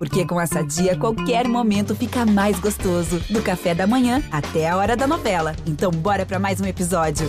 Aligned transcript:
Porque 0.00 0.24
com 0.24 0.40
essa 0.40 0.64
dia, 0.64 0.96
qualquer 0.96 1.46
momento 1.46 1.94
fica 1.94 2.24
mais 2.24 2.58
gostoso. 2.58 3.20
Do 3.28 3.42
café 3.42 3.74
da 3.74 3.86
manhã 3.86 4.22
até 4.32 4.66
a 4.66 4.74
hora 4.74 4.96
da 4.96 5.06
novela. 5.06 5.54
Então, 5.66 5.90
bora 5.90 6.24
para 6.24 6.38
mais 6.38 6.58
um 6.58 6.64
episódio. 6.64 7.28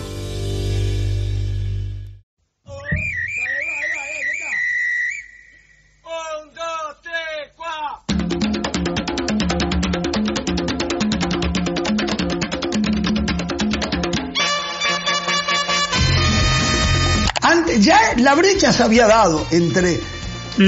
Antes, 17.44 17.84
ya 17.84 18.14
la 18.16 18.34
brecha 18.34 18.72
se 18.72 18.82
había 18.82 19.06
dado 19.06 19.46
entre 19.50 20.00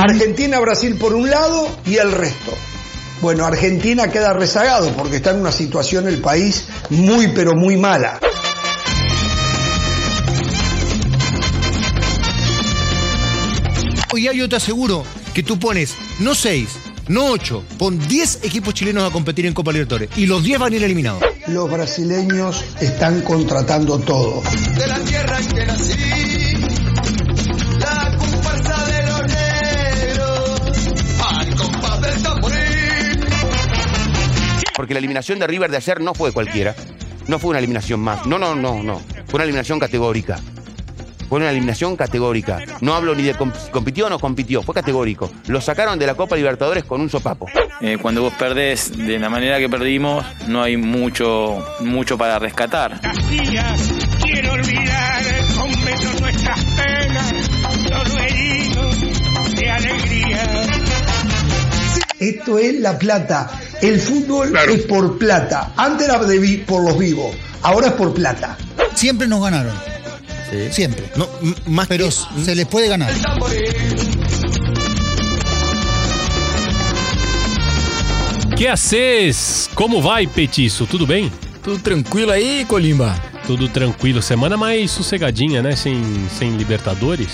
Argentina, 0.00 0.58
Brasil 0.60 0.96
por 0.96 1.14
un 1.14 1.28
lado 1.30 1.68
y 1.84 1.96
el 1.96 2.12
resto. 2.12 2.52
Bueno, 3.20 3.44
Argentina 3.44 4.08
queda 4.08 4.32
rezagado 4.32 4.92
porque 4.96 5.16
está 5.16 5.30
en 5.30 5.40
una 5.40 5.52
situación 5.52 6.08
el 6.08 6.20
país 6.20 6.66
muy 6.90 7.28
pero 7.28 7.52
muy 7.54 7.76
mala. 7.76 8.18
Hoy 14.12 14.28
yo 14.32 14.48
te 14.48 14.56
aseguro 14.56 15.04
que 15.32 15.42
tú 15.42 15.58
pones 15.58 15.94
no 16.20 16.34
seis, 16.34 16.68
no 17.08 17.26
ocho, 17.26 17.64
pon 17.78 17.98
10 17.98 18.44
equipos 18.44 18.72
chilenos 18.72 19.08
a 19.08 19.12
competir 19.12 19.44
en 19.46 19.54
Copa 19.54 19.72
Libertadores 19.72 20.10
y 20.16 20.26
los 20.26 20.44
10 20.44 20.58
van 20.60 20.72
a 20.72 20.76
ir 20.76 20.84
eliminados. 20.84 21.22
Los 21.48 21.70
brasileños 21.70 22.64
están 22.80 23.22
contratando 23.22 23.98
todo. 23.98 24.42
de 24.78 24.86
la 24.86 25.00
tierra 25.00 25.40
en 25.40 25.48
que 25.48 25.66
nací. 25.66 26.23
Porque 34.84 34.92
la 34.92 34.98
eliminación 34.98 35.38
de 35.38 35.46
River 35.46 35.70
de 35.70 35.78
ayer 35.78 35.98
no 36.02 36.12
fue 36.12 36.30
cualquiera. 36.30 36.74
No 37.26 37.38
fue 37.38 37.48
una 37.48 37.58
eliminación 37.58 38.00
más. 38.00 38.26
No, 38.26 38.38
no, 38.38 38.54
no, 38.54 38.82
no. 38.82 39.00
Fue 39.24 39.38
una 39.38 39.44
eliminación 39.44 39.78
categórica. 39.78 40.38
Fue 41.26 41.38
una 41.38 41.48
eliminación 41.48 41.96
categórica. 41.96 42.58
No 42.82 42.92
hablo 42.92 43.14
ni 43.14 43.22
de 43.22 43.34
compitió 43.70 44.08
o 44.08 44.10
no 44.10 44.18
compitió. 44.18 44.62
Fue 44.62 44.74
categórico. 44.74 45.30
Lo 45.46 45.62
sacaron 45.62 45.98
de 45.98 46.06
la 46.06 46.16
Copa 46.16 46.36
Libertadores 46.36 46.84
con 46.84 47.00
un 47.00 47.08
sopapo. 47.08 47.46
Eh, 47.80 47.96
cuando 47.96 48.20
vos 48.20 48.34
perdés 48.34 48.94
de 48.94 49.18
la 49.18 49.30
manera 49.30 49.58
que 49.58 49.70
perdimos, 49.70 50.22
no 50.48 50.62
hay 50.62 50.76
mucho, 50.76 51.66
mucho 51.80 52.18
para 52.18 52.38
rescatar. 52.38 53.00
Quiero 54.20 54.52
olvidar 54.52 55.24
con 55.56 55.70
besos 55.82 56.20
nuestras 56.20 56.62
penas, 56.62 57.32
solo 57.88 58.18
heridos 58.20 59.54
de 59.54 59.70
alegría. 59.70 60.66
Esto 62.20 62.58
es 62.58 62.80
la 62.80 62.98
plata. 62.98 63.50
El 63.84 64.00
fútbol 64.00 64.52
es 64.70 64.82
por 64.82 65.18
plata. 65.18 65.72
Antes 65.76 66.08
era 66.08 66.18
de 66.24 66.38
vi- 66.38 66.56
por 66.58 66.82
los 66.82 66.98
vivos. 66.98 67.36
Ahora 67.62 67.88
es 67.88 67.92
por 67.92 68.14
plata. 68.14 68.56
Siempre 68.94 69.26
nos 69.28 69.42
ganaron. 69.42 69.74
Siempre. 70.70 71.10
No, 71.16 71.28
más 71.66 71.86
Pero 71.88 72.10
se 72.10 72.54
les 72.54 72.66
puede 72.66 72.88
ganar. 72.88 73.10
Que 78.56 78.68
acês? 78.68 79.68
Como 79.74 80.00
vai, 80.00 80.26
Petiço? 80.26 80.86
Tudo 80.86 81.06
bem? 81.06 81.30
Tudo 81.62 81.78
tranquilo 81.78 82.30
aí, 82.30 82.64
Colimba? 82.66 83.14
Tudo 83.46 83.68
tranquilo. 83.68 84.22
Semana 84.22 84.56
mais 84.56 84.90
sossegadinha, 84.92 85.60
né? 85.60 85.74
Sem, 85.74 86.00
sem 86.38 86.56
Libertadores. 86.56 87.30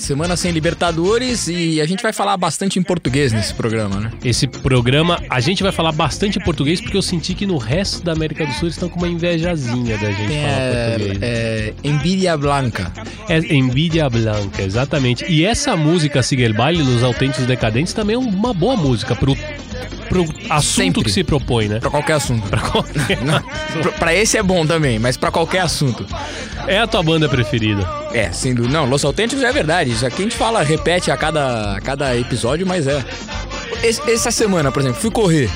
Semana 0.00 0.36
sem 0.36 0.50
Libertadores 0.50 1.46
e 1.48 1.80
a 1.80 1.86
gente 1.86 2.02
vai 2.02 2.12
falar 2.12 2.36
bastante 2.36 2.78
em 2.78 2.82
português 2.82 3.32
nesse 3.32 3.52
programa, 3.54 4.00
né? 4.00 4.10
Esse 4.24 4.46
programa, 4.46 5.20
a 5.28 5.40
gente 5.40 5.62
vai 5.62 5.70
falar 5.72 5.92
bastante 5.92 6.38
em 6.38 6.42
português 6.42 6.80
porque 6.80 6.96
eu 6.96 7.02
senti 7.02 7.34
que 7.34 7.46
no 7.46 7.58
resto 7.58 8.02
da 8.02 8.12
América 8.12 8.44
do 8.46 8.52
Sul 8.54 8.64
eles 8.64 8.74
estão 8.74 8.88
com 8.88 8.98
uma 8.98 9.08
invejazinha 9.08 9.96
da 9.98 10.10
gente 10.10 10.28
Tem 10.28 10.42
falar 10.42 10.52
é, 10.58 10.90
português. 10.98 11.18
é, 11.22 11.74
Envidia 11.84 12.36
Blanca. 12.36 12.92
É 13.28 13.38
Envidia 13.54 14.08
Blanca, 14.08 14.62
exatamente. 14.62 15.24
E 15.30 15.44
essa 15.44 15.76
música 15.76 16.22
Siga 16.22 16.44
el 16.44 16.54
Baile 16.54 16.82
dos 16.82 17.02
Autênticos 17.02 17.46
Decadentes 17.46 17.92
também 17.92 18.14
é 18.16 18.18
uma 18.18 18.54
boa 18.54 18.76
música 18.76 19.14
pro, 19.14 19.36
pro 20.08 20.22
assunto 20.48 20.62
Sempre. 20.76 21.04
que 21.04 21.10
se 21.12 21.22
propõe, 21.22 21.68
né? 21.68 21.78
Pra 21.78 21.90
qualquer 21.90 22.14
assunto. 22.14 22.48
Pra 22.48 22.60
qualquer- 22.60 23.20
Não, 23.22 23.40
pra 23.98 24.14
esse 24.14 24.38
é 24.38 24.42
bom 24.42 24.66
também, 24.66 24.98
mas 24.98 25.16
pra 25.16 25.30
qualquer 25.30 25.60
assunto. 25.60 26.06
É 26.66 26.78
a 26.78 26.86
tua 26.86 27.02
banda 27.02 27.28
preferida. 27.28 27.99
É, 28.12 28.32
sem 28.32 28.54
dúvida. 28.54 28.72
Não, 28.74 28.86
Los 28.86 29.04
Autênticos 29.04 29.42
é 29.44 29.52
verdade. 29.52 29.90
Isso 29.92 30.04
aqui 30.04 30.22
a 30.22 30.24
gente 30.24 30.36
fala, 30.36 30.62
repete 30.62 31.10
a 31.10 31.16
cada, 31.16 31.76
a 31.76 31.80
cada 31.80 32.16
episódio, 32.16 32.66
mas 32.66 32.86
é. 32.86 33.04
Essa 33.82 34.30
semana, 34.30 34.70
por 34.72 34.80
exemplo, 34.80 35.00
fui 35.00 35.10
correr. 35.10 35.48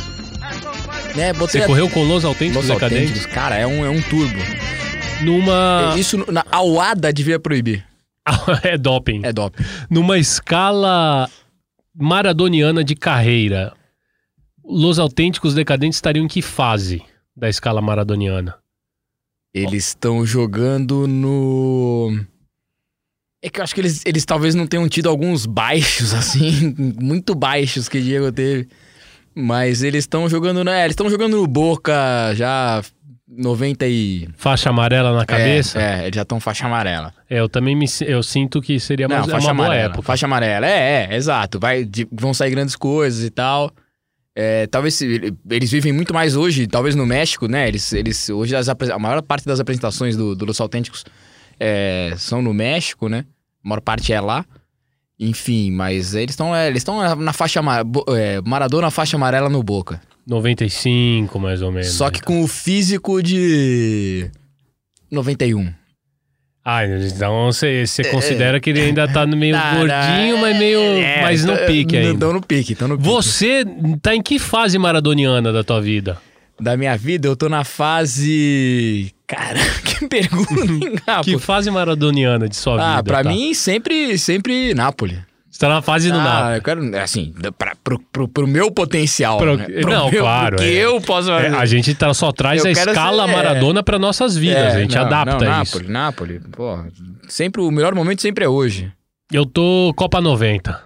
Né, 1.17 1.33
Você 1.35 1.59
a- 1.63 1.67
correu 1.67 1.89
com 1.91 2.03
Los 2.05 2.25
Autênticos 2.25 2.67
Los 2.67 2.75
Decadentes? 2.75 3.09
Autênticos. 3.11 3.35
Cara, 3.35 3.57
é 3.57 3.67
um, 3.67 3.85
é 3.85 3.91
um 3.91 4.01
turbo. 4.03 4.39
Numa. 5.23 5.95
Isso 5.97 6.25
na 6.31 6.45
a 6.51 6.63
UADA 6.63 7.13
devia 7.13 7.39
proibir. 7.39 7.85
é 8.63 8.77
doping. 8.79 9.21
É 9.25 9.33
doping. 9.33 9.63
Numa 9.91 10.19
escala 10.19 11.29
maradoniana 11.95 12.83
de 12.83 12.95
carreira, 12.95 13.73
Los 14.65 14.99
Autênticos 14.99 15.55
Decadentes 15.55 15.97
estariam 15.99 16.25
em 16.25 16.29
que 16.29 16.41
fase 16.43 17.03
da 17.37 17.49
escala 17.49 17.81
maradoniana? 17.81 18.57
Eles 19.53 19.89
estão 19.89 20.25
jogando 20.27 21.07
no. 21.07 22.25
É 23.45 23.51
que 23.51 23.61
eu 23.61 23.63
acho 23.63 23.75
que 23.75 23.83
eles, 23.83 24.03
eles 24.07 24.25
talvez 24.25 24.55
não 24.55 24.67
tenham 24.67 24.89
tido 24.89 25.07
alguns 25.07 25.45
baixos, 25.45 26.15
assim, 26.17 26.75
muito 26.99 27.35
baixos 27.35 27.91
que 27.91 28.01
Diego 28.01 28.33
teve. 28.33 28.67
Mas 29.35 29.83
eles 29.83 30.05
estão 30.05 30.27
jogando, 30.31 30.65
né? 30.65 30.83
Eles 30.85 30.93
estão 30.93 31.11
jogando 31.11 31.37
no 31.37 31.47
Boca 31.47 31.93
já 32.35 32.83
90 33.29 33.87
e. 33.87 34.31
Faixa 34.35 34.71
amarela 34.71 35.15
na 35.15 35.27
cabeça? 35.27 35.79
É, 35.79 36.01
é 36.01 36.03
eles 36.05 36.15
já 36.15 36.23
estão 36.23 36.41
faixa 36.41 36.65
amarela. 36.65 37.13
É, 37.29 37.41
eu 37.41 37.47
também 37.47 37.77
me, 37.77 37.85
eu 38.07 38.23
sinto 38.23 38.63
que 38.63 38.81
seria 38.81 39.07
mais, 39.09 39.27
não, 39.27 39.29
é 39.29 39.33
faixa 39.33 39.49
uma 39.49 39.55
boa 39.55 39.67
amarela. 39.67 39.89
época. 39.89 40.03
Faixa 40.03 40.25
amarela, 40.25 40.67
é, 40.67 41.09
é, 41.11 41.15
exato. 41.15 41.61
Vai, 41.61 41.85
de- 41.85 42.09
vão 42.11 42.33
sair 42.33 42.51
grandes 42.51 42.75
coisas 42.75 43.23
e 43.23 43.31
tal. 43.31 43.71
É, 44.35 44.67
talvez 44.69 45.03
eles 45.03 45.71
vivem 45.71 45.93
muito 45.93 46.15
mais 46.15 46.35
hoje, 46.35 46.67
talvez 46.67 46.95
no 46.95 47.05
México, 47.05 47.47
né? 47.47 47.69
Eles, 47.69 47.93
eles 47.93 48.31
hoje 48.31 48.57
as 48.57 48.71
a 48.71 48.99
maior 48.99 49.21
parte 49.21 49.45
das 49.45 49.61
apresentações 49.61 50.17
do, 50.17 50.35
do 50.35 50.47
Los 50.47 50.61
Autênticos 50.61 51.05
é, 51.61 52.15
são 52.17 52.41
no 52.41 52.55
México, 52.55 53.07
né? 53.09 53.27
A 53.65 53.69
maior 53.69 53.81
parte 53.81 54.13
é 54.13 54.21
lá. 54.21 54.45
Enfim, 55.19 55.71
mas 55.71 56.15
eles 56.15 56.33
estão 56.33 56.55
eles 56.55 56.79
estão 56.79 57.17
na 57.17 57.33
faixa 57.33 57.61
é, 58.17 58.41
Maradona 58.45 58.91
faixa 58.91 59.17
amarela 59.17 59.49
no 59.49 59.63
Boca. 59.63 60.01
95, 60.27 61.39
mais 61.39 61.63
ou 61.63 61.71
menos. 61.71 61.89
Só 61.91 62.11
que 62.11 62.21
com 62.21 62.43
o 62.43 62.49
físico 62.49 63.23
de 63.23 64.31
91. 65.11 65.73
Ah, 66.67 66.87
então 66.87 67.53
você 67.53 67.87
você 67.87 68.05
considera 68.11 68.59
que 68.59 68.71
ele 68.71 68.81
ainda 68.81 69.07
tá 69.07 69.27
no 69.27 69.37
meio 69.37 69.55
Tá, 69.55 69.75
gordinho, 69.75 70.39
mas 70.39 70.59
meio. 70.59 70.81
É, 70.81 71.21
mas 71.21 71.45
no 71.45 71.55
pique 71.59 71.95
não- 71.95 72.03
ainda. 72.09 72.19
Tão 72.19 72.33
no 72.33 72.41
pique, 72.41 72.75
no 72.83 72.97
pique. 72.97 73.07
Você 73.09 73.65
tá 74.01 74.15
em 74.15 74.23
que 74.23 74.39
fase 74.39 74.79
maradoniana 74.79 75.53
da 75.53 75.63
tua 75.63 75.81
vida? 75.81 76.21
da 76.61 76.77
minha 76.77 76.97
vida, 76.97 77.27
eu 77.27 77.35
tô 77.37 77.49
na 77.49 77.65
fase. 77.65 79.13
Cara, 79.27 79.59
que 79.85 80.07
pergunta, 80.07 80.55
hein? 80.55 80.81
Que 81.25 81.39
fase 81.39 81.71
maradoniana 81.71 82.49
de 82.49 82.57
sua 82.57 82.75
Ah, 82.83 82.91
vida? 82.97 83.05
pra 83.05 83.23
tá? 83.23 83.31
mim, 83.31 83.55
sempre, 83.55 84.19
sempre 84.19 84.75
Nápoles. 84.75 85.19
Você 85.51 85.61
tá 85.61 85.69
na 85.69 85.81
fase 85.81 86.11
do 86.11 86.19
ah, 86.19 86.25
nada. 86.25 86.57
eu 86.57 86.63
quero, 86.63 86.97
assim, 86.99 87.33
pra, 87.57 87.77
pro, 87.83 87.99
pro, 88.13 88.27
pro 88.27 88.45
meu 88.47 88.73
potencial. 88.73 89.39
Pro- 89.39 89.57
né? 89.57 89.65
Pro 89.83 89.91
não, 89.93 90.11
meu- 90.11 90.21
claro, 90.21 90.57
pro 90.57 90.65
que 90.67 90.73
é. 90.77 90.85
eu 90.85 91.01
posso 91.01 91.31
É, 91.31 91.47
a 91.47 91.65
gente 91.65 91.95
tá, 91.95 92.13
só 92.13 92.33
traz 92.33 92.65
Eu 92.65 92.71
a 92.71 92.73
escala 92.73 93.25
ser- 93.25 93.31
é. 93.33 93.37
Maradona 93.37 93.81
pra 93.81 93.97
nossas 93.97 94.37
vidas. 94.37 94.57
É, 94.59 94.67
a 94.73 94.81
gente 94.81 94.97
não, 94.97 95.03
adapta 95.07 95.45
não, 95.45 95.63
isso. 95.63 95.77
Nápoles, 95.77 95.89
Nápoles, 95.89 96.43
pô. 96.51 96.79
Sempre, 97.29 97.63
o 97.63 97.71
melhor 97.71 97.95
momento 97.95 98.21
sempre 98.21 98.45
é 98.45 98.49
hoje. 98.49 98.91
Eu 99.33 99.47
tô 99.47 99.93
Copa 99.97 100.21
90. 100.21 100.83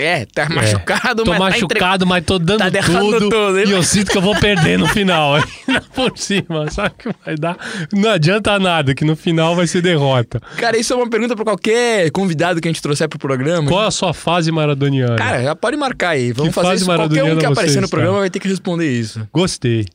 É, 0.00 0.24
tá 0.24 0.48
machucado, 0.48 1.24
Tô 1.24 1.30
mas 1.30 1.38
machucado, 1.38 2.06
mas 2.06 2.24
tô 2.24 2.38
dando 2.38 2.58
Tá 2.58 2.70
tudo. 2.82 3.28
tudo, 3.28 3.60
e 3.60 3.70
eu 3.70 3.82
sinto 3.82 4.10
que 4.10 4.16
eu 4.16 4.22
vou 4.22 4.34
perder 4.38 4.78
no 4.78 4.86
final. 4.88 5.34
Ainda 5.68 5.80
por 5.94 6.16
cima, 6.16 6.70
sabe 6.70 6.94
que 6.98 7.10
vai 7.24 7.36
dar? 7.36 7.56
Não 7.92 8.10
adianta 8.10 8.58
nada, 8.58 8.94
que 8.94 9.04
no 9.04 9.14
final 9.14 9.54
vai 9.54 9.66
ser 9.66 9.82
derrota. 9.82 10.40
Tá 10.40 10.46
entre... 10.48 10.60
Cara, 10.60 10.76
isso 10.78 10.92
é 10.92 10.96
uma 10.96 11.08
pergunta 11.08 11.34
pra 11.36 11.44
qualquer 11.44 12.10
convidado 12.10 12.60
que 12.60 12.68
a 12.68 12.70
gente 12.70 12.82
trouxer 12.82 13.08
pro 13.08 13.18
programa. 13.18 13.68
Qual 13.68 13.84
é 13.84 13.86
a 13.86 13.90
sua 13.90 14.14
fase 14.14 14.50
maradoniana? 14.50 15.16
Cara, 15.16 15.42
já 15.42 15.54
pode 15.54 15.76
marcar 15.76 16.10
aí. 16.10 16.32
Vamos 16.32 16.48
Que 16.50 16.54
fazer 16.54 16.68
fase 16.68 16.82
isso. 16.82 16.92
Qualquer 16.92 17.24
um 17.24 17.36
que 17.38 17.46
aparecer 17.46 17.80
no 17.80 17.88
programa 17.88 18.20
vai 18.20 18.30
ter 18.30 18.40
que 18.40 18.48
responder 18.48 18.90
isso. 18.90 19.26
Gostei. 19.32 19.86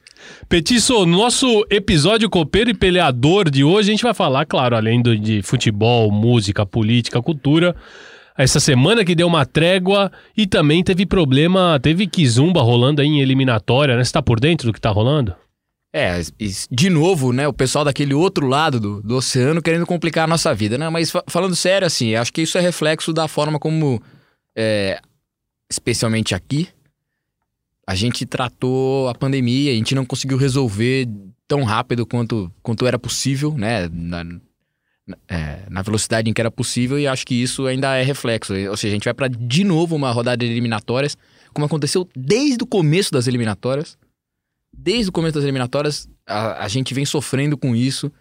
Petiço, 0.48 1.06
no 1.06 1.18
nosso 1.18 1.66
episódio 1.70 2.30
copeiro 2.30 2.70
e 2.70 2.74
peleador 2.74 3.50
de 3.50 3.64
hoje, 3.64 3.90
a 3.90 3.94
gente 3.94 4.04
vai 4.04 4.14
falar, 4.14 4.46
claro, 4.46 4.76
além 4.76 5.02
do, 5.02 5.18
de 5.18 5.42
futebol, 5.42 6.12
música, 6.12 6.66
política, 6.66 7.22
cultura. 7.22 7.76
Essa 8.38 8.60
semana 8.60 9.06
que 9.06 9.16
deu 9.16 9.28
uma 9.28 9.46
trégua 9.46 10.12
e 10.36 10.46
também 10.46 10.84
teve 10.84 11.06
problema, 11.06 11.80
teve 11.82 12.06
Kizumba 12.06 12.62
rolando 12.62 13.02
aí 13.02 13.08
em 13.08 13.22
eliminatória, 13.22 13.96
né? 13.96 14.04
Você 14.04 14.12
tá 14.12 14.22
por 14.22 14.40
dentro 14.40 14.68
do 14.68 14.74
que 14.74 14.82
tá 14.82 14.90
rolando? 14.90 15.34
É, 15.94 16.20
de 16.70 16.90
novo, 16.90 17.32
né, 17.32 17.48
o 17.48 17.54
pessoal 17.54 17.86
daquele 17.86 18.14
outro 18.14 18.46
lado 18.48 18.82
do, 18.82 19.02
do 19.02 19.16
oceano 19.16 19.62
querendo 19.62 19.86
complicar 19.86 20.26
a 20.26 20.28
nossa 20.28 20.54
vida, 20.54 20.78
né? 20.78 20.90
Mas 20.90 21.10
fa- 21.10 21.24
falando 21.26 21.56
sério, 21.56 21.88
assim, 21.88 22.16
acho 22.16 22.34
que 22.34 22.42
isso 22.42 22.58
é 22.58 22.62
reflexo 22.62 23.14
da 23.14 23.30
forma 23.30 23.58
como, 23.58 24.02
é, 24.54 25.00
especialmente 25.72 26.36
aqui, 26.36 26.68
a 27.88 27.96
gente 27.96 28.26
tratou 28.26 29.08
a 29.08 29.16
pandemia, 29.16 29.72
a 29.72 29.76
gente 29.76 29.96
não 29.96 30.04
conseguiu 30.06 30.38
resolver 30.38 31.08
tão 31.48 31.64
rápido 31.64 32.06
quanto, 32.06 32.52
quanto 32.62 32.86
era 32.86 33.00
possível, 33.00 33.54
né? 33.58 33.88
Na- 33.90 34.26
é, 35.28 35.64
na 35.70 35.82
velocidade 35.82 36.30
em 36.30 36.34
que 36.34 36.42
era 36.42 36.52
possível, 36.52 36.98
e 37.00 37.08
acho 37.08 37.26
que 37.26 37.36
isso 37.36 37.68
ainda 37.68 37.96
é 37.96 38.04
reflexo. 38.04 38.54
Ou 38.54 38.78
seja, 38.78 38.94
a 38.94 38.96
gente 38.96 39.06
vai 39.06 39.14
para 39.14 39.28
de 39.28 39.64
novo 39.64 39.96
uma 39.96 40.12
rodada 40.12 40.38
de 40.38 40.52
eliminatórias, 40.52 41.18
como 41.54 41.66
aconteceu 41.66 42.08
desde 42.16 42.64
o 42.64 42.68
começo 42.68 43.12
das 43.12 43.28
eliminatórias. 43.28 43.98
Desde 44.78 45.10
o 45.10 45.12
começo 45.12 45.36
das 45.36 45.44
eliminatórias, 45.44 46.10
a, 46.28 46.66
a 46.66 46.68
gente 46.68 46.94
vem 46.94 47.06
sofrendo 47.06 47.58
com 47.58 47.76
isso, 47.76 48.12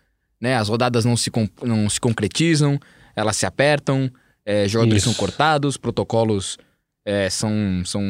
né? 0.40 0.56
As 0.56 0.68
rodadas 0.68 1.04
não 1.04 1.16
se, 1.16 1.30
não 1.62 1.88
se 1.90 2.00
concretizam, 2.00 2.78
elas 3.16 3.36
se 3.36 3.44
apertam, 3.44 4.10
é, 4.44 4.68
jogadores 4.68 5.02
Isso. 5.02 5.12
são 5.12 5.18
cortados, 5.18 5.76
protocolos 5.76 6.58
é, 7.04 7.28
são, 7.30 7.82
são 7.84 8.02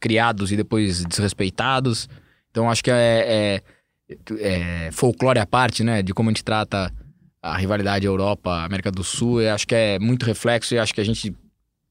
criados 0.00 0.50
e 0.52 0.56
depois 0.56 1.04
desrespeitados. 1.04 2.08
Então 2.50 2.70
acho 2.70 2.82
que 2.82 2.90
é, 2.90 3.62
é, 4.08 4.16
é 4.38 4.90
folclore 4.90 5.38
à 5.38 5.46
parte, 5.46 5.84
né? 5.84 6.02
De 6.02 6.12
como 6.12 6.28
a 6.28 6.32
gente 6.32 6.44
trata 6.44 6.92
a 7.42 7.56
rivalidade 7.56 8.06
Europa, 8.06 8.62
América 8.64 8.90
do 8.90 9.02
Sul. 9.02 9.42
Eu 9.42 9.52
acho 9.54 9.66
que 9.66 9.74
é 9.74 9.98
muito 9.98 10.24
reflexo 10.24 10.74
e 10.74 10.78
acho 10.78 10.94
que 10.94 11.00
a 11.00 11.04
gente 11.04 11.34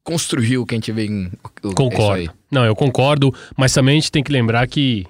construiu 0.03 0.61
o 0.61 0.65
que 0.65 0.73
a 0.73 0.77
gente 0.77 0.91
vem. 0.91 1.31
Concordo. 1.75 2.31
Não, 2.49 2.63
eu 2.65 2.75
concordo, 2.75 3.33
mas 3.57 3.73
também 3.73 3.97
a 3.97 3.99
gente 3.99 4.11
tem 4.11 4.23
que 4.23 4.31
lembrar 4.31 4.65
que 4.67 5.05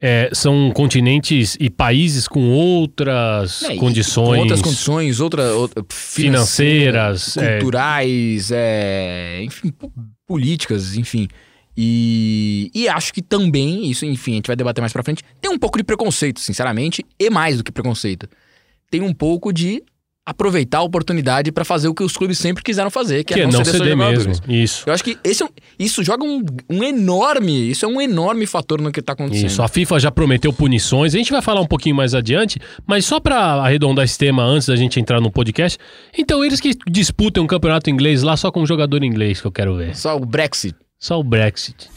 é, 0.00 0.30
são 0.32 0.70
continentes 0.72 1.56
e 1.60 1.68
países 1.70 2.26
com 2.26 2.50
outras 2.50 3.62
É, 3.64 3.76
condições. 3.76 4.36
Com 4.36 4.40
outras 4.42 4.62
condições, 4.62 5.20
outra, 5.20 5.54
outra 5.54 5.84
Financeiras, 5.90 7.36
é. 7.36 7.56
culturais, 7.58 8.50
é, 8.52 9.40
enfim, 9.44 9.70
po- 9.70 9.92
políticas, 10.26 10.96
enfim. 10.96 11.28
E, 11.76 12.70
e 12.74 12.88
acho 12.88 13.12
que 13.14 13.22
também, 13.22 13.90
isso, 13.90 14.04
enfim, 14.04 14.32
a 14.32 14.34
gente 14.36 14.46
vai 14.46 14.56
debater 14.56 14.80
mais 14.80 14.92
pra 14.92 15.02
frente, 15.02 15.22
tem 15.40 15.50
um 15.50 15.58
pouco 15.58 15.78
de 15.78 15.84
preconceito, 15.84 16.40
sinceramente, 16.40 17.04
e 17.18 17.30
mais 17.30 17.56
do 17.58 17.64
que 17.64 17.72
preconceito. 17.72 18.28
Tem 18.92 19.00
um 19.00 19.14
pouco 19.14 19.54
de 19.54 19.82
aproveitar 20.24 20.78
a 20.78 20.82
oportunidade 20.82 21.50
pra 21.50 21.64
fazer 21.64 21.88
o 21.88 21.94
que 21.94 22.02
os 22.02 22.14
clubes 22.14 22.38
sempre 22.38 22.62
quiseram 22.62 22.90
fazer, 22.90 23.24
que, 23.24 23.32
que 23.32 23.40
é 23.40 23.42
é 23.42 23.46
não, 23.46 23.52
não 23.58 23.64
ceder 23.64 23.80
ceder 23.80 23.96
mesmo. 23.96 24.34
Isso. 24.46 24.84
Eu 24.86 24.92
acho 24.92 25.02
que 25.02 25.16
esse 25.24 25.42
é 25.42 25.48
isso 25.78 26.04
joga 26.04 26.22
um, 26.22 26.44
um 26.68 26.84
enorme, 26.84 27.70
isso 27.70 27.86
é 27.86 27.88
um 27.88 27.98
enorme 27.98 28.46
fator 28.46 28.82
no 28.82 28.92
que 28.92 29.00
tá 29.00 29.14
acontecendo. 29.14 29.46
Isso, 29.46 29.62
a 29.62 29.66
FIFA 29.66 29.98
já 29.98 30.10
prometeu 30.10 30.52
punições. 30.52 31.14
A 31.14 31.16
gente 31.16 31.32
vai 31.32 31.40
falar 31.40 31.62
um 31.62 31.66
pouquinho 31.66 31.96
mais 31.96 32.14
adiante, 32.14 32.60
mas 32.86 33.06
só 33.06 33.18
pra 33.18 33.38
arredondar 33.38 34.04
esse 34.04 34.18
tema 34.18 34.44
antes 34.44 34.68
da 34.68 34.76
gente 34.76 35.00
entrar 35.00 35.22
no 35.22 35.30
podcast. 35.30 35.78
Então, 36.16 36.44
eles 36.44 36.60
que 36.60 36.76
disputam 36.86 37.44
um 37.44 37.46
campeonato 37.46 37.88
inglês 37.88 38.22
lá 38.22 38.36
só 38.36 38.52
com 38.52 38.60
um 38.60 38.66
jogador 38.66 39.02
inglês 39.02 39.40
que 39.40 39.46
eu 39.46 39.52
quero 39.52 39.74
ver. 39.74 39.96
Só 39.96 40.18
o 40.18 40.20
Brexit. 40.20 40.76
Só 40.98 41.18
o 41.18 41.24
Brexit. 41.24 41.88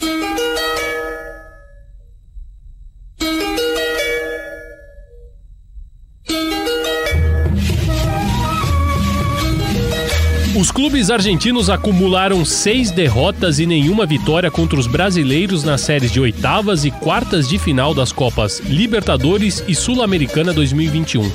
Clubes 10.76 11.10
argentinos 11.10 11.70
acumularam 11.70 12.44
seis 12.44 12.90
derrotas 12.90 13.58
e 13.58 13.64
nenhuma 13.64 14.04
vitória 14.04 14.50
contra 14.50 14.78
os 14.78 14.86
brasileiros 14.86 15.64
nas 15.64 15.80
séries 15.80 16.12
de 16.12 16.20
oitavas 16.20 16.84
e 16.84 16.90
quartas 16.90 17.48
de 17.48 17.58
final 17.58 17.94
das 17.94 18.12
Copas 18.12 18.60
Libertadores 18.60 19.64
e 19.66 19.74
Sul-Americana 19.74 20.52
2021. 20.52 21.32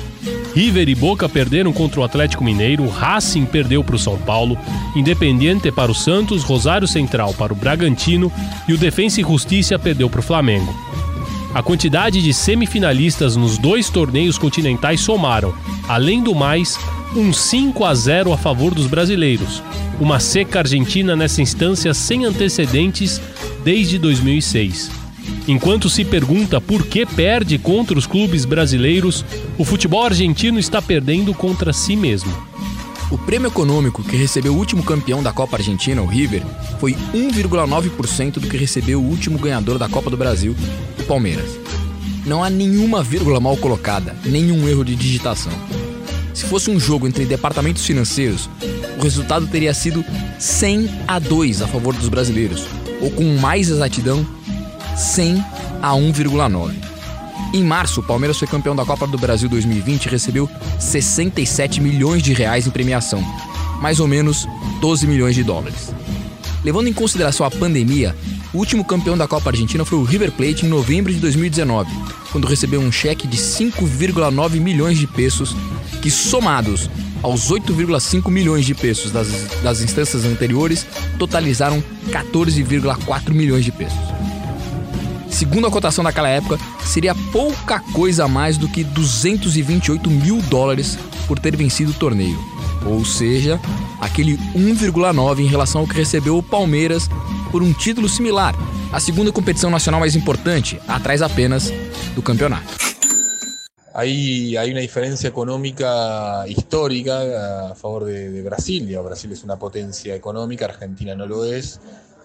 River 0.54 0.88
e 0.88 0.94
Boca 0.94 1.28
perderam 1.28 1.72
contra 1.72 1.98
o 1.98 2.04
Atlético 2.04 2.44
Mineiro, 2.44 2.88
Racing 2.88 3.44
perdeu 3.44 3.82
para 3.82 3.96
o 3.96 3.98
São 3.98 4.16
Paulo, 4.16 4.56
Independiente 4.94 5.72
para 5.72 5.90
o 5.90 5.94
Santos, 5.94 6.44
Rosário 6.44 6.86
Central 6.86 7.34
para 7.34 7.52
o 7.52 7.56
Bragantino 7.56 8.30
e 8.68 8.72
o 8.72 8.78
Defensa 8.78 9.20
e 9.20 9.24
Justiça 9.24 9.76
perdeu 9.76 10.08
para 10.08 10.20
o 10.20 10.22
Flamengo. 10.22 10.72
A 11.52 11.64
quantidade 11.64 12.22
de 12.22 12.32
semifinalistas 12.32 13.34
nos 13.34 13.58
dois 13.58 13.90
torneios 13.90 14.38
continentais 14.38 15.00
somaram, 15.00 15.52
além 15.88 16.22
do 16.22 16.32
mais, 16.32 16.78
um 17.14 17.32
5 17.32 17.84
a 17.84 17.94
0 17.94 18.32
a 18.32 18.38
favor 18.38 18.74
dos 18.74 18.86
brasileiros. 18.86 19.62
Uma 20.00 20.18
seca 20.18 20.60
argentina 20.60 21.14
nessa 21.14 21.42
instância 21.42 21.92
sem 21.92 22.24
antecedentes 22.24 23.20
desde 23.64 23.98
2006. 23.98 24.90
Enquanto 25.46 25.88
se 25.88 26.04
pergunta 26.04 26.60
por 26.60 26.86
que 26.86 27.04
perde 27.04 27.58
contra 27.58 27.98
os 27.98 28.06
clubes 28.06 28.44
brasileiros, 28.44 29.24
o 29.58 29.64
futebol 29.64 30.04
argentino 30.04 30.58
está 30.58 30.80
perdendo 30.80 31.34
contra 31.34 31.72
si 31.72 31.96
mesmo. 31.96 32.32
O 33.10 33.18
prêmio 33.18 33.48
econômico 33.48 34.02
que 34.02 34.16
recebeu 34.16 34.54
o 34.54 34.56
último 34.56 34.82
campeão 34.82 35.22
da 35.22 35.32
Copa 35.32 35.58
Argentina, 35.58 36.00
o 36.00 36.06
River, 36.06 36.42
foi 36.80 36.94
1,9% 37.14 38.34
do 38.34 38.48
que 38.48 38.56
recebeu 38.56 39.00
o 39.00 39.06
último 39.06 39.38
ganhador 39.38 39.78
da 39.78 39.88
Copa 39.88 40.08
do 40.08 40.16
Brasil, 40.16 40.56
o 40.98 41.02
Palmeiras. 41.02 41.58
Não 42.24 42.42
há 42.42 42.48
nenhuma 42.48 43.02
vírgula 43.02 43.38
mal 43.38 43.56
colocada, 43.56 44.16
nenhum 44.24 44.66
erro 44.66 44.84
de 44.84 44.96
digitação. 44.96 45.52
Se 46.34 46.46
fosse 46.46 46.70
um 46.70 46.80
jogo 46.80 47.06
entre 47.06 47.24
departamentos 47.24 47.84
financeiros, 47.84 48.48
o 48.98 49.02
resultado 49.02 49.46
teria 49.46 49.74
sido 49.74 50.04
100 50.38 50.90
a 51.06 51.18
2 51.18 51.62
a 51.62 51.68
favor 51.68 51.94
dos 51.94 52.08
brasileiros, 52.08 52.66
ou 53.00 53.10
com 53.10 53.36
mais 53.36 53.68
exatidão, 53.68 54.26
100 54.96 55.44
a 55.82 55.92
1,9. 55.92 56.72
Em 57.52 57.62
março, 57.62 58.00
o 58.00 58.02
Palmeiras 58.02 58.38
foi 58.38 58.48
campeão 58.48 58.74
da 58.74 58.84
Copa 58.84 59.06
do 59.06 59.18
Brasil 59.18 59.48
2020 59.48 60.06
e 60.06 60.08
recebeu 60.08 60.48
67 60.80 61.82
milhões 61.82 62.22
de 62.22 62.32
reais 62.32 62.66
em 62.66 62.70
premiação, 62.70 63.22
mais 63.80 64.00
ou 64.00 64.08
menos 64.08 64.46
12 64.80 65.06
milhões 65.06 65.34
de 65.34 65.44
dólares. 65.44 65.92
Levando 66.64 66.88
em 66.88 66.92
consideração 66.94 67.44
a 67.44 67.50
pandemia, 67.50 68.16
o 68.54 68.58
último 68.58 68.84
campeão 68.84 69.18
da 69.18 69.28
Copa 69.28 69.50
Argentina 69.50 69.84
foi 69.84 69.98
o 69.98 70.04
River 70.04 70.32
Plate 70.32 70.64
em 70.64 70.68
novembro 70.68 71.12
de 71.12 71.18
2019, 71.18 71.90
quando 72.32 72.48
recebeu 72.48 72.80
um 72.80 72.90
cheque 72.90 73.28
de 73.28 73.36
5,9 73.36 74.58
milhões 74.58 74.98
de 74.98 75.06
pesos, 75.06 75.54
que 76.00 76.10
somados 76.10 76.90
aos 77.22 77.52
8,5 77.52 78.30
milhões 78.30 78.64
de 78.64 78.74
pesos 78.74 79.12
das, 79.12 79.28
das 79.62 79.80
instâncias 79.82 80.24
anteriores, 80.24 80.84
totalizaram 81.18 81.84
14,4 82.10 83.30
milhões 83.32 83.64
de 83.64 83.70
pesos. 83.70 83.98
Segundo 85.30 85.66
a 85.66 85.70
cotação 85.70 86.02
daquela 86.02 86.28
época, 86.28 86.58
seria 86.84 87.14
pouca 87.14 87.80
coisa 87.80 88.24
a 88.24 88.28
mais 88.28 88.56
do 88.56 88.68
que 88.68 88.82
228 88.82 90.10
mil 90.10 90.40
dólares 90.42 90.98
por 91.26 91.38
ter 91.38 91.56
vencido 91.56 91.92
o 91.92 91.94
torneio. 91.94 92.38
Ou 92.84 93.04
seja, 93.04 93.60
aquele 94.00 94.36
1,9 94.54 95.38
em 95.40 95.46
relação 95.46 95.82
ao 95.82 95.86
que 95.86 95.94
recebeu 95.94 96.36
o 96.36 96.42
Palmeiras 96.42 97.08
por 97.50 97.62
um 97.62 97.72
título 97.72 98.08
similar, 98.08 98.54
a 98.92 98.98
segunda 98.98 99.32
competição 99.32 99.70
nacional 99.70 100.00
mais 100.00 100.16
importante, 100.16 100.80
atrás 100.88 101.22
apenas 101.22 101.72
do 102.14 102.22
campeonato. 102.22 102.68
Hay, 103.94 104.56
hay 104.56 104.70
una 104.70 104.80
diferencia 104.80 105.28
económica 105.28 106.44
histórica 106.48 107.70
a 107.70 107.74
favor 107.74 108.04
de, 108.04 108.42
Brasil. 108.42 108.86
Digo, 108.86 109.02
Brasil 109.02 109.30
es 109.32 109.44
una 109.44 109.58
potencia 109.58 110.14
económica, 110.14 110.64
Argentina 110.64 111.14
no 111.14 111.26
lo 111.26 111.44
es, 111.44 111.80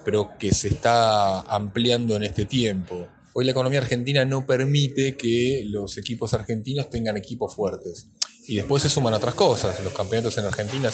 pero 0.05 0.37
que 0.39 0.53
se 0.53 0.69
está 0.69 1.41
ampliando 1.41 2.15
en 2.15 2.23
este 2.23 2.45
tiempo. 2.45 3.07
Hoy 3.33 3.45
la 3.45 3.51
economía 3.51 3.79
argentina 3.79 4.25
no 4.25 4.45
permite 4.45 5.15
que 5.15 5.63
los 5.67 5.97
equipos 5.97 6.33
argentinos 6.33 6.89
tengan 6.89 7.17
equipos 7.17 7.53
fuertes. 7.53 8.07
Y 8.47 8.55
después 8.55 8.81
se 8.81 8.89
suman 8.89 9.13
otras 9.13 9.35
cosas. 9.35 9.83
Los 9.83 9.93
campeonatos 9.93 10.37
en 10.37 10.45
Argentina 10.45 10.89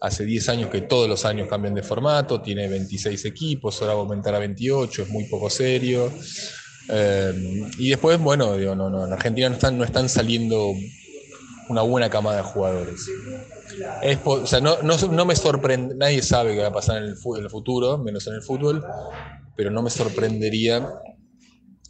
hace 0.00 0.24
10 0.24 0.48
años 0.48 0.70
que 0.70 0.80
todos 0.82 1.08
los 1.08 1.24
años 1.24 1.48
cambian 1.48 1.74
de 1.74 1.82
formato, 1.82 2.40
tiene 2.40 2.68
26 2.68 3.24
equipos, 3.26 3.80
ahora 3.80 3.94
va 3.94 4.00
a 4.00 4.02
aumentar 4.02 4.34
a 4.34 4.38
28, 4.38 5.02
es 5.02 5.08
muy 5.10 5.24
poco 5.24 5.50
serio. 5.50 6.10
Eh, 6.88 7.68
y 7.78 7.90
después, 7.90 8.18
bueno, 8.18 8.56
digo, 8.56 8.74
no, 8.74 8.90
no, 8.90 9.06
en 9.06 9.12
Argentina 9.12 9.48
no 9.48 9.54
están, 9.54 9.78
no 9.78 9.84
están 9.84 10.08
saliendo 10.08 10.74
una 11.68 11.82
buena 11.82 12.08
camada 12.08 12.38
de 12.38 12.42
jugadores. 12.42 13.08
Es 14.02 14.18
o 14.24 14.46
sea, 14.46 14.60
no, 14.60 14.82
no, 14.82 14.96
no 14.96 15.24
me 15.24 15.34
sorprende, 15.34 15.94
nadie 15.96 16.22
sabe 16.22 16.54
qué 16.54 16.62
va 16.62 16.68
a 16.68 16.72
pasar 16.72 16.98
en 16.98 17.04
el, 17.04 17.16
en 17.36 17.44
el 17.44 17.50
futuro, 17.50 17.98
menos 17.98 18.26
en 18.26 18.34
el 18.34 18.42
fútbol, 18.42 18.84
pero 19.56 19.70
no 19.70 19.82
me 19.82 19.90
sorprendería 19.90 20.88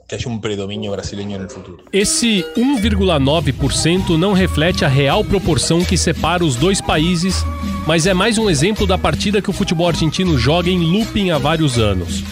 que 0.09 0.15
haya 0.15 0.29
un 0.29 0.41
predominio 0.41 0.93
brasileño 0.93 1.37
en 1.37 1.43
el 1.43 1.51
futuro. 1.51 1.85
Esse 1.93 2.45
1,9% 2.57 4.17
não 4.17 4.33
reflete 4.33 4.85
a 4.85 4.89
real 4.89 5.25
proporção 5.25 5.85
que 5.85 5.97
separa 5.97 6.45
os 6.45 6.55
dois 6.55 6.81
países, 6.81 7.45
mas 7.87 8.07
é 8.07 8.15
mais 8.15 8.39
um 8.39 8.49
exemplo 8.49 8.87
da 8.87 8.97
partida 8.97 9.43
que 9.43 9.51
o 9.51 9.53
futebol 9.53 9.89
argentino 9.89 10.39
joga 10.39 10.71
em 10.71 10.79
looping 10.79 11.31
há 11.31 11.39
vários 11.39 11.77
anos. 11.77 12.23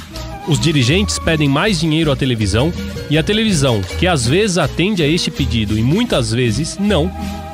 Os 0.47 0.61
dirigentes 0.61 1.19
pedem 1.19 1.49
mais 1.49 1.81
dinheiro 1.81 2.13
à 2.13 2.17
televisão 2.17 2.73
e 3.09 3.17
a 3.17 3.23
televisão, 3.23 3.81
que 3.99 4.07
às 4.07 4.27
vezes 4.27 4.59
atende 4.59 5.03
a 5.03 5.07
este 5.07 5.31
pedido 5.31 5.79
e 5.79 5.83
muitas 5.83 6.33
vezes 6.33 6.77
não, 6.79 7.11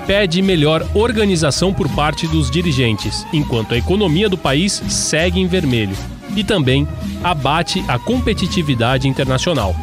pede 0.09 0.42
melhor 0.42 0.85
organização 0.92 1.73
por 1.73 1.88
parte 1.90 2.26
dos 2.26 2.50
dirigentes, 2.50 3.25
enquanto 3.32 3.75
a 3.75 3.78
economia 3.78 4.28
do 4.28 4.37
país 4.37 4.82
segue 4.88 5.38
em 5.38 5.47
vermelho 5.47 5.97
e 6.35 6.42
também 6.42 6.87
abate 7.23 7.85
a 7.87 7.97
competitividade 7.97 9.06
internacional. 9.06 9.75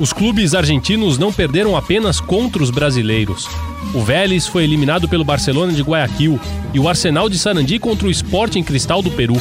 Os 0.00 0.12
clubes 0.12 0.52
argentinos 0.52 1.18
não 1.18 1.32
perderam 1.32 1.76
apenas 1.76 2.20
contra 2.20 2.60
os 2.60 2.70
brasileiros. 2.70 3.48
O 3.94 4.00
Vélez 4.00 4.48
foi 4.48 4.64
eliminado 4.64 5.08
pelo 5.08 5.24
Barcelona 5.24 5.72
de 5.72 5.82
Guayaquil 5.82 6.40
e 6.74 6.80
o 6.80 6.88
Arsenal 6.88 7.28
de 7.28 7.38
Sarandi 7.38 7.78
contra 7.78 8.08
o 8.08 8.10
Sporting 8.10 8.64
Cristal 8.64 9.00
do 9.00 9.12
Peru. 9.12 9.40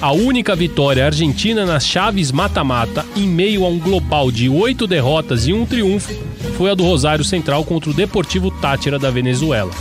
A 0.00 0.12
única 0.12 0.54
vitória 0.54 1.04
argentina 1.04 1.66
nas 1.66 1.84
chaves 1.84 2.30
mata-mata, 2.30 3.04
em 3.16 3.26
meio 3.26 3.64
a 3.64 3.68
um 3.68 3.80
global 3.80 4.30
de 4.30 4.48
oito 4.48 4.86
derrotas 4.86 5.48
e 5.48 5.52
um 5.52 5.66
triunfo, 5.66 6.14
foi 6.56 6.70
a 6.70 6.74
do 6.74 6.84
Rosário 6.84 7.24
Central 7.24 7.64
contra 7.64 7.90
o 7.90 7.94
Deportivo 7.94 8.48
Tátira 8.48 8.96
da 8.96 9.10
Venezuela. 9.10 9.72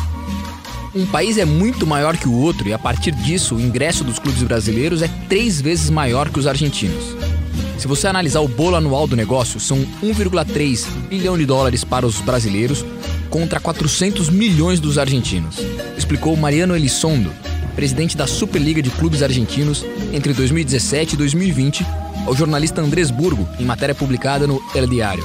Um 0.95 1.05
país 1.05 1.37
é 1.37 1.45
muito 1.45 1.85
maior 1.85 2.17
que 2.17 2.27
o 2.27 2.33
outro 2.33 2.67
e, 2.67 2.73
a 2.73 2.79
partir 2.79 3.11
disso, 3.11 3.53
o 3.53 3.61
ingresso 3.61 4.03
dos 4.03 4.17
clubes 4.17 4.41
brasileiros 4.41 5.03
é 5.03 5.09
três 5.29 5.61
vezes 5.61 5.91
maior 5.91 6.29
que 6.29 6.39
os 6.39 6.47
argentinos. 6.47 7.15
Se 7.77 7.87
você 7.87 8.07
analisar 8.07 8.39
o 8.39 8.47
bolo 8.47 8.75
anual 8.75 9.05
do 9.05 9.15
negócio, 9.15 9.59
são 9.59 9.77
1,3 10.01 10.87
bilhão 11.07 11.37
de 11.37 11.45
dólares 11.45 11.83
para 11.83 12.07
os 12.07 12.19
brasileiros 12.21 12.83
contra 13.29 13.59
400 13.59 14.31
milhões 14.31 14.79
dos 14.79 14.97
argentinos, 14.97 15.57
explicou 15.95 16.35
Mariano 16.35 16.75
Elizondo, 16.75 17.31
presidente 17.77 18.17
da 18.17 18.25
Superliga 18.25 18.81
de 18.81 18.89
Clubes 18.89 19.21
Argentinos 19.21 19.85
entre 20.11 20.33
2017 20.33 21.13
e 21.13 21.17
2020, 21.17 21.85
ao 22.25 22.35
jornalista 22.35 22.81
Andrés 22.81 23.11
Burgo, 23.11 23.47
em 23.59 23.65
matéria 23.65 23.93
publicada 23.93 24.47
no 24.47 24.59
El 24.73 24.87
Diário. 24.87 25.23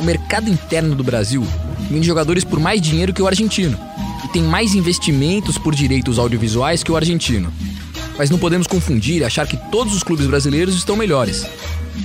O 0.00 0.02
mercado 0.02 0.50
interno 0.50 0.96
do 0.96 1.04
Brasil 1.04 1.46
vende 1.88 2.04
jogadores 2.04 2.42
por 2.42 2.58
mais 2.58 2.80
dinheiro 2.80 3.14
que 3.14 3.22
o 3.22 3.28
argentino 3.28 3.78
e 4.24 4.28
tem 4.28 4.42
mais 4.42 4.74
investimentos 4.74 5.56
por 5.56 5.72
direitos 5.72 6.18
audiovisuais 6.18 6.82
que 6.82 6.90
o 6.90 6.96
argentino. 6.96 7.52
Mas 8.18 8.28
não 8.28 8.40
podemos 8.40 8.66
confundir 8.66 9.20
e 9.20 9.24
achar 9.24 9.46
que 9.46 9.56
todos 9.70 9.94
os 9.94 10.02
clubes 10.02 10.26
brasileiros 10.26 10.74
estão 10.74 10.96
melhores. 10.96 11.46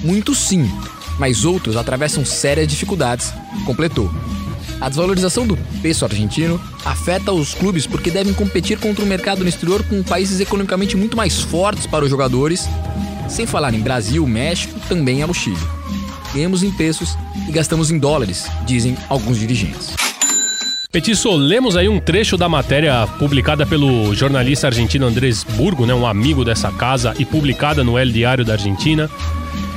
Muitos 0.04 0.38
sim, 0.38 0.72
mas 1.18 1.46
outros 1.46 1.76
atravessam 1.76 2.24
sérias 2.24 2.68
dificuldades, 2.68 3.34
completou. 3.66 4.14
A 4.80 4.90
desvalorização 4.90 5.48
do 5.48 5.58
peso 5.82 6.06
argentino 6.06 6.62
afeta 6.86 7.32
os 7.32 7.54
clubes 7.54 7.88
porque 7.88 8.12
devem 8.12 8.34
competir 8.34 8.78
contra 8.78 9.04
o 9.04 9.08
mercado 9.08 9.42
no 9.42 9.50
exterior 9.50 9.84
com 9.84 10.04
países 10.04 10.40
economicamente 10.40 10.96
muito 10.96 11.18
mais 11.18 11.42
fortes 11.42 11.88
para 11.88 12.04
os 12.06 12.10
jogadores, 12.10 12.70
sem 13.28 13.46
falar 13.46 13.74
em 13.74 13.80
Brasil, 13.80 14.26
México, 14.28 14.80
também 14.88 15.22
é 15.22 15.26
o 15.26 15.34
Chile. 15.34 15.58
Ganhamos 16.34 16.62
em 16.62 16.72
pesos 16.72 17.18
e 17.48 17.52
gastamos 17.52 17.90
em 17.90 17.98
dólares, 17.98 18.46
dizem 18.66 18.96
alguns 19.10 19.40
dirigentes. 19.40 19.96
Petiço, 20.92 21.36
lemos 21.36 21.76
aí 21.76 21.90
um 21.90 22.00
trecho 22.00 22.38
da 22.38 22.48
matéria 22.48 23.06
publicada 23.20 23.66
pelo 23.66 24.16
jornalista 24.16 24.68
argentino 24.68 25.06
Andrés 25.06 25.44
Burgo, 25.44 25.86
né, 25.86 25.94
um 25.94 26.08
amigo 26.08 26.46
dessa 26.46 26.72
casa, 26.72 27.14
e 27.20 27.26
publicada 27.26 27.84
no 27.84 27.98
El 28.00 28.10
Diário 28.10 28.46
da 28.46 28.54
Argentina. 28.54 29.10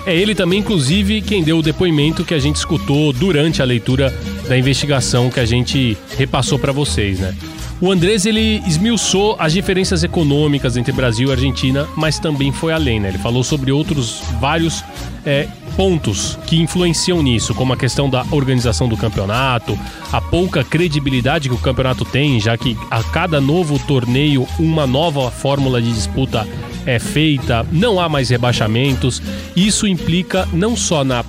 É 0.06 0.16
ele 0.16 0.34
também, 0.34 0.60
inclusive, 0.60 1.20
quem 1.20 1.42
deu 1.42 1.58
o 1.58 1.62
depoimento 1.62 2.24
que 2.24 2.32
a 2.32 2.38
gente 2.38 2.56
escutou 2.56 3.12
durante 3.12 3.60
a 3.60 3.64
leitura 3.64 4.14
da 4.50 4.58
investigação 4.58 5.30
que 5.30 5.38
a 5.38 5.46
gente 5.46 5.96
repassou 6.18 6.58
para 6.58 6.72
vocês, 6.72 7.20
né? 7.20 7.32
O 7.80 7.88
Andrés 7.92 8.26
ele 8.26 8.60
esmiuçou 8.66 9.36
as 9.38 9.52
diferenças 9.52 10.02
econômicas 10.02 10.76
entre 10.76 10.90
Brasil 10.90 11.28
e 11.28 11.32
Argentina, 11.32 11.88
mas 11.96 12.18
também 12.18 12.50
foi 12.50 12.72
além, 12.72 12.98
né? 12.98 13.10
Ele 13.10 13.18
falou 13.18 13.44
sobre 13.44 13.70
outros 13.70 14.20
vários 14.40 14.84
é, 15.24 15.46
pontos 15.76 16.36
que 16.48 16.60
influenciam 16.60 17.22
nisso, 17.22 17.54
como 17.54 17.72
a 17.72 17.76
questão 17.76 18.10
da 18.10 18.26
organização 18.32 18.88
do 18.88 18.96
campeonato, 18.96 19.78
a 20.12 20.20
pouca 20.20 20.64
credibilidade 20.64 21.48
que 21.48 21.54
o 21.54 21.58
campeonato 21.58 22.04
tem, 22.04 22.40
já 22.40 22.58
que 22.58 22.76
a 22.90 23.04
cada 23.04 23.40
novo 23.40 23.78
torneio 23.78 24.48
uma 24.58 24.84
nova 24.84 25.30
fórmula 25.30 25.80
de 25.80 25.92
disputa 25.92 26.44
é 26.84 26.98
feita, 26.98 27.64
não 27.70 28.00
há 28.00 28.08
mais 28.08 28.30
rebaixamentos. 28.30 29.22
Isso 29.54 29.86
implica 29.86 30.48
não 30.52 30.76
só 30.76 31.04
na 31.04 31.24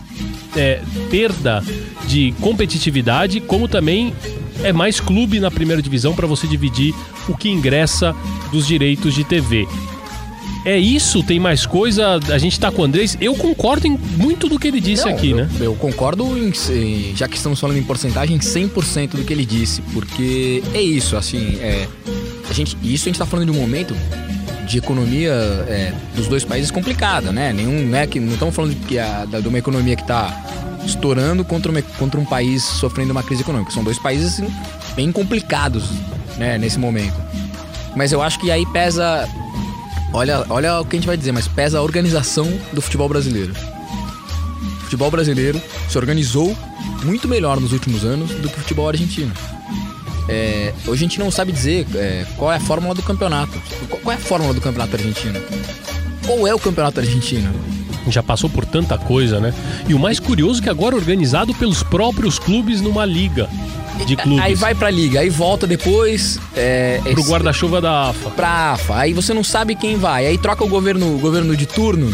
é, 0.56 0.82
perda 1.12 1.64
de 2.12 2.34
competitividade, 2.42 3.40
como 3.40 3.70
também 3.70 4.14
é 4.64 4.74
mais 4.74 5.00
clube 5.00 5.40
na 5.40 5.50
primeira 5.50 5.82
divisão 5.82 6.14
para 6.14 6.28
você 6.28 6.46
dividir 6.46 6.94
o 7.30 7.38
que 7.38 7.50
ingressa 7.50 8.14
dos 8.52 8.68
direitos 8.68 9.14
de 9.16 9.24
TV. 9.24 9.66
É 10.66 10.78
isso? 10.78 11.24
Tem 11.24 11.40
mais 11.40 11.66
coisa? 11.66 12.20
A 12.32 12.38
gente 12.38 12.60
tá 12.60 12.70
com 12.70 12.82
o 12.82 12.86
Andrés. 12.86 13.18
Eu 13.22 13.34
concordo 13.34 13.88
em 13.88 13.98
muito 14.18 14.50
do 14.50 14.60
que 14.60 14.68
ele 14.68 14.82
disse 14.82 15.06
Não, 15.06 15.14
aqui, 15.14 15.32
eu, 15.32 15.38
né? 15.38 15.50
Eu 15.60 15.74
concordo, 15.74 16.38
em, 16.38 16.52
já 17.16 17.30
que 17.30 17.38
estamos 17.38 17.60
falando 17.60 17.78
em 17.78 17.84
porcentagem, 17.84 18.38
100% 18.38 19.12
do 19.12 19.24
que 19.24 19.32
ele 19.32 19.46
disse, 19.46 19.82
porque 19.94 20.62
é 20.74 20.82
isso, 20.82 21.16
assim, 21.16 21.58
é, 21.62 21.88
a 22.48 22.54
gente, 22.54 22.78
isso 22.84 23.06
a 23.06 23.10
gente 23.10 23.18
tá 23.18 23.26
falando 23.26 23.52
de 23.52 23.58
um 23.58 23.60
momento 23.60 23.96
de 24.72 24.78
economia 24.78 25.34
é, 25.68 25.94
dos 26.16 26.28
dois 26.28 26.46
países 26.46 26.72
complicada, 26.72 27.32
né? 27.32 27.52
Nenhum, 27.52 27.86
né, 27.88 28.08
que 28.08 28.20
não 28.20 28.34
estamos 28.34 28.56
falando 28.56 28.74
de, 28.74 28.86
que 28.86 28.98
a, 28.98 29.26
de 29.26 29.48
uma 29.48 29.58
economia 29.58 29.96
que 29.96 30.06
tá 30.06 30.34
estourando 30.86 31.44
contra, 31.44 31.72
uma, 31.72 31.82
contra 31.82 32.20
um 32.20 32.26
país 32.26 32.64
sofrendo 32.64 33.12
uma 33.12 33.22
crise 33.22 33.42
econômica. 33.42 33.72
São 33.72 33.84
dois 33.84 34.00
países 34.00 34.34
assim, 34.34 34.54
bem 34.96 35.12
complicados, 35.12 35.90
né, 36.38 36.58
nesse 36.58 36.80
momento. 36.80 37.16
Mas 37.96 38.12
eu 38.12 38.22
acho 38.22 38.40
que 38.40 38.50
aí 38.50 38.66
pesa 38.68 39.28
Olha, 40.14 40.46
olha 40.50 40.82
o 40.82 40.86
que 40.86 40.98
a 40.98 41.00
gente 41.00 41.08
vai 41.08 41.16
dizer, 41.16 41.32
mas 41.32 41.48
pesa 41.48 41.80
a 41.80 41.82
organização 41.82 42.46
do 42.74 42.82
futebol 42.82 43.08
brasileiro. 43.08 43.54
O 43.54 44.84
futebol 44.84 45.10
brasileiro 45.10 45.62
se 45.88 45.98
organizou 45.98 46.56
muito 47.04 47.30
melhor 47.30 47.62
nos 47.62 47.72
últimos 47.72 48.04
anos 48.04 48.30
do 48.32 48.50
que 48.50 48.56
o 48.56 48.62
futebol 48.62 48.90
argentino. 48.90 49.32
É, 50.32 50.74
hoje 50.88 51.04
a 51.04 51.08
gente 51.10 51.20
não 51.20 51.30
sabe 51.30 51.52
dizer 51.52 51.86
é, 51.94 52.26
qual 52.38 52.50
é 52.54 52.56
a 52.56 52.60
fórmula 52.62 52.96
do 52.96 53.04
campeonato. 53.04 53.62
Qual, 53.90 54.14
é 54.14 54.16
a 54.16 54.20
fórmula 54.20 54.54
do 54.54 54.62
campeonato 54.62 54.96
argentino? 54.96 55.42
Qual 56.26 56.48
é 56.48 56.56
o 56.56 56.60
campeonato 56.60 57.02
argentino? 57.02 57.54
Já 58.08 58.24
passou 58.24 58.50
por 58.50 58.64
tanta 58.64 58.98
coisa, 58.98 59.42
né? 59.42 59.54
E 59.90 59.94
o 59.94 60.00
mais 60.00 60.22
curioso 60.22 60.62
é 60.62 60.64
que 60.64 60.70
agora 60.70 60.96
é 60.96 60.98
organizado 60.98 61.54
pelos 61.54 61.84
próprios 61.84 62.40
clubes 62.40 62.80
numa 62.80 63.04
liga 63.06 63.50
de 64.06 64.16
clubes. 64.16 64.42
Aí 64.42 64.56
vai 64.56 64.74
pra 64.74 64.90
liga, 64.90 65.20
aí 65.20 65.30
volta 65.30 65.68
depois. 65.68 66.40
É, 66.56 67.02
Pro 67.12 67.24
guarda-chuva 67.24 67.82
da 67.82 68.10
AFA. 68.10 68.30
pra 68.30 68.72
AFA. 68.72 68.96
Aí 68.96 69.12
você 69.12 69.34
não 69.34 69.44
sabe 69.44 69.76
quem 69.76 69.98
vai. 69.98 70.28
Aí 70.28 70.38
troca 70.38 70.64
o 70.64 70.68
governo, 70.70 71.14
o 71.14 71.20
governo 71.20 71.58
de 71.58 71.66
turno. 71.66 72.10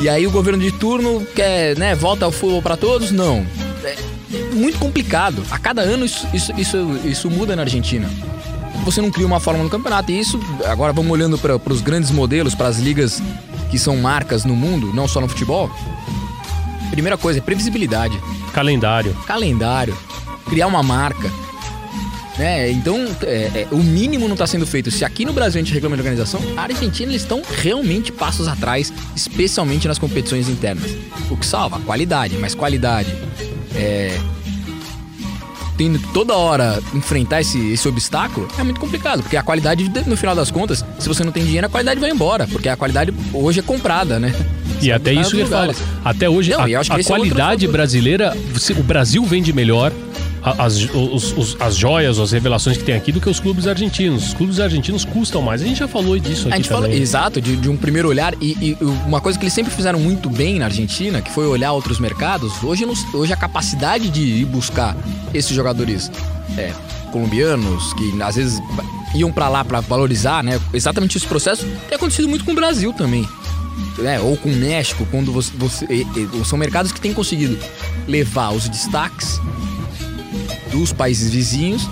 E 0.00 0.08
aí 0.08 0.24
o 0.24 0.30
governo 0.30 0.62
de 0.62 0.70
turno 0.70 1.26
quer, 1.34 1.76
né, 1.76 1.96
volta 1.96 2.24
ao 2.24 2.30
futebol 2.30 2.62
pra 2.62 2.76
todos? 2.76 3.10
Não. 3.10 3.44
É 3.82 4.13
muito 4.52 4.78
complicado. 4.78 5.44
A 5.50 5.58
cada 5.58 5.82
ano 5.82 6.04
isso, 6.04 6.26
isso, 6.32 6.52
isso, 6.58 7.00
isso 7.04 7.30
muda 7.30 7.54
na 7.56 7.62
Argentina. 7.62 8.08
Você 8.84 9.00
não 9.00 9.10
cria 9.10 9.26
uma 9.26 9.40
fórmula 9.40 9.64
no 9.64 9.70
campeonato. 9.70 10.10
E 10.12 10.18
isso, 10.18 10.38
agora 10.66 10.92
vamos 10.92 11.10
olhando 11.10 11.38
para 11.38 11.56
os 11.72 11.80
grandes 11.80 12.10
modelos, 12.10 12.54
para 12.54 12.68
as 12.68 12.78
ligas 12.78 13.22
que 13.70 13.78
são 13.78 13.96
marcas 13.96 14.44
no 14.44 14.54
mundo, 14.54 14.92
não 14.92 15.08
só 15.08 15.20
no 15.20 15.28
futebol. 15.28 15.70
Primeira 16.90 17.16
coisa 17.16 17.40
é 17.40 17.42
previsibilidade 17.42 18.16
Calendário. 18.52 19.12
calendário, 19.26 19.96
criar 20.48 20.68
uma 20.68 20.82
marca. 20.82 21.28
Né? 22.38 22.70
Então, 22.70 22.96
é, 23.22 23.50
é, 23.54 23.68
o 23.70 23.78
mínimo 23.78 24.26
não 24.26 24.34
está 24.34 24.46
sendo 24.46 24.66
feito. 24.66 24.90
Se 24.90 25.04
aqui 25.04 25.24
no 25.24 25.32
Brasil 25.32 25.60
a 25.60 25.64
gente 25.64 25.74
reclama 25.74 25.96
de 25.96 26.02
organização, 26.02 26.40
a 26.56 26.62
Argentina 26.62 27.10
eles 27.10 27.22
estão 27.22 27.42
realmente 27.62 28.12
passos 28.12 28.48
atrás, 28.48 28.92
especialmente 29.14 29.88
nas 29.88 29.98
competições 29.98 30.48
internas. 30.48 30.90
O 31.30 31.36
que 31.36 31.46
salva? 31.46 31.80
Qualidade, 31.80 32.36
mas 32.38 32.54
qualidade. 32.54 33.12
É, 33.74 34.18
tendo 35.76 35.98
toda 36.12 36.34
hora 36.34 36.80
enfrentar 36.94 37.40
esse, 37.40 37.72
esse 37.72 37.88
obstáculo 37.88 38.48
é 38.58 38.62
muito 38.62 38.80
complicado, 38.80 39.22
porque 39.22 39.36
a 39.36 39.42
qualidade, 39.42 39.90
no 40.06 40.16
final 40.16 40.34
das 40.34 40.50
contas, 40.50 40.84
se 40.98 41.08
você 41.08 41.24
não 41.24 41.32
tem 41.32 41.44
dinheiro, 41.44 41.66
a 41.66 41.70
qualidade 41.70 42.00
vai 42.00 42.10
embora, 42.10 42.46
porque 42.46 42.68
a 42.68 42.76
qualidade 42.76 43.12
hoje 43.32 43.60
é 43.60 43.62
comprada, 43.62 44.18
né? 44.18 44.32
E 44.80 44.92
até 44.92 45.12
isso 45.12 45.30
que 45.30 45.38
ele 45.38 45.48
fala. 45.48 45.74
Até 46.04 46.28
hoje, 46.28 46.50
Não, 46.50 46.60
a, 46.60 46.64
a 46.64 47.00
é 47.00 47.02
qualidade 47.04 47.66
fator. 47.66 47.72
brasileira, 47.72 48.36
o 48.78 48.82
Brasil 48.82 49.24
vende 49.24 49.52
melhor 49.52 49.92
as, 50.44 50.76
os- 50.94 51.32
os- 51.36 51.56
as 51.58 51.74
joias, 51.74 52.18
as 52.18 52.32
revelações 52.32 52.76
que 52.76 52.84
tem 52.84 52.94
aqui 52.94 53.10
do 53.10 53.20
que 53.20 53.28
os 53.30 53.40
clubes 53.40 53.66
argentinos. 53.66 54.28
Os 54.28 54.34
clubes 54.34 54.60
argentinos 54.60 55.04
custam 55.04 55.40
mais. 55.40 55.62
A 55.62 55.64
gente 55.64 55.78
já 55.78 55.88
falou 55.88 56.18
disso 56.18 56.42
aqui 56.48 56.52
A 56.52 56.56
gente 56.56 56.68
fala, 56.68 56.82
também. 56.82 57.00
exato, 57.00 57.40
de, 57.40 57.56
de 57.56 57.68
um 57.68 57.76
primeiro 57.76 58.08
olhar. 58.08 58.34
E, 58.40 58.52
e 58.60 58.78
uma 59.06 59.20
coisa 59.20 59.38
que 59.38 59.44
eles 59.44 59.54
sempre 59.54 59.72
fizeram 59.72 59.98
muito 59.98 60.28
bem 60.28 60.58
na 60.58 60.66
Argentina, 60.66 61.22
que 61.22 61.30
foi 61.30 61.46
olhar 61.46 61.72
outros 61.72 61.98
mercados, 61.98 62.52
hoje, 62.62 62.84
hoje 63.14 63.32
a 63.32 63.36
capacidade 63.36 64.08
de 64.10 64.20
ir 64.20 64.44
buscar 64.44 64.94
esses 65.32 65.54
jogadores 65.54 66.10
é, 66.58 66.72
colombianos, 67.10 67.92
que 67.94 68.22
às 68.22 68.34
vezes 68.36 68.60
iam 69.14 69.32
pra 69.32 69.48
lá 69.48 69.64
pra 69.64 69.80
valorizar, 69.80 70.42
né? 70.44 70.60
Exatamente 70.72 71.16
esse 71.16 71.26
processo 71.26 71.64
tem 71.88 71.96
acontecido 71.96 72.28
muito 72.28 72.44
com 72.44 72.52
o 72.52 72.54
Brasil 72.54 72.92
também. 72.92 73.26
Né? 73.98 74.20
Ou 74.20 74.36
com 74.36 74.48
o 74.50 74.54
México, 74.56 75.06
quando 75.10 75.32
você. 75.32 75.50
você- 75.56 75.86
são 76.44 76.58
mercados 76.58 76.92
que 76.92 77.00
têm 77.00 77.14
conseguido 77.14 77.56
levar 78.06 78.50
os 78.50 78.68
destaques 78.68 79.40
dos 80.74 80.92
países 80.92 81.30
vizinhos 81.30 81.88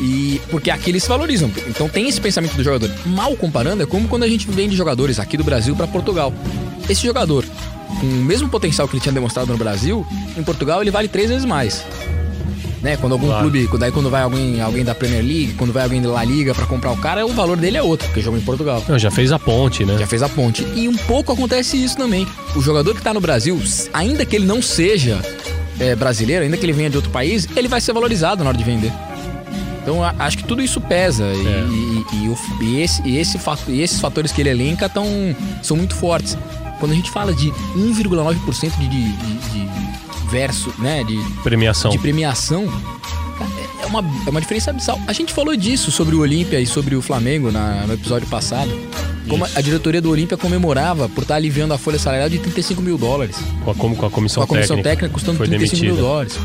e 0.00 0.40
porque 0.50 0.70
aqui 0.70 0.90
eles 0.90 1.02
se 1.04 1.08
valorizam. 1.08 1.50
Então 1.68 1.88
tem 1.88 2.08
esse 2.08 2.20
pensamento 2.20 2.54
do 2.56 2.62
jogador. 2.62 2.90
Mal 3.06 3.34
comparando, 3.36 3.82
é 3.82 3.86
como 3.86 4.08
quando 4.08 4.24
a 4.24 4.28
gente 4.28 4.46
vende 4.50 4.76
jogadores 4.76 5.18
aqui 5.18 5.36
do 5.36 5.44
Brasil 5.44 5.74
para 5.74 5.86
Portugal. 5.86 6.32
Esse 6.88 7.06
jogador, 7.06 7.44
com 8.00 8.06
o 8.06 8.24
mesmo 8.24 8.48
potencial 8.48 8.86
que 8.88 8.94
ele 8.96 9.02
tinha 9.02 9.12
demonstrado 9.12 9.50
no 9.50 9.58
Brasil, 9.58 10.06
em 10.36 10.42
Portugal 10.42 10.80
ele 10.82 10.90
vale 10.90 11.08
três 11.08 11.28
vezes 11.30 11.44
mais. 11.44 11.84
Né? 12.82 12.96
Quando 12.96 13.12
algum 13.12 13.26
Claro. 13.26 13.50
clube, 13.50 13.68
daí 13.78 13.90
quando 13.90 14.08
vai 14.08 14.22
alguém, 14.22 14.60
alguém 14.60 14.84
da 14.84 14.94
Premier 14.94 15.20
League, 15.22 15.54
quando 15.58 15.72
vai 15.72 15.82
alguém 15.82 16.00
da 16.00 16.10
La 16.10 16.22
Liga 16.24 16.54
para 16.54 16.64
comprar 16.66 16.92
o 16.92 16.96
cara, 16.96 17.26
o 17.26 17.32
valor 17.32 17.56
dele 17.56 17.76
é 17.76 17.82
outro, 17.82 18.06
porque 18.06 18.20
joga 18.22 18.38
em 18.38 18.42
Portugal. 18.42 18.84
Não, 18.88 18.96
já 18.98 19.10
fez 19.10 19.32
a 19.32 19.38
ponte, 19.38 19.84
né? 19.84 19.96
Já 19.98 20.06
fez 20.06 20.22
a 20.22 20.28
ponte. 20.28 20.64
E 20.76 20.86
um 20.88 20.96
pouco 20.96 21.32
acontece 21.32 21.76
isso 21.82 21.96
também. 21.96 22.24
O 22.54 22.60
jogador 22.62 22.94
que 22.94 23.02
tá 23.02 23.12
no 23.12 23.20
Brasil, 23.20 23.60
ainda 23.92 24.24
que 24.24 24.36
ele 24.36 24.46
não 24.46 24.62
seja 24.62 25.20
é, 25.80 25.94
brasileiro, 25.94 26.44
ainda 26.44 26.56
que 26.56 26.64
ele 26.64 26.72
venha 26.72 26.90
de 26.90 26.96
outro 26.96 27.10
país, 27.10 27.46
ele 27.56 27.68
vai 27.68 27.80
ser 27.80 27.92
valorizado 27.92 28.42
na 28.42 28.50
hora 28.50 28.58
de 28.58 28.64
vender. 28.64 28.92
Então 29.82 30.02
acho 30.18 30.36
que 30.38 30.44
tudo 30.44 30.60
isso 30.62 30.80
pesa. 30.80 31.24
E- 31.24 31.46
É. 31.46 31.66
E, 31.68 32.24
e 32.24 32.28
o- 32.28 32.38
e 32.62 32.80
esse, 32.82 33.02
e, 33.06 33.16
esse 33.16 33.38
fato, 33.38 33.70
e 33.70 33.80
esses 33.80 33.98
fatores 34.00 34.30
que 34.32 34.40
ele 34.42 34.50
elenca 34.50 34.88
tão, 34.88 35.06
são 35.62 35.76
muito 35.76 35.94
fortes. 35.94 36.36
Quando 36.78 36.92
a 36.92 36.94
gente 36.94 37.10
fala 37.10 37.32
de 37.32 37.50
1,9% 37.74 38.78
de, 38.78 38.88
de, 38.88 39.12
de, 39.12 39.60
de 39.60 40.30
verso, 40.30 40.72
né? 40.78 41.02
De, 41.04 41.16
Premiação. 41.42 41.90
de 41.90 41.98
premiação, 41.98 42.66
cara, 43.38 43.50
é 43.82 43.86
uma, 43.86 44.04
é 44.26 44.30
uma 44.30 44.40
diferença 44.40 44.70
abissal. 44.70 45.00
A 45.06 45.12
gente 45.12 45.32
falou 45.32 45.56
disso 45.56 45.90
sobre 45.90 46.14
o 46.14 46.20
Olímpia 46.20 46.60
e 46.60 46.66
sobre 46.66 46.94
o 46.94 47.02
Flamengo 47.02 47.50
na- 47.50 47.86
no 47.86 47.94
episódio 47.94 48.28
passado. 48.28 48.70
Como 49.28 49.44
a, 49.44 49.60
diretoria 49.60 50.00
do 50.00 50.10
Olímpia 50.10 50.36
comemorava 50.36 51.08
por 51.08 51.22
estar 51.22 51.34
aliviando 51.36 51.74
a 51.74 51.78
folha 51.78 51.98
salarial 51.98 52.28
de 52.28 52.38
35 52.38 52.80
mil 52.82 52.96
dólares. 52.96 53.36
Com 53.64 53.70
a, 53.70 53.74
como 53.74 53.94
com 53.96 54.06
a 54.06 54.10
comissão, 54.10 54.40
Com 54.40 54.44
a 54.44 54.46
comissão 54.56 54.76
técnica. 54.76 54.90
técnica, 54.90 55.14
custando 55.14 55.36
Foi 55.38 55.46
35 55.46 55.76
mil 55.82 55.94
demitida. 55.94 56.08
dólares. 56.08 56.38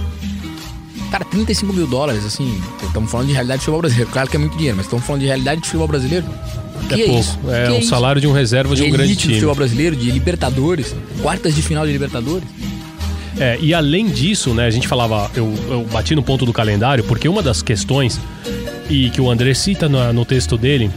Cara, 1.12 1.26
35 1.26 1.72
mil 1.74 1.86
dólares, 1.88 2.26
assim, 2.26 2.60
estamos 2.82 3.10
falando 3.12 3.28
de 3.28 3.34
realidade 3.34 3.60
de 3.60 3.66
futebol 3.66 3.82
brasileiro. 3.82 4.12
Claro 4.12 4.30
que 4.30 4.36
é 4.36 4.40
muito 4.40 4.56
dinheiro, 4.58 4.76
mas 4.78 4.86
estamos 4.88 5.06
falando 5.06 5.22
de 5.22 5.28
realidade 5.28 5.62
de 5.62 5.68
futebol 5.68 5.88
brasileiro. 5.88 6.26
Que 6.90 7.02
É 7.04 7.06
pouco. 7.06 7.20
isso? 7.20 7.40
É 7.50 7.66
Que 7.68 7.72
um 7.72 7.80
isso? 7.80 7.90
salário 7.90 8.20
de 8.20 8.28
um 8.28 8.34
reserva 8.34 8.76
de 8.76 8.82
um 8.82 8.86
elite 8.86 8.98
grande 8.98 9.16
time. 9.16 9.34
futebol 9.36 9.56
brasileiro, 9.56 9.96
de 9.96 10.10
Libertadores, 10.12 10.96
quartas 11.22 11.54
de 11.56 11.62
final 11.62 11.86
de 11.86 11.92
Libertadores. 11.92 12.48
É, 13.40 13.58
e 13.62 13.74
além 13.74 14.08
disso, 14.10 14.54
né, 14.54 14.66
a 14.66 14.72
gente 14.72 14.88
falava, 14.88 15.30
eu, 15.36 15.54
eu 15.70 15.86
bati 15.92 16.16
no 16.16 16.22
ponto 16.24 16.46
do 16.46 16.54
calendário, 16.54 17.04
porque 17.04 17.28
uma 17.30 17.42
das 17.44 17.62
questões, 17.62 18.20
e 18.90 19.10
que 19.12 19.22
o 19.22 19.30
André 19.30 19.54
cita 19.54 19.88
na- 19.88 20.12
no 20.12 20.26
texto 20.26 20.58
dele, 20.58 20.90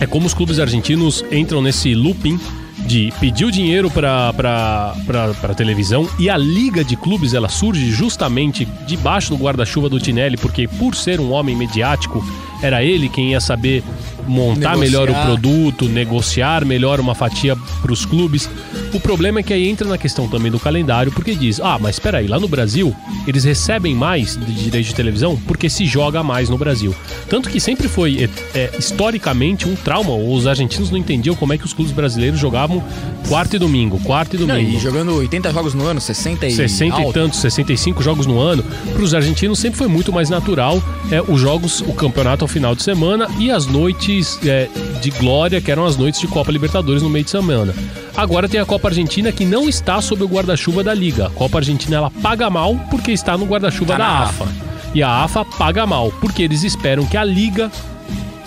é 0.00 0.06
como 0.06 0.26
os 0.26 0.34
clubes 0.34 0.58
argentinos 0.58 1.24
entram 1.30 1.60
nesse 1.60 1.94
looping 1.94 2.40
de 2.86 3.12
pedir 3.20 3.44
o 3.44 3.50
dinheiro 3.50 3.90
para 3.90 4.32
para 4.32 5.54
televisão 5.54 6.08
e 6.18 6.30
a 6.30 6.36
liga 6.36 6.82
de 6.82 6.96
clubes 6.96 7.34
ela 7.34 7.48
surge 7.48 7.90
justamente 7.90 8.66
debaixo 8.86 9.36
do 9.36 9.42
guarda-chuva 9.42 9.88
do 9.88 10.00
Tinelli, 10.00 10.38
porque 10.38 10.66
por 10.66 10.94
ser 10.94 11.20
um 11.20 11.30
homem 11.30 11.54
mediático, 11.54 12.24
era 12.62 12.82
ele 12.82 13.08
quem 13.08 13.32
ia 13.32 13.40
saber 13.40 13.84
montar 14.30 14.76
Negociar. 14.76 14.78
melhor 14.78 15.10
o 15.10 15.14
produto, 15.26 15.88
negociar 15.88 16.64
melhor 16.64 17.00
uma 17.00 17.14
fatia 17.14 17.56
para 17.82 17.92
os 17.92 18.04
clubes. 18.04 18.48
O 18.94 19.00
problema 19.00 19.40
é 19.40 19.42
que 19.42 19.52
aí 19.52 19.68
entra 19.68 19.86
na 19.88 19.98
questão 19.98 20.28
também 20.28 20.50
do 20.50 20.58
calendário, 20.58 21.12
porque 21.12 21.34
diz: 21.34 21.60
ah, 21.60 21.78
mas 21.80 21.96
espera 21.96 22.18
aí, 22.18 22.26
lá 22.26 22.38
no 22.38 22.48
Brasil 22.48 22.94
eles 23.26 23.44
recebem 23.44 23.94
mais 23.94 24.36
de 24.36 24.52
direito 24.52 24.86
de 24.86 24.94
televisão 24.94 25.36
porque 25.46 25.68
se 25.68 25.84
joga 25.86 26.22
mais 26.22 26.48
no 26.48 26.56
Brasil. 26.56 26.94
Tanto 27.28 27.48
que 27.50 27.60
sempre 27.60 27.88
foi 27.88 28.24
é, 28.54 28.58
é, 28.58 28.70
historicamente 28.78 29.68
um 29.68 29.74
trauma. 29.74 30.14
Os 30.14 30.46
argentinos 30.46 30.90
não 30.90 30.98
entendiam 30.98 31.34
como 31.34 31.52
é 31.52 31.58
que 31.58 31.64
os 31.64 31.72
clubes 31.72 31.92
brasileiros 31.92 32.38
jogavam 32.38 32.82
quarta 33.28 33.56
e 33.56 33.58
domingo, 33.58 33.98
quarta 34.00 34.36
e 34.36 34.38
Não, 34.40 34.46
domingo. 34.46 34.76
e 34.76 34.80
jogando 34.80 35.14
80 35.16 35.52
jogos 35.52 35.74
no 35.74 35.84
ano, 35.86 36.00
60 36.00 36.46
e 36.46 36.52
60 36.52 37.00
e 37.02 37.12
tantos, 37.12 37.40
65 37.40 38.02
jogos 38.02 38.26
no 38.26 38.38
ano. 38.38 38.64
Para 38.92 39.02
os 39.02 39.14
argentinos 39.14 39.58
sempre 39.58 39.78
foi 39.78 39.88
muito 39.88 40.12
mais 40.12 40.30
natural 40.30 40.82
é, 41.10 41.20
os 41.20 41.40
jogos, 41.40 41.80
o 41.80 41.92
campeonato 41.92 42.44
ao 42.44 42.48
final 42.48 42.74
de 42.74 42.82
semana 42.82 43.28
e 43.38 43.50
as 43.50 43.66
noites 43.66 44.19
é, 44.44 44.68
de 45.00 45.10
glória, 45.10 45.60
que 45.60 45.70
eram 45.70 45.84
as 45.84 45.96
noites 45.96 46.20
de 46.20 46.26
Copa 46.26 46.50
Libertadores 46.50 47.02
no 47.02 47.10
meio 47.10 47.24
de 47.24 47.30
semana. 47.30 47.74
Agora 48.16 48.48
tem 48.48 48.60
a 48.60 48.66
Copa 48.66 48.88
Argentina 48.88 49.32
que 49.32 49.44
não 49.44 49.68
está 49.68 50.00
sob 50.00 50.22
o 50.22 50.28
guarda-chuva 50.28 50.82
da 50.82 50.94
Liga. 50.94 51.26
A 51.26 51.30
Copa 51.30 51.58
Argentina 51.58 51.96
ela 51.96 52.10
paga 52.10 52.48
mal 52.50 52.76
porque 52.90 53.12
está 53.12 53.36
no 53.36 53.46
guarda-chuva 53.46 53.92
Tá 53.92 53.98
da 53.98 54.04
na 54.04 54.22
AFA. 54.24 54.48
E 54.94 55.02
a 55.02 55.24
AFA 55.24 55.44
paga 55.44 55.86
mal 55.86 56.12
porque 56.20 56.42
eles 56.42 56.64
esperam 56.64 57.06
que 57.06 57.16
a 57.16 57.24
Liga 57.24 57.70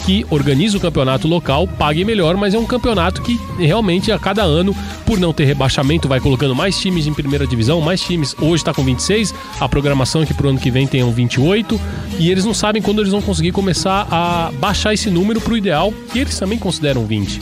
que 0.06 0.26
organiza 0.30 0.78
o 0.78 0.82
campeonato 0.82 1.28
local 1.28 1.68
pague 1.68 2.04
melhor, 2.04 2.36
mas 2.36 2.54
é 2.54 2.60
um 2.60 2.66
campeonato 2.66 3.22
que 3.22 3.40
realmente 3.58 4.12
a 4.12 4.20
cada 4.20 4.44
ano, 4.44 4.76
por 5.06 5.20
não 5.20 5.34
ter 5.34 5.46
rebaixamento, 5.46 6.08
vai 6.08 6.20
colocando 6.20 6.56
mais 6.56 6.78
times 6.80 7.08
em 7.08 7.14
primeira 7.14 7.48
divisão, 7.48 7.82
mais 7.82 8.02
times. 8.02 8.36
Hoje 8.40 8.56
está 8.56 8.74
com 8.74 8.84
26, 8.84 9.34
a 9.60 9.70
programação 9.70 10.22
é 10.22 10.26
que 10.26 10.34
pro 10.34 10.50
ano 10.50 10.60
que 10.60 10.72
vem 10.72 10.86
tenham 10.86 11.12
28, 11.12 11.80
e 12.20 12.30
eles 12.30 12.46
não 12.46 12.54
sabem 12.54 12.82
quando 12.82 13.00
eles 13.00 13.12
vão 13.12 13.22
conseguir 13.22 13.52
começar 13.52 14.08
a 14.12 14.52
baixar 14.60 14.94
esse 14.94 15.10
número 15.10 15.40
pro 15.40 15.58
ideal, 15.58 15.94
que 16.12 16.20
eles 16.20 16.38
também 16.38 16.60
consideram 16.60 17.06
20. 17.06 17.42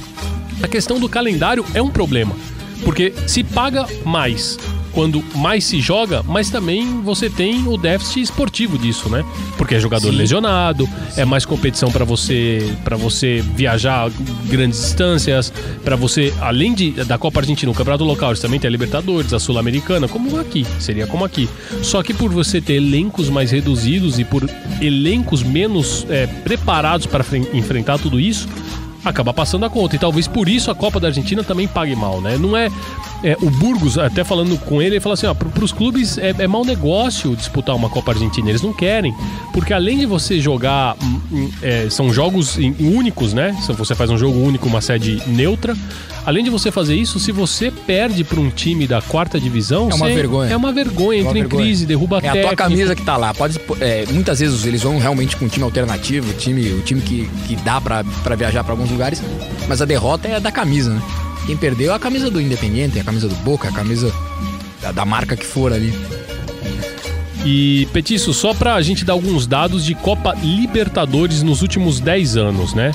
A 0.62 0.68
questão 0.68 1.00
do 1.00 1.10
calendário 1.10 1.66
é 1.74 1.82
um 1.82 1.90
problema, 1.90 2.36
porque 2.84 3.14
se 3.26 3.44
paga 3.44 3.88
mais 4.06 4.58
quando 4.94 5.24
mais 5.36 5.64
se 5.64 5.80
joga, 5.82 6.24
mas 6.24 6.50
também 6.50 7.02
você 7.02 7.30
tem 7.30 7.68
o 7.68 7.78
déficit 7.78 8.22
esportivo 8.22 8.78
disso, 8.78 9.10
né? 9.10 9.24
Porque 9.58 9.76
é 9.76 9.80
jogador 9.80 10.12
Sim. 10.12 10.18
lesionado, 10.18 10.88
é 11.16 11.26
mais 11.26 11.46
competição 11.46 11.92
para 11.92 12.04
você 12.06 12.72
para 12.84 12.96
você 12.98 13.44
viajar 13.56 14.10
grandes 14.48 14.80
distâncias, 14.82 15.52
para 15.84 15.96
você 15.96 16.34
além 16.42 16.74
de 16.74 16.92
da 17.06 17.18
Copa 17.18 17.40
Argentina, 17.40 17.72
o 17.72 17.76
campeonato 17.76 18.04
local, 18.04 18.36
você 18.36 18.42
também 18.42 18.60
tem 18.60 18.68
a 18.68 18.72
Libertadores, 18.72 19.34
a 19.34 19.40
Sul-Americana, 19.40 20.08
como 20.08 20.40
aqui, 20.40 20.66
seria 20.80 21.08
como 21.08 21.24
aqui. 21.26 21.50
Só 21.82 22.04
que 22.04 22.14
por 22.14 22.32
você 22.32 22.60
ter 22.62 22.74
elencos 22.76 23.30
mais 23.30 23.52
reduzidos 23.52 24.20
e 24.20 24.24
por 24.24 24.50
elencos 24.82 25.44
menos 25.44 26.06
é, 26.10 26.28
preparados 26.28 27.06
para 27.06 27.24
fren- 27.24 27.48
enfrentar 27.54 27.98
tudo 28.00 28.20
isso, 28.20 28.48
acaba 29.04 29.34
passando 29.34 29.66
a 29.66 29.70
conta. 29.70 29.96
E 29.96 30.00
talvez 30.00 30.28
por 30.28 30.48
isso 30.50 30.70
a 30.70 30.76
Copa 30.76 31.00
da 31.00 31.08
Argentina 31.08 31.44
também 31.44 31.68
pague 31.68 31.96
mal, 31.96 32.22
né? 32.22 32.38
Não 32.38 32.56
é. 32.56 32.70
É, 33.24 33.38
o 33.42 33.50
Burgos, 33.50 33.98
até 33.98 34.24
falando 34.24 34.58
com 34.60 34.82
ele, 34.82 34.96
ele 34.96 35.00
fala 35.00 35.14
assim: 35.14 35.26
ó, 35.28 35.34
para 35.34 35.64
os 35.64 35.72
clubes 35.72 36.18
é, 36.18 36.34
é 36.40 36.48
mau 36.48 36.64
negócio 36.66 37.36
disputar 37.36 37.76
uma 37.76 37.90
Copa 37.90 38.12
Argentina. 38.12 38.50
Eles 38.50 38.62
não 38.62 38.74
querem. 38.74 39.14
Porque 39.54 39.74
além 39.74 39.98
de 40.00 40.06
você 40.06 40.40
jogar. 40.40 40.96
hum, 41.04 41.20
hum, 41.32 41.52
é, 41.62 41.88
são 41.90 42.12
jogos 42.14 42.58
em- 42.58 42.76
únicos, 42.80 43.34
né? 43.34 43.56
Se 43.62 43.72
você 43.74 43.94
faz 43.96 44.10
um 44.10 44.18
jogo 44.18 44.38
único, 44.40 44.68
uma 44.68 44.82
sede 44.82 45.22
neutra. 45.28 45.76
Além 46.26 46.44
de 46.44 46.52
você 46.52 46.72
fazer 46.72 46.96
isso, 46.96 47.20
se 47.20 47.32
você 47.32 47.72
perde 47.72 48.24
para 48.24 48.40
um 48.40 48.50
time 48.52 48.86
da 48.86 49.02
quarta 49.02 49.40
divisão, 49.40 49.90
É 49.90 49.96
uma 49.96 50.08
você- 50.08 50.14
vergonha. 50.14 50.52
É 50.52 50.56
uma 50.58 50.72
vergonha, 50.72 51.20
É 51.20 51.22
uma 51.24 51.30
entra 51.30 51.40
em 51.40 51.42
vergonha. 51.42 51.64
crise, 51.66 51.86
derruba 51.86 52.20
É 52.22 52.30
a 52.30 52.42
tua 52.44 52.56
camisa 52.56 52.96
que 52.96 53.02
tá 53.04 53.18
lá. 53.18 53.34
Pode, 53.34 53.60
é, 53.80 54.06
muitas 54.12 54.40
vezes 54.40 54.66
eles 54.66 54.84
vão 54.84 55.00
realmente 55.00 55.36
com 55.36 55.46
um 55.46 55.48
time 55.48 55.64
alternativo, 55.64 56.30
o 56.30 56.34
time, 56.34 56.70
o 56.74 56.82
time 56.82 57.02
que, 57.02 57.28
que 57.48 57.56
dá 57.58 57.82
pra 57.82 58.04
viajar 58.38 58.64
pra 58.64 58.74
alguns 58.74 58.92
lugares, 58.92 59.22
mas 59.68 59.82
a 59.82 59.86
derrota 59.86 60.28
é 60.28 60.40
da 60.40 60.52
camisa, 60.52 60.94
né? 60.94 61.02
Quem 61.46 61.58
perdeu 61.58 61.92
é 61.92 61.96
a 61.96 62.00
camisa 62.00 62.30
do 62.30 62.40
Independiente, 62.40 63.00
a 63.00 63.04
camisa 63.04 63.28
do 63.28 63.36
Boca, 63.38 63.68
a 63.68 63.72
camisa 63.72 64.14
da, 64.82 64.92
da 64.92 65.06
marca 65.06 65.36
que 65.36 65.46
for 65.46 65.74
ali. 65.74 65.94
E, 67.44 67.88
Petiço, 67.92 68.34
só 68.34 68.54
pra 68.54 68.82
gente 68.82 69.04
dar 69.04 69.14
alguns 69.14 69.48
dados 69.48 69.84
de 69.84 69.96
Copa 69.96 70.36
Libertadores 70.44 71.42
nos 71.42 71.62
últimos 71.62 72.00
10 72.00 72.38
anos, 72.38 72.74
né? 72.74 72.92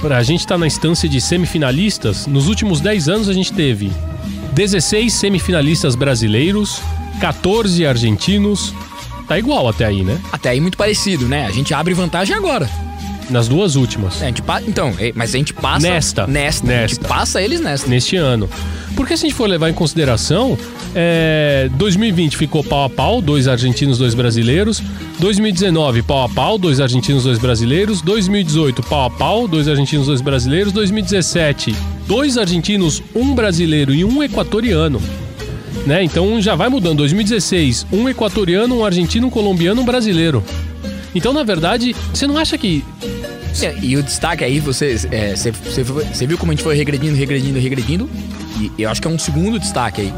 Pra 0.00 0.22
gente 0.22 0.40
estar 0.40 0.58
na 0.58 0.66
instância 0.66 1.08
de 1.08 1.20
semifinalistas, 1.20 2.26
nos 2.26 2.48
últimos 2.48 2.80
10 2.80 3.08
anos 3.08 3.28
a 3.28 3.32
gente 3.32 3.52
teve 3.52 3.92
16 4.52 5.12
semifinalistas 5.12 5.94
brasileiros, 5.94 6.80
14 7.20 7.86
argentinos. 7.86 8.74
Tá 9.28 9.38
igual 9.38 9.68
até 9.68 9.86
aí, 9.86 10.02
né? 10.02 10.20
Até 10.32 10.50
aí 10.50 10.60
muito 10.60 10.76
parecido, 10.76 11.26
né? 11.26 11.46
A 11.46 11.50
gente 11.50 11.72
abre 11.72 11.94
vantagem 11.94 12.34
agora. 12.34 12.68
Nas 13.30 13.48
duas 13.48 13.74
últimas. 13.76 14.20
É, 14.20 14.24
a 14.24 14.28
gente 14.28 14.42
pa- 14.42 14.60
Então, 14.62 14.92
mas 15.14 15.34
a 15.34 15.38
gente 15.38 15.52
passa. 15.54 15.88
Nesta. 15.88 16.26
Nesta. 16.26 16.66
A 16.66 16.70
gente 16.80 16.80
Nesta. 16.98 17.08
passa 17.08 17.40
eles 17.42 17.60
nesta. 17.60 17.88
neste 17.88 18.16
ano. 18.16 18.48
Porque 18.94 19.16
se 19.16 19.24
a 19.26 19.28
gente 19.28 19.36
for 19.36 19.48
levar 19.48 19.68
em 19.70 19.72
consideração, 19.72 20.56
é, 20.94 21.68
2020 21.74 22.36
ficou 22.36 22.62
pau 22.62 22.84
a 22.84 22.90
pau, 22.90 23.20
dois 23.20 23.48
argentinos, 23.48 23.98
dois 23.98 24.14
brasileiros. 24.14 24.80
2019, 25.18 26.02
pau 26.02 26.22
a 26.24 26.28
pau, 26.28 26.56
dois 26.58 26.80
argentinos, 26.80 27.24
dois 27.24 27.38
brasileiros. 27.38 28.00
2018, 28.02 28.82
pau 28.84 29.06
a 29.06 29.10
pau, 29.10 29.48
dois 29.48 29.66
argentinos, 29.68 30.06
dois 30.06 30.20
brasileiros. 30.20 30.72
2017, 30.72 31.74
dois 32.06 32.38
argentinos, 32.38 33.02
um 33.16 33.34
brasileiro 33.34 33.92
e 33.92 34.04
um 34.04 34.22
equatoriano. 34.22 35.02
Né? 35.86 36.04
Então 36.04 36.40
já 36.40 36.54
vai 36.54 36.68
mudando. 36.68 36.98
2016, 36.98 37.86
um 37.92 38.08
equatoriano, 38.08 38.78
um 38.78 38.84
argentino, 38.84 39.26
um 39.26 39.30
colombiano, 39.30 39.82
um 39.82 39.84
brasileiro. 39.84 40.42
Então, 41.14 41.32
na 41.32 41.42
verdade, 41.44 41.94
você 42.12 42.26
não 42.26 42.36
acha 42.36 42.56
que 42.58 42.84
E 43.82 43.96
o 43.96 44.02
destaque 44.02 44.44
aí, 44.44 44.60
você, 44.60 44.96
é, 45.10 45.34
você, 45.36 45.52
você, 45.52 46.26
viu 46.26 46.36
como 46.36 46.52
a 46.52 46.54
gente 46.54 46.64
foi 46.64 46.76
regredindo, 46.76 47.16
regredindo, 47.16 47.58
regredindo. 47.58 48.10
E 48.58 48.82
eu 48.82 48.90
acho 48.90 49.00
que 49.00 49.08
é 49.08 49.10
um 49.10 49.18
segundo 49.18 49.58
destaque 49.58 50.02
aí. 50.02 50.14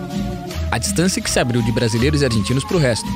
A 0.70 0.78
distância 0.78 1.20
que 1.22 1.30
se 1.30 1.38
abriu 1.38 1.62
de 1.62 1.72
brasileiros 1.72 2.22
e 2.22 2.24
argentinos 2.24 2.64
pro 2.64 2.78
resto. 2.78 3.06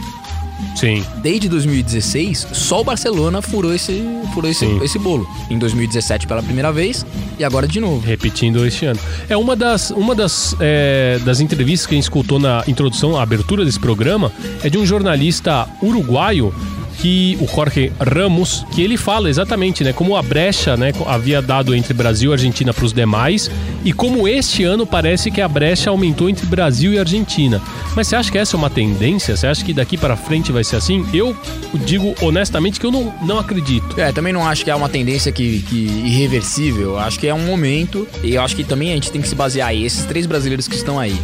Sim. 0.76 1.04
Desde 1.22 1.48
2016, 1.48 2.48
só 2.52 2.80
o 2.80 2.84
Barcelona 2.84 3.42
furou 3.42 3.74
esse, 3.74 4.02
furou 4.32 4.50
esse, 4.50 4.60
Sim. 4.60 4.80
esse 4.82 4.98
bolo. 4.98 5.28
Em 5.50 5.58
2017 5.58 6.26
pela 6.26 6.42
primeira 6.42 6.72
vez 6.72 7.04
e 7.38 7.44
agora 7.44 7.66
de 7.66 7.80
novo. 7.80 8.00
repetindo 8.06 8.64
este 8.66 8.86
ano. 8.86 9.00
É 9.28 9.36
uma 9.36 9.56
das, 9.56 9.90
uma 9.90 10.14
das, 10.14 10.54
é, 10.60 11.18
das 11.24 11.40
entrevistas 11.40 11.86
que 11.86 11.94
a 11.94 11.96
gente 11.96 12.04
escutou 12.04 12.38
na 12.38 12.62
introdução, 12.66 13.16
a 13.16 13.22
abertura 13.22 13.64
desse 13.64 13.80
programa, 13.80 14.32
é 14.62 14.70
de 14.70 14.78
um 14.78 14.86
jornalista 14.86 15.68
uruguaio 15.82 16.54
que 17.00 17.38
o 17.40 17.46
Jorge 17.46 17.92
Ramos, 17.98 18.64
que 18.72 18.82
ele 18.82 18.96
fala 18.96 19.30
exatamente, 19.30 19.82
né, 19.82 19.92
como 19.92 20.16
a 20.16 20.22
brecha, 20.22 20.76
né, 20.76 20.92
havia 21.06 21.40
dado 21.40 21.74
entre 21.74 21.94
Brasil 21.94 22.30
e 22.30 22.34
Argentina 22.34 22.74
para 22.74 22.84
os 22.84 22.92
demais 22.92 23.50
e 23.84 23.92
como 23.92 24.28
este 24.28 24.64
ano 24.64 24.86
parece 24.86 25.30
que 25.30 25.40
a 25.40 25.48
brecha 25.48 25.90
aumentou 25.90 26.28
entre 26.28 26.46
Brasil 26.46 26.92
e 26.92 26.98
Argentina. 26.98 27.60
Mas 27.96 28.08
você 28.08 28.16
acha 28.16 28.30
que 28.30 28.38
essa 28.38 28.56
é 28.56 28.58
uma 28.58 28.70
tendência? 28.70 29.36
Você 29.36 29.46
acha 29.46 29.64
que 29.64 29.72
daqui 29.72 29.96
para 29.96 30.16
frente 30.16 30.52
vai 30.52 30.62
ser 30.62 30.76
assim? 30.76 31.06
Eu 31.12 31.36
digo 31.86 32.14
honestamente 32.20 32.78
que 32.78 32.86
eu 32.86 32.90
não, 32.90 33.12
não 33.22 33.38
acredito. 33.38 33.98
É, 33.98 34.12
também 34.12 34.32
não 34.32 34.46
acho 34.46 34.64
que 34.64 34.70
é 34.70 34.74
uma 34.74 34.88
tendência 34.88 35.32
que, 35.32 35.62
que 35.62 35.76
irreversível. 35.76 36.98
Acho 36.98 37.18
que 37.18 37.26
é 37.26 37.34
um 37.34 37.46
momento. 37.46 38.06
E 38.22 38.34
eu 38.34 38.42
acho 38.42 38.54
que 38.54 38.64
também 38.64 38.90
a 38.90 38.94
gente 38.94 39.10
tem 39.10 39.20
que 39.20 39.28
se 39.28 39.34
basear. 39.34 39.74
Esses 39.74 40.04
três 40.04 40.26
brasileiros 40.26 40.68
que 40.68 40.74
estão 40.74 40.98
aí. 40.98 41.18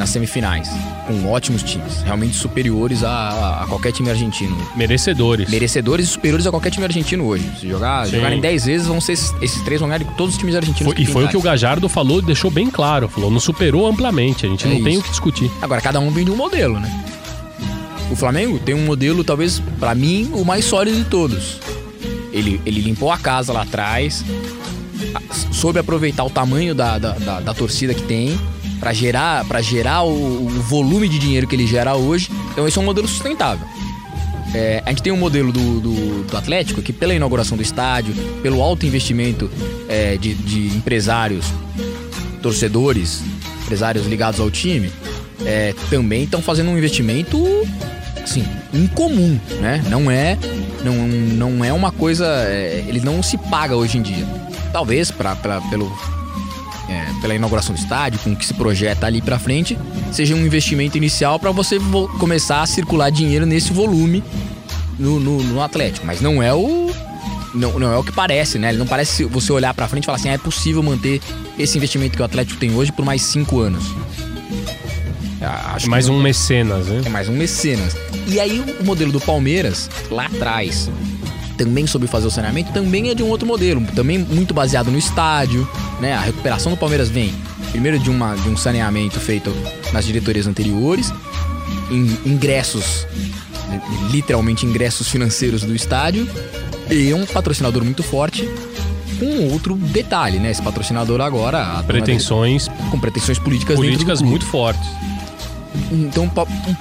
Nas 0.00 0.08
semifinais, 0.08 0.66
com 1.06 1.28
ótimos 1.30 1.62
times, 1.62 2.00
realmente 2.02 2.34
superiores 2.34 3.04
a, 3.04 3.60
a- 3.62 3.66
qualquer 3.68 3.92
time 3.92 4.08
argentino. 4.08 4.56
Merecedores. 4.74 5.50
Merecedores 5.50 6.06
e 6.08 6.08
superiores 6.10 6.46
a 6.46 6.50
qualquer 6.50 6.70
time 6.70 6.86
argentino 6.86 7.24
hoje. 7.26 7.44
Se 7.60 7.68
jogar, 7.68 8.06
Sim. 8.06 8.12
jogarem 8.16 8.40
10 8.40 8.64
vezes, 8.64 8.86
vão 8.86 8.98
ser 8.98 9.12
esses, 9.12 9.30
esses 9.42 9.60
três 9.62 9.78
vão 9.78 9.90
ganhar 9.90 9.98
de 9.98 10.06
todos 10.16 10.34
os 10.34 10.38
times 10.40 10.56
argentinos. 10.56 10.94
Foi- 10.94 11.02
e 11.02 11.06
foi 11.06 11.24
o 11.26 11.28
que 11.28 11.36
o. 11.36 11.42
Gajardo 11.42 11.86
falou 11.86 12.20
e 12.20 12.22
deixou 12.22 12.50
bem 12.50 12.70
claro. 12.70 13.08
Falou, 13.10 13.30
não 13.30 13.38
superou 13.40 13.86
amplamente. 13.86 14.46
A 14.46 14.48
gente 14.48 14.66
É 14.66 14.70
não 14.72 14.82
tem 14.82 14.92
isso. 14.94 15.00
o 15.00 15.04
que 15.04 15.10
discutir. 15.10 15.50
Agora, 15.60 15.82
cada 15.82 16.00
um 16.00 16.10
vem 16.10 16.24
de 16.24 16.30
um 16.30 16.36
modelo, 16.36 16.80
né? 16.80 17.04
O 18.10 18.16
Flamengo 18.16 18.58
tem 18.58 18.74
um 18.74 18.86
modelo, 18.86 19.22
talvez, 19.22 19.60
pra 19.78 19.94
mim, 19.94 20.30
o 20.32 20.44
mais 20.46 20.64
sólido 20.64 20.96
de 20.96 21.04
todos. 21.04 21.58
Ele, 22.32 22.58
ele 22.64 22.80
limpou 22.80 23.12
a 23.12 23.18
casa 23.18 23.52
lá 23.52 23.62
atrás, 23.62 24.24
soube 25.52 25.78
aproveitar 25.78 26.24
o 26.24 26.30
tamanho 26.30 26.74
da, 26.74 26.98
da, 26.98 27.12
da- 27.12 27.40
da 27.40 27.54
torcida 27.54 27.92
que 27.92 28.02
tem 28.02 28.38
pra 28.80 28.92
gerar, 28.92 29.44
pra 29.44 29.60
gerar 29.60 30.02
o, 30.02 30.46
o 30.46 30.48
volume 30.62 31.08
de 31.08 31.18
dinheiro 31.18 31.46
que 31.46 31.54
ele 31.54 31.66
gera 31.66 31.94
hoje. 31.94 32.30
Então, 32.50 32.66
esse 32.66 32.76
é 32.78 32.80
um 32.80 32.84
modelo 32.84 33.06
sustentável. 33.06 33.66
É, 34.52 34.82
a 34.84 34.88
gente 34.90 35.02
tem 35.02 35.12
um 35.12 35.16
modelo 35.16 35.52
do, 35.52 35.80
do, 35.80 36.24
do 36.24 36.36
Atlético 36.36 36.82
que, 36.82 36.92
pela 36.92 37.14
inauguração 37.14 37.56
do 37.56 37.62
estádio, 37.62 38.12
pelo 38.42 38.60
alto 38.60 38.84
investimento 38.84 39.48
é, 39.88 40.16
de, 40.16 40.34
de 40.34 40.66
empresários, 40.76 41.44
torcedores, 42.42 43.22
empresários 43.62 44.06
ligados 44.06 44.40
ao 44.40 44.50
time, 44.50 44.90
é, 45.44 45.74
também 45.88 46.24
estão 46.24 46.42
fazendo 46.42 46.70
um 46.70 46.76
investimento, 46.76 47.38
assim, 48.22 48.44
incomum, 48.74 49.38
né? 49.60 49.84
Não 49.88 50.10
é, 50.10 50.36
não, 50.84 50.94
não 50.96 51.64
é 51.64 51.72
uma 51.72 51.92
coisa, 51.92 52.26
é, 52.26 52.84
ele 52.88 53.00
não 53.00 53.22
se 53.22 53.38
paga 53.38 53.76
hoje 53.76 53.98
em 53.98 54.02
dia. 54.02 54.26
Talvez 54.72 55.10
pra, 55.10 55.36
pra- 55.36 55.60
pelo, 55.62 55.86
é, 56.90 57.20
pela 57.20 57.34
inauguração 57.34 57.74
do 57.74 57.78
estádio, 57.78 58.18
com 58.20 58.32
o 58.32 58.36
que 58.36 58.44
se 58.44 58.52
projeta 58.54 59.06
ali 59.06 59.22
pra 59.22 59.38
frente, 59.38 59.78
seja 60.12 60.34
um 60.34 60.44
investimento 60.44 60.96
inicial 60.98 61.38
para 61.38 61.50
você 61.52 61.78
vo- 61.78 62.08
começar 62.18 62.62
a 62.62 62.66
circular 62.66 63.10
dinheiro 63.10 63.46
nesse 63.46 63.72
volume 63.72 64.22
no, 64.98 65.20
no, 65.20 65.42
no 65.42 65.62
Atlético. 65.62 66.04
Mas 66.06 66.20
não 66.20 66.42
é 66.42 66.52
o. 66.52 66.90
Não, 67.54 67.78
não 67.80 67.92
é 67.92 67.96
o 67.96 68.04
que 68.04 68.12
parece, 68.12 68.58
né? 68.58 68.68
Ele 68.68 68.78
não 68.78 68.86
parece 68.86 69.24
você 69.24 69.52
olhar 69.52 69.72
pra 69.74 69.88
frente 69.88 70.04
e 70.04 70.06
falar 70.06 70.18
assim: 70.18 70.28
ah, 70.28 70.32
é 70.34 70.38
possível 70.38 70.82
manter 70.82 71.20
esse 71.58 71.76
investimento 71.78 72.16
que 72.16 72.22
o 72.22 72.24
Atlético 72.24 72.58
tem 72.60 72.74
hoje 72.74 72.92
por 72.92 73.04
mais 73.04 73.22
cinco 73.22 73.58
anos. 73.60 73.84
Ah, 75.42 75.72
Acho 75.74 75.84
que 75.84 75.90
Mais 75.90 76.06
não- 76.06 76.16
um 76.16 76.22
mecenas, 76.22 76.86
né? 76.86 77.02
é 77.04 77.08
mais 77.08 77.28
um 77.28 77.32
mecenas. 77.36 77.96
E 78.26 78.38
aí 78.38 78.60
o 78.80 78.84
modelo 78.84 79.10
do 79.10 79.20
Palmeiras, 79.20 79.88
lá 80.10 80.26
atrás, 80.26 80.90
também 81.64 81.86
soube 81.86 82.06
fazer 82.06 82.26
o 82.26 82.30
saneamento, 82.30 82.72
também 82.72 83.10
é 83.10 83.14
de 83.14 83.22
um 83.22 83.28
outro 83.28 83.46
modelo, 83.46 83.82
também 83.94 84.16
muito 84.18 84.54
baseado 84.54 84.90
no 84.90 84.96
estádio, 84.96 85.68
né? 86.00 86.14
A 86.14 86.20
recuperação 86.20 86.72
do 86.72 86.78
Palmeiras 86.78 87.08
vem 87.10 87.34
primeiro 87.70 87.98
de, 87.98 88.08
uma, 88.08 88.34
de 88.34 88.48
um 88.48 88.56
saneamento 88.56 89.20
feito 89.20 89.54
nas 89.92 90.06
diretorias 90.06 90.46
anteriores, 90.46 91.12
em 91.90 92.18
ingressos, 92.30 93.06
literalmente 94.10 94.64
ingressos 94.64 95.08
financeiros 95.08 95.62
do 95.62 95.74
estádio, 95.74 96.28
e 96.90 97.12
um 97.12 97.26
patrocinador 97.26 97.84
muito 97.84 98.02
forte. 98.02 98.48
Com 99.18 99.50
outro 99.52 99.74
detalhe, 99.74 100.38
né? 100.38 100.50
Esse 100.50 100.62
patrocinador 100.62 101.20
agora. 101.20 101.82
Pretensões 101.86 102.68
dele- 102.68 102.90
com 102.90 102.98
pretensões 102.98 103.38
políticas 103.38 103.76
políticas 103.76 104.22
muito 104.22 104.46
fortes. 104.46 104.88
Então, 105.92 106.30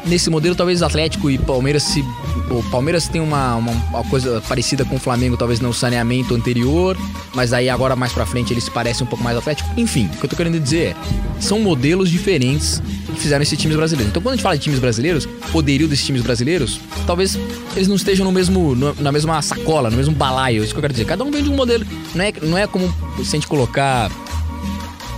nesse 0.05 0.29
modelo, 0.29 0.55
talvez 0.55 0.81
Atlético 0.81 1.29
e 1.29 1.37
Palmeiras 1.37 1.83
se. 1.83 2.03
O 2.49 2.63
Palmeiras 2.71 3.07
tem 3.07 3.21
uma, 3.21 3.55
uma, 3.55 3.71
uma 3.71 4.03
coisa 4.05 4.41
parecida 4.47 4.83
com 4.83 4.95
o 4.95 4.99
Flamengo, 4.99 5.37
talvez 5.37 5.59
no 5.59 5.71
saneamento 5.73 6.33
anterior, 6.33 6.97
mas 7.35 7.53
aí 7.53 7.69
agora 7.69 7.95
mais 7.95 8.11
pra 8.11 8.25
frente 8.25 8.51
eles 8.53 8.63
se 8.63 8.71
parecem 8.71 9.05
um 9.05 9.09
pouco 9.09 9.23
mais 9.23 9.37
Atlético. 9.37 9.69
Enfim, 9.77 10.09
o 10.13 10.17
que 10.17 10.25
eu 10.25 10.29
tô 10.29 10.35
querendo 10.35 10.59
dizer 10.59 10.79
é: 10.89 10.95
são 11.39 11.59
modelos 11.59 12.09
diferentes 12.09 12.81
que 13.13 13.19
fizeram 13.21 13.43
esses 13.43 13.57
times 13.59 13.75
brasileiros. 13.77 14.09
Então, 14.09 14.21
quando 14.21 14.33
a 14.33 14.35
gente 14.35 14.43
fala 14.43 14.57
de 14.57 14.63
times 14.63 14.79
brasileiros, 14.79 15.27
poderio 15.51 15.87
desses 15.87 16.05
times 16.05 16.21
brasileiros, 16.23 16.79
talvez 17.05 17.37
eles 17.75 17.87
não 17.87 17.95
estejam 17.95 18.25
no 18.25 18.31
mesmo, 18.31 18.75
no- 18.75 18.95
na 18.99 19.11
mesma 19.11 19.39
sacola, 19.41 19.89
no 19.91 19.97
mesmo 19.97 20.15
balaio. 20.15 20.63
Isso 20.63 20.73
que 20.73 20.77
eu 20.77 20.81
quero 20.81 20.93
dizer. 20.93 21.05
Cada 21.05 21.23
um 21.23 21.29
vem 21.31 21.43
de 21.43 21.49
um 21.49 21.55
modelo. 21.55 21.85
Não 22.15 22.23
é, 22.25 22.33
não 22.41 22.57
é 22.57 22.65
como 22.67 22.87
se 23.17 23.21
a 23.21 23.39
gente 23.39 23.47
colocar 23.47 24.09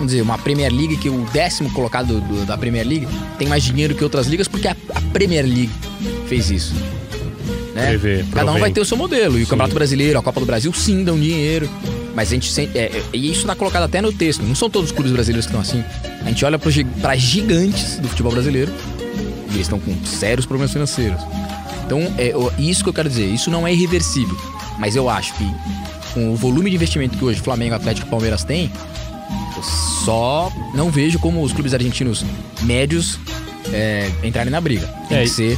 vamos 0.02 0.12
dizer, 0.12 0.22
uma 0.22 0.38
Premier 0.38 0.72
League 0.74 0.98
que 0.98 1.10
o 1.10 1.26
décimo 1.32 1.70
colocado 1.72 2.20
do- 2.22 2.46
da 2.46 2.58
Premier 2.58 2.86
League 2.88 3.08
tem 3.38 3.48
mais 3.48 3.64
dinheiro 3.64 3.94
que 3.96 4.04
outras 4.04 4.28
ligas 4.28 4.48
porque 4.48 4.68
a, 4.68 4.76
a 4.96 5.02
Premier 5.14 5.46
League 5.46 5.70
fez 6.28 6.50
isso. 6.50 6.74
Né? 7.76 7.88
Prevê, 7.90 8.26
Cada 8.34 8.52
um 8.52 8.60
vai 8.60 8.72
ter 8.72 8.82
o 8.82 8.86
seu 8.86 8.98
modelo. 8.98 9.38
E 9.38 9.44
o 9.44 9.46
Sim. 9.46 9.52
Campeonato 9.52 9.74
Brasileiro, 9.76 10.20
a 10.20 10.22
Copa 10.24 10.40
do 10.40 10.46
Brasil, 10.46 10.74
sim, 10.74 11.04
dão 11.04 11.18
dinheiro. 11.20 11.70
Mas 12.14 12.28
a 12.30 12.34
gente 12.34 12.52
sente. 12.52 12.78
é, 12.78 12.82
é, 12.88 13.04
e 13.14 13.32
isso 13.32 13.46
tá 13.48 13.56
colocado 13.56 13.84
até 13.84 14.02
no 14.02 14.12
texto. 14.12 14.42
Não 14.44 14.56
são 14.56 14.70
todos 14.70 14.90
os 14.90 14.92
clubes 14.96 15.14
brasileiros 15.14 15.46
que 15.46 15.56
estão 15.56 15.62
assim. 15.62 15.82
A 16.22 16.28
gente 16.28 16.44
olha 16.44 16.60
para 16.60 17.16
gigantes 17.16 17.98
do 18.00 18.10
futebol 18.10 18.34
brasileiro 18.34 18.72
e 19.50 19.54
eles 19.54 19.62
estão 19.62 19.80
com 19.80 19.96
sérios 20.06 20.46
problemas 20.46 20.74
financeiros. 20.74 21.22
Então, 21.86 22.00
é 22.18 22.36
o- 22.36 22.52
isso 22.60 22.84
que 22.84 22.90
eu 22.90 22.94
quero 22.94 23.08
dizer. 23.08 23.26
Isso 23.28 23.50
não 23.50 23.66
é 23.66 23.72
irreversível. 23.74 24.36
Mas 24.78 24.96
eu 24.98 25.10
acho 25.10 25.34
que 25.36 25.50
com 26.14 26.34
o 26.34 26.36
volume 26.36 26.70
de 26.70 26.76
investimento 26.76 27.18
que 27.18 27.24
hoje 27.24 27.40
Flamengo, 27.40 27.76
Atlético 27.76 28.08
e 28.08 28.10
Palmeiras 28.10 28.44
têm, 28.44 28.70
eu 29.56 29.64
só 30.06 30.52
não 30.74 30.90
vejo 30.90 31.20
como 31.20 31.42
os 31.44 31.52
clubes 31.54 31.74
argentinos 31.74 32.26
médios 32.64 33.20
é, 33.72 34.10
entrarem 34.24 34.52
na 34.52 34.60
briga. 34.62 34.88
Tem 35.08 35.20
É, 35.20 35.24
que 35.24 35.30
ser 35.30 35.58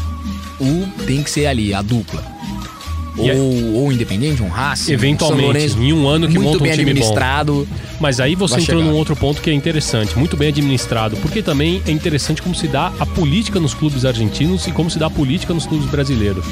o 0.59 0.87
tem 1.05 1.23
que 1.23 1.29
ser 1.29 1.45
ali 1.47 1.73
a 1.73 1.81
dupla. 1.81 2.23
Ou, 3.15 3.29
é- 3.29 3.35
ou 3.35 3.91
Independente, 3.91 4.41
um 4.41 4.47
Racing, 4.49 4.91
um 4.91 4.93
Eventualmente, 4.95 5.41
São 5.43 5.45
Lourenço, 5.53 5.79
em 5.83 5.93
um 5.93 6.07
ano 6.07 6.27
que 6.27 6.33
muito 6.33 6.45
monta 6.47 6.57
um 6.57 6.61
bem 6.63 6.71
time 6.71 6.85
bom. 6.85 6.89
administrado. 6.91 7.67
Mas 7.99 8.19
aí 8.19 8.33
você 8.33 8.59
entrou 8.59 8.79
chegar. 8.81 8.91
num 8.91 8.97
outro 8.97 9.15
ponto 9.15 9.39
que 9.39 9.51
é 9.51 9.53
interessante, 9.53 10.17
muito 10.17 10.35
bem 10.35 10.47
administrado, 10.49 11.15
porque 11.17 11.43
também 11.43 11.81
é 11.87 11.91
interessante 11.91 12.41
como 12.41 12.55
se 12.55 12.67
dá 12.67 12.91
a 12.99 13.05
política 13.05 13.59
nos 13.59 13.73
clubes 13.75 14.03
argentinos 14.03 14.65
e 14.65 14.71
como 14.71 14.89
se 14.89 14.97
dá 14.97 15.05
a 15.05 15.09
política 15.11 15.53
nos 15.53 15.67
clubes 15.67 15.87
brasileiros. 15.89 16.43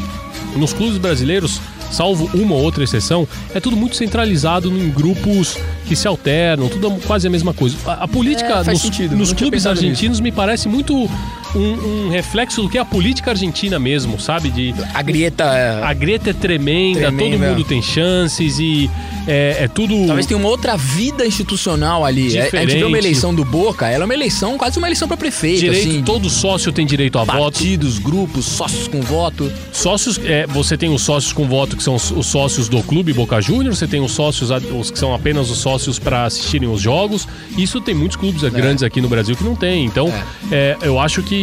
Nos 0.55 0.71
clubes 0.71 0.97
brasileiros, 0.99 1.59
salvo 1.91 2.29
uma 2.33 2.55
ou 2.55 2.61
outra 2.61 2.83
exceção, 2.83 3.27
é 3.53 3.59
tudo 3.59 3.75
muito 3.75 3.95
centralizado 3.95 4.69
em 4.69 4.89
grupos 4.89 5.57
que 5.85 5.95
se 5.95 6.07
alternam, 6.07 6.69
tudo 6.69 6.87
é 6.87 6.99
quase 7.05 7.27
a 7.27 7.29
mesma 7.29 7.53
coisa. 7.53 7.77
A, 7.85 8.03
a 8.03 8.07
política 8.07 8.53
É, 8.59 8.63
nos, 8.71 8.81
sentido, 8.81 9.15
nos 9.15 9.33
clubes 9.33 9.65
argentinos 9.65 10.19
me 10.19 10.31
parece 10.31 10.67
muito 10.67 11.09
um, 11.55 12.05
um 12.05 12.09
reflexo 12.09 12.61
do 12.61 12.69
que 12.69 12.77
é 12.77 12.81
a 12.81 12.85
política 12.85 13.31
argentina 13.31 13.77
mesmo, 13.79 14.19
sabe? 14.19 14.49
De 14.49 14.73
A 14.93 15.01
grieta. 15.01 15.43
é, 15.43 15.83
a 15.83 15.93
Greta 15.93 16.29
é 16.29 16.33
tremenda, 16.33 16.99
Tremenda. 17.07 17.37
todo 17.37 17.49
mundo 17.49 17.63
tem 17.63 17.81
chances 17.81 18.59
e 18.59 18.89
é, 19.27 19.57
é 19.61 19.67
tudo. 19.67 20.05
Talvez 20.07 20.25
tenha 20.25 20.37
uma 20.39 20.49
outra 20.49 20.75
vida 20.77 21.25
institucional 21.25 22.03
ali. 22.05 22.35
É, 22.37 22.41
A 22.41 22.43
gente 22.43 22.51
vê 22.51 22.57
uma 22.57 22.65
Diferente. 22.67 22.95
eleição 22.97 23.33
do 23.35 23.43
Boca, 23.45 23.87
ela 23.89 24.03
é 24.03 24.05
uma 24.05 24.13
eleição, 24.13 24.57
quase 24.57 24.77
uma 24.77 24.87
eleição 24.87 25.07
pra 25.07 25.17
prefeito, 25.17 25.59
direito, 25.59 25.89
assim. 25.89 26.03
todo 26.03 26.29
sócio 26.29 26.71
tem 26.71 26.85
direito 26.85 27.19
a 27.19 27.23
voto. 27.23 27.37
Partidos, 27.37 27.99
grupos, 27.99 28.45
sócios 28.45 28.87
com 28.87 29.01
voto. 29.01 29.51
Sócios, 29.73 30.19
é, 30.23 30.47
você 30.47 30.77
tem 30.77 30.89
os 30.93 31.01
sócios 31.01 31.33
com 31.33 31.47
voto 31.47 31.75
que 31.75 31.83
são 31.83 31.95
os, 31.95 32.11
os 32.11 32.25
sócios 32.27 32.67
do 32.69 32.81
clube 32.83 33.13
Boca 33.13 33.41
Júnior, 33.41 33.75
você 33.75 33.87
tem 33.87 33.99
os 34.01 34.11
sócios, 34.11 34.49
os 34.51 34.89
que 34.91 34.97
são 34.97 35.13
apenas 35.13 35.49
os 35.49 35.57
sócios 35.57 35.99
para 35.99 36.25
assistirem 36.25 36.69
os 36.69 36.81
jogos. 36.81 37.27
Isso 37.57 37.81
tem 37.81 37.93
muitos 37.93 38.15
clubes 38.17 38.41
grandes 38.51 38.83
aqui 38.83 39.01
no 39.01 39.09
Brasil 39.09 39.35
que 39.35 39.43
não 39.43 39.55
tem. 39.55 39.85
Então, 39.85 40.11
é, 40.51 40.77
eu 40.81 40.99
acho 40.99 41.21
que 41.23 41.40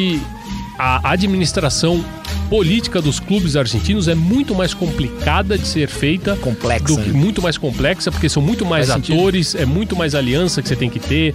a 0.78 1.10
administração 1.10 2.04
política 2.48 3.02
dos 3.02 3.18
clubes 3.20 3.56
argentinos 3.56 4.08
é 4.08 4.14
muito 4.14 4.54
mais 4.54 4.72
complicada 4.72 5.58
de 5.58 5.66
ser 5.66 5.88
feita, 5.88 6.36
Complexa, 6.36 6.84
do 6.84 6.96
que- 6.98 7.10
né? 7.10 7.18
muito 7.18 7.42
mais 7.42 7.58
complexa, 7.58 8.10
porque 8.10 8.28
são 8.28 8.42
muito 8.42 8.64
mais 8.64 8.86
Faz 8.86 8.96
sentido. 9.00 9.18
atores, 9.18 9.54
é 9.54 9.66
muito 9.66 9.94
mais 9.96 10.14
aliança 10.14 10.62
que 10.62 10.68
você 10.68 10.76
tem 10.76 10.88
que 10.88 10.98
ter. 11.00 11.34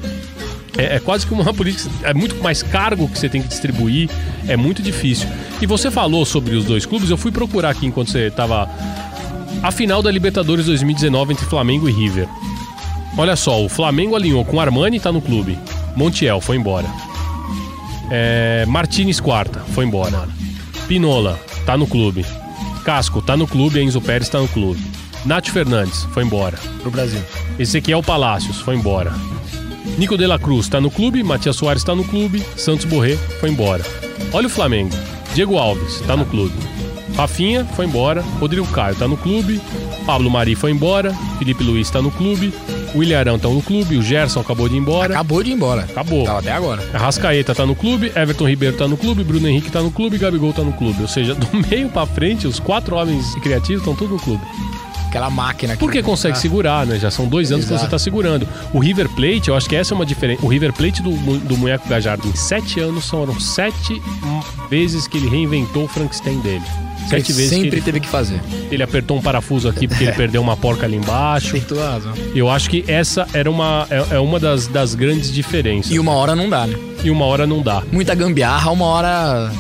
É, 0.76 0.96
é 0.96 1.00
quase 1.00 1.28
que 1.28 1.34
uma 1.34 1.44
política, 1.54 1.90
é 2.04 2.14
muito 2.14 2.42
mais 2.42 2.64
cargo 2.64 3.08
que 3.08 3.20
você 3.20 3.30
tem 3.30 3.42
que 3.42 3.48
distribuir, 3.48 4.10
é 4.48 4.58
muito 4.58 4.82
difícil. 4.82 5.28
E 5.62 5.68
você 5.68 5.92
falou 5.92 6.26
sobre 6.26 6.56
os 6.56 6.66
dois 6.66 6.86
clubes, 6.86 7.10
eu 7.12 7.18
fui 7.18 7.32
procurar 7.32 7.70
aqui 7.72 7.86
enquanto 7.86 8.10
você 8.12 8.28
estava. 8.28 8.68
A 9.62 9.72
final 9.72 10.02
da 10.02 10.10
Libertadores 10.12 10.66
2019 10.66 11.34
entre 11.34 11.46
Flamengo 11.46 11.88
e 11.88 11.92
River. 11.92 12.28
Olha 13.16 13.36
só, 13.36 13.64
o 13.64 13.70
Flamengo 13.70 14.16
alinhou 14.16 14.44
com 14.44 14.60
Armani, 14.60 15.00
tá 15.00 15.12
no 15.12 15.22
clube. 15.22 15.58
Montiel 15.96 16.42
foi 16.42 16.58
embora. 16.58 16.88
É, 18.10 18.66
Martinez 18.68 19.20
quarta, 19.20 19.60
foi 19.74 19.86
embora. 19.86 20.28
Pinola, 20.88 21.40
tá 21.66 21.78
no 21.78 21.88
clube. 21.88 22.26
Casco, 22.84 23.22
tá 23.22 23.38
no 23.38 23.48
clube, 23.48 23.82
Enzo 23.82 24.02
Pérez 24.02 24.30
tá 24.30 24.40
no 24.40 24.48
clube. 24.48 24.82
Nath 25.26 25.48
Fernandes, 25.50 26.04
foi 26.12 26.24
embora. 26.24 26.58
Pro 26.82 26.92
Brasil. 26.92 27.22
Ezequiel 27.58 28.04
Palácios, 28.04 28.60
foi 28.60 28.76
embora. 28.76 29.14
Nico 29.98 30.18
de 30.18 30.26
la 30.26 30.40
Cruz 30.40 30.68
tá 30.68 30.82
no 30.82 30.92
clube, 30.92 31.24
Matias 31.24 31.56
Soares 31.56 31.84
tá 31.84 31.96
no 31.96 32.04
clube, 32.04 32.44
Santos 32.58 32.86
Borré 32.86 33.16
foi 33.40 33.50
embora. 33.50 33.84
Olha 34.32 34.48
o 34.48 34.50
Flamengo. 34.50 34.96
Diego 35.34 35.58
Alves 35.58 36.02
tá 36.02 36.16
no 36.16 36.26
clube. 36.26 36.56
Rafinha 37.16 37.64
foi 37.64 37.86
embora, 37.86 38.22
Rodrigo 38.40 38.68
Caio 38.68 38.96
tá 38.96 39.08
no 39.08 39.16
clube, 39.16 39.62
Pablo 40.06 40.30
Mari 40.32 40.56
foi 40.56 40.72
embora, 40.72 41.14
Felipe 41.38 41.64
Luiz 41.64 41.90
tá 41.90 42.02
no 42.02 42.10
clube, 42.10 42.54
William 42.96 43.20
Arão 43.20 43.40
tá 43.40 43.48
no 43.50 43.62
clube, 43.62 43.98
o 43.98 44.02
Gerson 44.04 44.40
acabou 44.42 44.70
de 44.70 44.76
ir 44.76 44.80
embora. 44.80 45.14
Acabou 45.14 45.42
de 45.44 45.50
ir 45.50 45.54
embora. 45.54 45.82
Acabou. 45.84 46.24
Tava 46.26 46.40
até 46.40 46.52
agora. 46.52 46.84
Arrascaeta 46.94 47.56
tá 47.56 47.66
no 47.66 47.76
clube, 47.76 48.12
Everton 48.16 48.48
Ribeiro 48.48 48.78
tá 48.78 48.88
no 48.88 48.96
clube, 48.98 49.24
Bruno 49.24 49.48
Henrique 49.48 49.72
tá 49.72 49.82
no 49.82 49.90
clube, 49.92 50.18
Gabigol 50.18 50.54
tá 50.54 50.62
no 50.62 50.74
clube. 50.74 51.02
Ou 51.02 51.08
seja, 51.08 51.34
do 51.36 51.48
meio 51.70 51.90
pra 51.90 52.06
frente, 52.06 52.48
os 52.48 52.60
quatro 52.60 52.96
homens 52.96 53.34
criativos 53.42 53.82
estão 53.82 53.96
todos 53.96 54.14
no 54.14 54.20
clube. 54.20 54.42
aquela 55.08 55.30
máquina. 55.30 55.74
que- 55.74 55.80
Porque 55.80 56.02
consegue 56.02 56.36
Ah, 56.38 56.42
segurar, 56.42 56.86
né? 56.88 56.98
Já 56.98 57.12
são 57.12 57.28
dois 57.28 57.52
anos 57.52 57.66
que 57.66 57.72
Exato. 57.72 57.86
você 57.86 57.92
tá 57.92 58.00
segurando. 58.00 58.48
O 58.74 58.80
River 58.80 59.08
Plate, 59.10 59.50
eu 59.50 59.56
acho 59.56 59.70
que 59.70 59.76
essa 59.76 59.94
é 59.94 59.96
uma 59.96 60.06
diferença. 60.08 60.44
O 60.44 60.48
River 60.48 60.74
Plate 60.74 61.04
do, 61.04 61.12
do 61.40 61.56
Munheco 61.58 61.88
Gajardo, 61.88 62.28
em 62.28 62.36
sete 62.36 62.80
anos, 62.80 63.08
foram 63.10 63.40
sete 63.40 64.02
vezes 64.72 65.08
que 65.08 65.18
ele 65.18 65.30
reinventou 65.30 65.84
o 65.84 65.88
Frankenstein 65.88 66.40
dele. 66.40 66.64
Ele 67.12 67.22
Sete 67.22 67.34
vezes 67.34 67.50
sempre 67.50 67.70
que 67.70 67.76
ele, 67.76 67.82
teve 67.82 68.00
que 68.00 68.08
fazer. 68.08 68.40
ele 68.72 68.82
apertou 68.82 69.18
um 69.18 69.22
parafuso 69.22 69.68
aqui 69.68 69.88
porque 69.88 70.04
ele 70.04 70.14
perdeu 70.14 70.42
uma 70.42 70.56
porca 70.58 70.86
ali 70.86 70.96
embaixo. 70.96 71.56
Razão. 71.78 72.14
Eu 72.34 72.50
acho 72.50 72.70
que 72.70 72.84
essa 72.88 73.28
era 73.34 73.50
uma, 73.50 73.86
é, 73.90 74.16
é 74.16 74.20
uma 74.20 74.40
das, 74.40 74.68
das 74.68 74.96
grandes 74.96 75.32
diferenças. 75.32 75.92
E 75.92 76.00
uma 76.00 76.14
hora 76.14 76.36
não 76.36 76.50
dá, 76.50 76.66
né? 76.66 76.76
E 77.04 77.12
uma 77.12 77.26
hora 77.26 77.46
não 77.46 77.62
dá. 77.62 77.84
Muita 77.92 78.16
gambiarra, 78.16 78.72
uma 78.72 78.86
hora. 78.86 79.52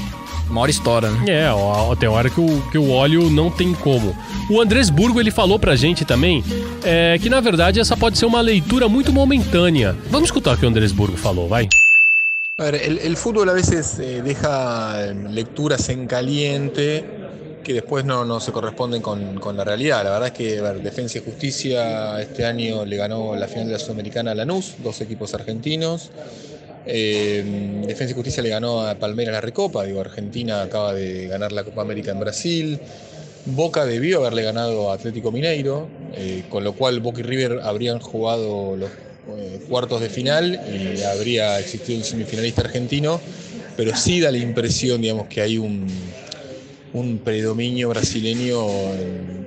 Uma 0.49 0.61
hora 0.61 0.71
estoura, 0.71 1.09
né? 1.09 1.45
É, 1.45 1.51
ó, 1.51 1.95
tem 1.95 2.07
hora 2.07 2.29
que 2.29 2.39
o, 2.39 2.61
que 2.71 2.77
o 2.77 2.91
óleo 2.91 3.29
não 3.29 3.49
tem 3.49 3.73
como. 3.73 4.15
O 4.49 4.61
Andrés 4.61 4.89
Burgo, 4.89 5.19
ele 5.19 5.31
falou 5.31 5.57
pra 5.57 5.75
gente 5.75 6.05
também 6.05 6.43
é, 6.83 7.17
que, 7.19 7.29
na 7.29 7.39
verdade, 7.41 7.79
essa 7.79 7.97
pode 7.97 8.17
ser 8.17 8.25
uma 8.25 8.41
leitura 8.41 8.87
muito 8.87 9.11
momentânea. 9.11 9.95
Vamos 10.09 10.27
escutar 10.27 10.53
o 10.53 10.57
que 10.57 10.65
o 10.65 10.69
Andrés 10.69 10.91
Burgo 10.91 11.17
falou, 11.17 11.47
vai. 11.47 11.67
A 12.59 12.65
ver, 12.65 12.75
el, 12.75 12.99
el 12.99 13.17
fútbol 13.17 13.49
a 13.49 13.53
veces 13.53 13.97
eh, 13.99 14.21
deja 14.23 15.01
eh, 15.09 15.15
lecturas 15.31 15.89
en 15.89 16.05
caliente 16.05 17.03
que 17.63 17.73
después 17.73 18.05
no, 18.05 18.25
no 18.25 18.39
se 18.39 18.51
corresponden 18.51 19.01
con, 19.01 19.39
con 19.39 19.57
la 19.57 19.63
realidad. 19.63 20.03
La 20.03 20.11
verdad 20.11 20.27
es 20.27 20.33
que 20.33 20.61
Defensa 20.81 21.17
y 21.17 21.21
Justicia 21.21 22.21
este 22.21 22.45
año 22.45 22.85
le 22.85 22.97
ganó 22.97 23.35
la 23.35 23.47
final 23.47 23.67
de 23.67 23.73
la 23.73 23.79
Sudamericana 23.79 24.31
a 24.31 24.35
Lanús, 24.35 24.75
dos 24.83 25.01
equipos 25.01 25.33
argentinos. 25.33 26.11
Eh, 26.85 27.81
Defensa 27.87 28.11
y 28.11 28.15
Justicia 28.15 28.43
le 28.43 28.49
ganó 28.49 28.81
a 28.81 28.95
Palmeiras 28.95 29.33
la 29.33 29.41
Recopa, 29.41 29.85
digo, 29.85 30.01
Argentina 30.01 30.61
acaba 30.61 30.93
de 30.93 31.27
ganar 31.27 31.51
la 31.51 31.63
Copa 31.63 31.81
América 31.81 32.11
en 32.11 32.19
Brasil. 32.19 32.79
Boca 33.45 33.85
debió 33.85 34.19
haberle 34.19 34.43
ganado 34.43 34.91
a 34.91 34.95
Atlético 34.95 35.31
Mineiro, 35.31 35.87
eh, 36.15 36.43
con 36.49 36.63
lo 36.63 36.73
cual 36.73 36.99
Boca 36.99 37.21
y 37.21 37.23
River 37.23 37.59
habrían 37.63 37.99
jugado 37.99 38.75
los 38.77 38.89
eh, 39.37 39.59
cuartos 39.69 40.01
de 40.01 40.09
final 40.09 40.59
y 40.69 41.01
habría 41.03 41.59
existido 41.59 41.97
un 41.97 42.03
semifinalista 42.03 42.61
argentino, 42.61 43.19
pero 43.75 43.95
sí 43.95 44.19
da 44.19 44.31
la 44.31 44.37
impresión, 44.37 45.01
digamos, 45.01 45.27
que 45.27 45.41
hay 45.41 45.57
un, 45.57 45.87
un 46.93 47.17
predominio 47.17 47.89
brasileño 47.89 48.67
eh, 48.93 49.43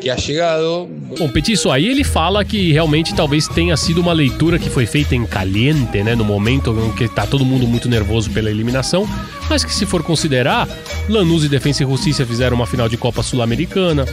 que 0.00 0.10
ha 0.10 0.16
llegado. 0.16 0.88
Bom, 1.18 1.28
Petiço, 1.28 1.70
aí 1.70 1.88
ele 1.88 2.04
fala 2.04 2.44
que 2.44 2.72
realmente 2.72 3.14
talvez 3.14 3.48
tenha 3.48 3.76
sido 3.76 4.00
uma 4.00 4.12
leitura 4.12 4.58
que 4.58 4.68
foi 4.68 4.86
feita 4.86 5.14
em 5.14 5.24
caliente, 5.24 6.02
né? 6.02 6.14
No 6.14 6.24
momento 6.24 6.76
em 6.78 6.92
que 6.92 7.08
tá 7.08 7.26
todo 7.26 7.44
mundo 7.44 7.66
muito 7.66 7.88
nervoso 7.88 8.30
pela 8.30 8.50
eliminação, 8.50 9.08
mas 9.48 9.64
que 9.64 9.72
se 9.72 9.86
for 9.86 10.02
considerar, 10.02 10.68
Lanús 11.08 11.44
e 11.44 11.48
Defensa 11.48 11.82
e 11.82 11.86
Justiça 11.86 12.26
fizeram 12.26 12.56
uma 12.56 12.66
final 12.66 12.88
de 12.88 12.96
Copa 12.96 13.22
Sul-Americana. 13.22 14.04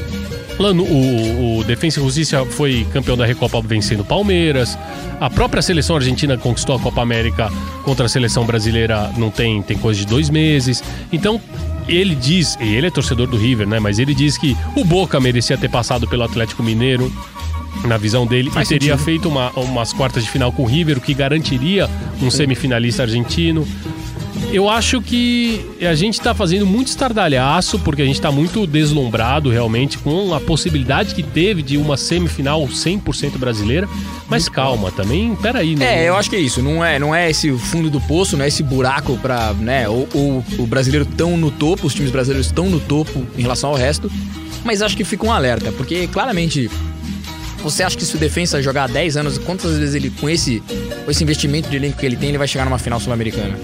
O, 0.60 1.60
o 1.60 1.64
Defensa 1.64 2.00
e 2.00 2.04
Justiça 2.04 2.44
foi 2.44 2.86
campeão 2.92 3.16
da 3.16 3.26
Recopa 3.26 3.62
vencendo 3.62 4.04
Palmeiras. 4.04 4.78
A 5.20 5.30
própria 5.30 5.62
seleção 5.62 5.96
argentina 5.96 6.36
conquistou 6.36 6.76
a 6.76 6.80
Copa 6.80 7.02
América 7.02 7.52
contra 7.84 8.08
a 8.08 8.10
seleção 8.10 8.44
brasileira 8.44 9.12
não 9.18 9.30
tem, 9.30 9.62
tem 9.62 9.78
coisa 9.78 10.00
de 10.00 10.08
dois 10.08 10.32
meses. 10.32 10.84
Então, 11.14 11.40
ele 11.88 12.16
diz, 12.16 12.58
e 12.60 12.76
ele 12.76 12.88
é 12.88 12.92
torcedor 12.92 13.28
do 13.28 13.38
River, 13.38 13.68
né? 13.68 13.80
Mas 13.80 14.00
ele 14.00 14.14
diz 14.14 14.38
que 14.38 14.56
o 14.76 14.84
Boca 14.84 15.20
merecia 15.20 15.58
ter 15.58 15.70
passado 15.70 16.08
pelo 16.08 16.24
Atlético 16.24 16.62
Mineiro, 16.64 17.12
na 17.86 17.98
visão 17.98 18.26
dele, 18.26 18.50
Faz 18.50 18.70
e 18.70 18.74
teria 18.74 18.94
sentido. 18.94 19.06
feito 19.06 19.30
uma, 19.30 19.52
umas 19.52 19.94
quartas 19.94 20.24
de 20.24 20.30
final 20.30 20.52
com 20.52 20.64
o 20.64 20.66
River, 20.66 20.98
o 20.98 21.02
que 21.02 21.14
garantiria 21.14 21.90
um 22.22 22.32
semifinalista 22.32 23.04
argentino. 23.04 23.68
Eu 24.52 24.70
acho 24.70 25.02
que 25.02 25.66
a 25.82 25.94
gente 25.94 26.22
tá 26.22 26.34
fazendo 26.34 26.66
muito 26.66 26.88
estardalhaço, 26.88 27.78
porque 27.80 28.02
a 28.02 28.06
gente 28.06 28.20
tá 28.20 28.32
muito 28.32 28.66
deslumbrado 28.66 29.50
realmente 29.50 29.98
com 29.98 30.34
a 30.34 30.40
possibilidade 30.40 31.14
que 31.14 31.22
teve 31.22 31.62
de 31.62 31.78
uma 31.78 31.98
semifinal 31.98 32.66
100% 32.66 33.38
brasileira. 33.38 33.90
Mas 34.30 34.48
calma, 34.48 34.90
também, 34.90 35.36
peraí, 35.36 35.76
né? 35.76 36.04
É, 36.04 36.10
eu 36.10 36.16
acho 36.16 36.30
que 36.30 36.36
é 36.36 36.40
isso. 36.40 36.62
Não 36.62 36.84
é, 36.84 36.98
não 36.98 37.14
é 37.14 37.30
esse 37.30 37.52
fundo 37.52 37.90
do 37.90 38.00
poço, 38.00 38.38
não 38.38 38.46
é 38.46 38.48
esse 38.48 38.64
buraco 38.64 39.18
pra, 39.18 39.54
né? 39.54 39.88
Ou, 39.90 40.08
ou 40.14 40.46
o 40.58 40.66
brasileiro 40.66 41.06
tão 41.06 41.36
no 41.36 41.52
topo, 41.52 41.86
os 41.86 41.94
times 41.94 42.10
brasileiros 42.10 42.48
estão 42.48 42.70
no 42.70 42.80
topo 42.80 43.28
em 43.38 43.42
relação 43.42 43.70
ao 43.72 43.76
resto. 43.76 44.10
Mas 44.64 44.82
acho 44.82 44.96
que 44.96 45.04
fica 45.04 45.26
um 45.26 45.32
alerta, 45.32 45.72
porque 45.74 46.08
claramente. 46.08 46.70
Você 47.64 47.82
acha 47.84 47.98
que 47.98 48.06
se 48.06 48.16
o 48.16 48.20
defensa 48.20 48.62
jogar 48.62 48.84
há 48.84 48.88
10 48.88 49.18
anos, 49.18 49.38
quantas 49.40 49.78
vezes 49.78 49.96
ele, 49.96 50.12
com 50.12 50.30
esse, 50.30 50.62
com 51.04 51.12
esse 51.12 51.24
investimento 51.24 51.68
de 51.68 51.76
elenco 51.76 51.98
que 51.98 52.06
ele 52.06 52.16
tem, 52.16 52.30
ele 52.30 52.38
vai 52.38 52.48
chegar 52.48 52.64
numa 52.64 52.78
final 52.78 53.00
sul-americana? 53.00 53.58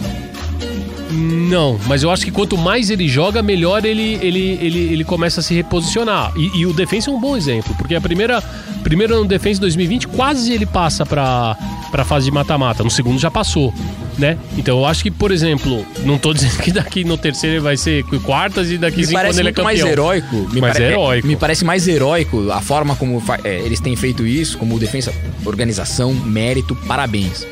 Não, 1.13 1.79
mas 1.87 2.01
eu 2.03 2.09
acho 2.11 2.25
que 2.25 2.31
quanto 2.31 2.57
mais 2.57 2.89
ele 2.89 3.07
joga, 3.07 3.41
melhor 3.43 3.85
ele, 3.85 4.17
ele, 4.21 4.57
ele, 4.61 4.79
ele 4.93 5.03
começa 5.03 5.39
a 5.39 5.43
se 5.43 5.53
reposicionar. 5.53 6.33
E, 6.35 6.59
e 6.61 6.65
o 6.65 6.73
Defensa 6.73 7.09
é 7.11 7.13
um 7.13 7.19
bom 7.19 7.37
exemplo, 7.37 7.73
porque 7.77 7.93
a 7.95 8.01
primeira, 8.01 8.41
primeiro 8.83 9.15
no 9.15 9.25
Defensa 9.25 9.59
2020, 9.61 10.07
quase 10.09 10.51
ele 10.51 10.65
passa 10.65 11.05
pra, 11.05 11.55
pra 11.91 12.03
fase 12.03 12.25
de 12.25 12.31
mata-mata. 12.31 12.83
No 12.83 12.89
segundo 12.89 13.19
já 13.19 13.29
passou, 13.29 13.73
né? 14.17 14.37
Então 14.57 14.79
eu 14.79 14.85
acho 14.85 15.03
que, 15.03 15.11
por 15.11 15.31
exemplo, 15.31 15.85
não 16.03 16.17
tô 16.17 16.33
dizendo 16.33 16.57
que 16.61 16.71
daqui 16.71 17.03
no 17.03 17.17
terceiro 17.17 17.55
ele 17.57 17.63
vai 17.63 17.77
ser 17.77 18.03
quartas 18.23 18.71
e 18.71 18.77
daqui 18.77 18.97
Me 18.97 19.05
cinco 19.07 19.21
quando 19.21 19.39
ele 19.39 19.49
é 19.49 19.51
campeão. 19.51 19.63
mais 19.65 19.79
heróico. 19.85 20.35
Me 20.51 20.61
pare- 20.61 20.83
é 20.83 20.91
heróico. 20.91 21.27
Me 21.27 21.35
parece 21.35 21.63
mais 21.65 21.87
heróico 21.87 22.51
a 22.51 22.61
forma 22.61 22.95
como 22.95 23.19
fa- 23.19 23.39
é, 23.43 23.59
eles 23.59 23.79
têm 23.79 23.95
feito 23.95 24.25
isso, 24.25 24.57
como 24.57 24.79
defesa, 24.79 25.13
organização, 25.45 26.13
mérito, 26.13 26.75
parabéns. 26.87 27.45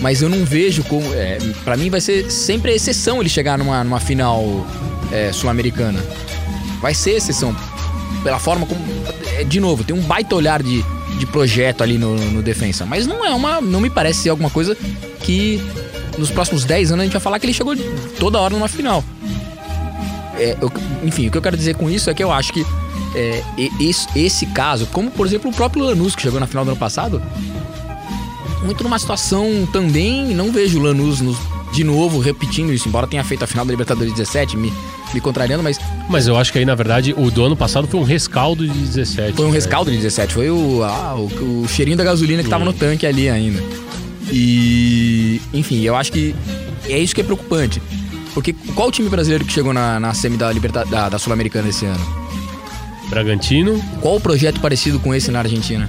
Mas 0.00 0.22
eu 0.22 0.28
não 0.28 0.44
vejo 0.44 0.84
como. 0.84 1.12
É, 1.14 1.38
para 1.64 1.76
mim 1.76 1.90
vai 1.90 2.00
ser 2.00 2.30
sempre 2.30 2.70
a 2.72 2.74
exceção 2.74 3.20
ele 3.20 3.28
chegar 3.28 3.58
numa, 3.58 3.82
numa 3.82 4.00
final 4.00 4.66
é, 5.12 5.32
sul-americana. 5.32 5.98
Vai 6.80 6.94
ser 6.94 7.12
exceção. 7.16 7.54
Pela 8.22 8.38
forma 8.38 8.64
como. 8.66 8.80
é, 9.38 9.44
De 9.44 9.58
novo, 9.60 9.82
tem 9.84 9.94
um 9.96 10.00
baita 10.02 10.34
olhar 10.34 10.62
de, 10.62 10.84
de 11.18 11.26
projeto 11.26 11.82
ali 11.82 11.98
no, 11.98 12.14
no 12.16 12.42
defensa. 12.42 12.86
Mas 12.86 13.06
não 13.06 13.24
é 13.24 13.30
uma. 13.34 13.60
Não 13.60 13.80
me 13.80 13.90
parece 13.90 14.20
ser 14.22 14.28
alguma 14.30 14.50
coisa 14.50 14.76
que 15.22 15.60
nos 16.16 16.30
próximos 16.30 16.64
10 16.64 16.92
anos 16.92 17.00
a 17.02 17.04
gente 17.04 17.12
vai 17.12 17.20
falar 17.20 17.38
que 17.38 17.46
ele 17.46 17.52
chegou 17.54 17.74
toda 18.18 18.38
hora 18.40 18.54
numa 18.54 18.68
final. 18.68 19.02
É, 20.36 20.56
eu- 20.60 20.72
enfim, 21.02 21.26
o 21.28 21.30
que 21.30 21.38
eu 21.38 21.42
quero 21.42 21.56
dizer 21.56 21.74
com 21.76 21.90
isso 21.90 22.08
é 22.10 22.14
que 22.14 22.22
eu 22.22 22.30
acho 22.32 22.52
que 22.52 22.64
é, 23.14 23.42
esse, 23.80 24.06
esse 24.16 24.46
caso, 24.46 24.86
como 24.92 25.10
por 25.10 25.26
exemplo 25.26 25.50
o 25.50 25.54
próprio 25.54 25.82
Lanús, 25.84 26.14
que 26.14 26.22
chegou 26.22 26.38
na 26.38 26.46
final 26.46 26.64
do 26.64 26.70
ano 26.72 26.78
passado, 26.78 27.20
muito 28.64 28.82
numa 28.84 28.98
situação 28.98 29.66
também, 29.72 30.26
não 30.34 30.50
vejo 30.52 30.78
o 30.78 30.82
Lanús 30.82 31.20
nos- 31.20 31.36
de 31.72 31.84
novo 31.84 32.18
repetindo 32.18 32.72
isso, 32.72 32.88
embora 32.88 33.06
tenha 33.06 33.22
feito 33.22 33.42
a 33.44 33.46
final 33.46 33.64
da 33.64 33.70
Libertadores 33.70 34.12
17, 34.14 34.56
me, 34.56 34.72
me 35.12 35.20
contrariando, 35.20 35.62
mas 35.62 35.78
Mas 36.08 36.26
eu 36.26 36.36
acho 36.36 36.50
que 36.52 36.58
aí, 36.58 36.64
na 36.64 36.74
verdade, 36.74 37.14
o 37.16 37.30
do 37.30 37.44
ano 37.44 37.54
passado 37.56 37.86
foi 37.86 38.00
um 38.00 38.04
rescaldo 38.04 38.66
de 38.66 38.72
17. 38.72 39.34
foi 39.34 39.44
um 39.44 39.48
né? 39.48 39.54
rescaldo 39.54 39.90
de 39.90 39.96
17, 39.98 40.32
foi 40.34 40.50
o, 40.50 40.82
ah, 40.82 41.14
o, 41.16 41.62
o 41.64 41.68
cheirinho 41.68 41.96
da 41.96 42.04
gasolina 42.04 42.42
que 42.42 42.48
tava 42.48 42.64
no 42.64 42.72
tanque 42.72 43.06
ali 43.06 43.28
ainda. 43.28 43.62
E, 44.32 45.40
enfim, 45.52 45.82
eu 45.82 45.94
acho 45.96 46.10
que 46.12 46.34
é 46.88 46.98
isso 46.98 47.14
que 47.14 47.20
é 47.20 47.24
preocupante. 47.24 47.80
Porque 48.34 48.52
qual 48.74 48.88
o 48.88 48.92
time 48.92 49.08
brasileiro 49.08 49.44
que 49.44 49.52
chegou 49.52 49.72
na, 49.72 49.98
na 49.98 50.14
semi 50.14 50.36
da, 50.36 50.50
Liberta, 50.52 50.84
da, 50.84 51.08
da 51.08 51.18
Sul-Americana 51.18 51.68
esse 51.68 51.84
ano? 51.86 52.18
Bragantino. 53.08 53.82
Qual 54.00 54.16
o 54.16 54.20
projeto 54.20 54.60
parecido 54.60 54.98
com 55.00 55.14
esse 55.14 55.30
na 55.30 55.40
Argentina? 55.40 55.88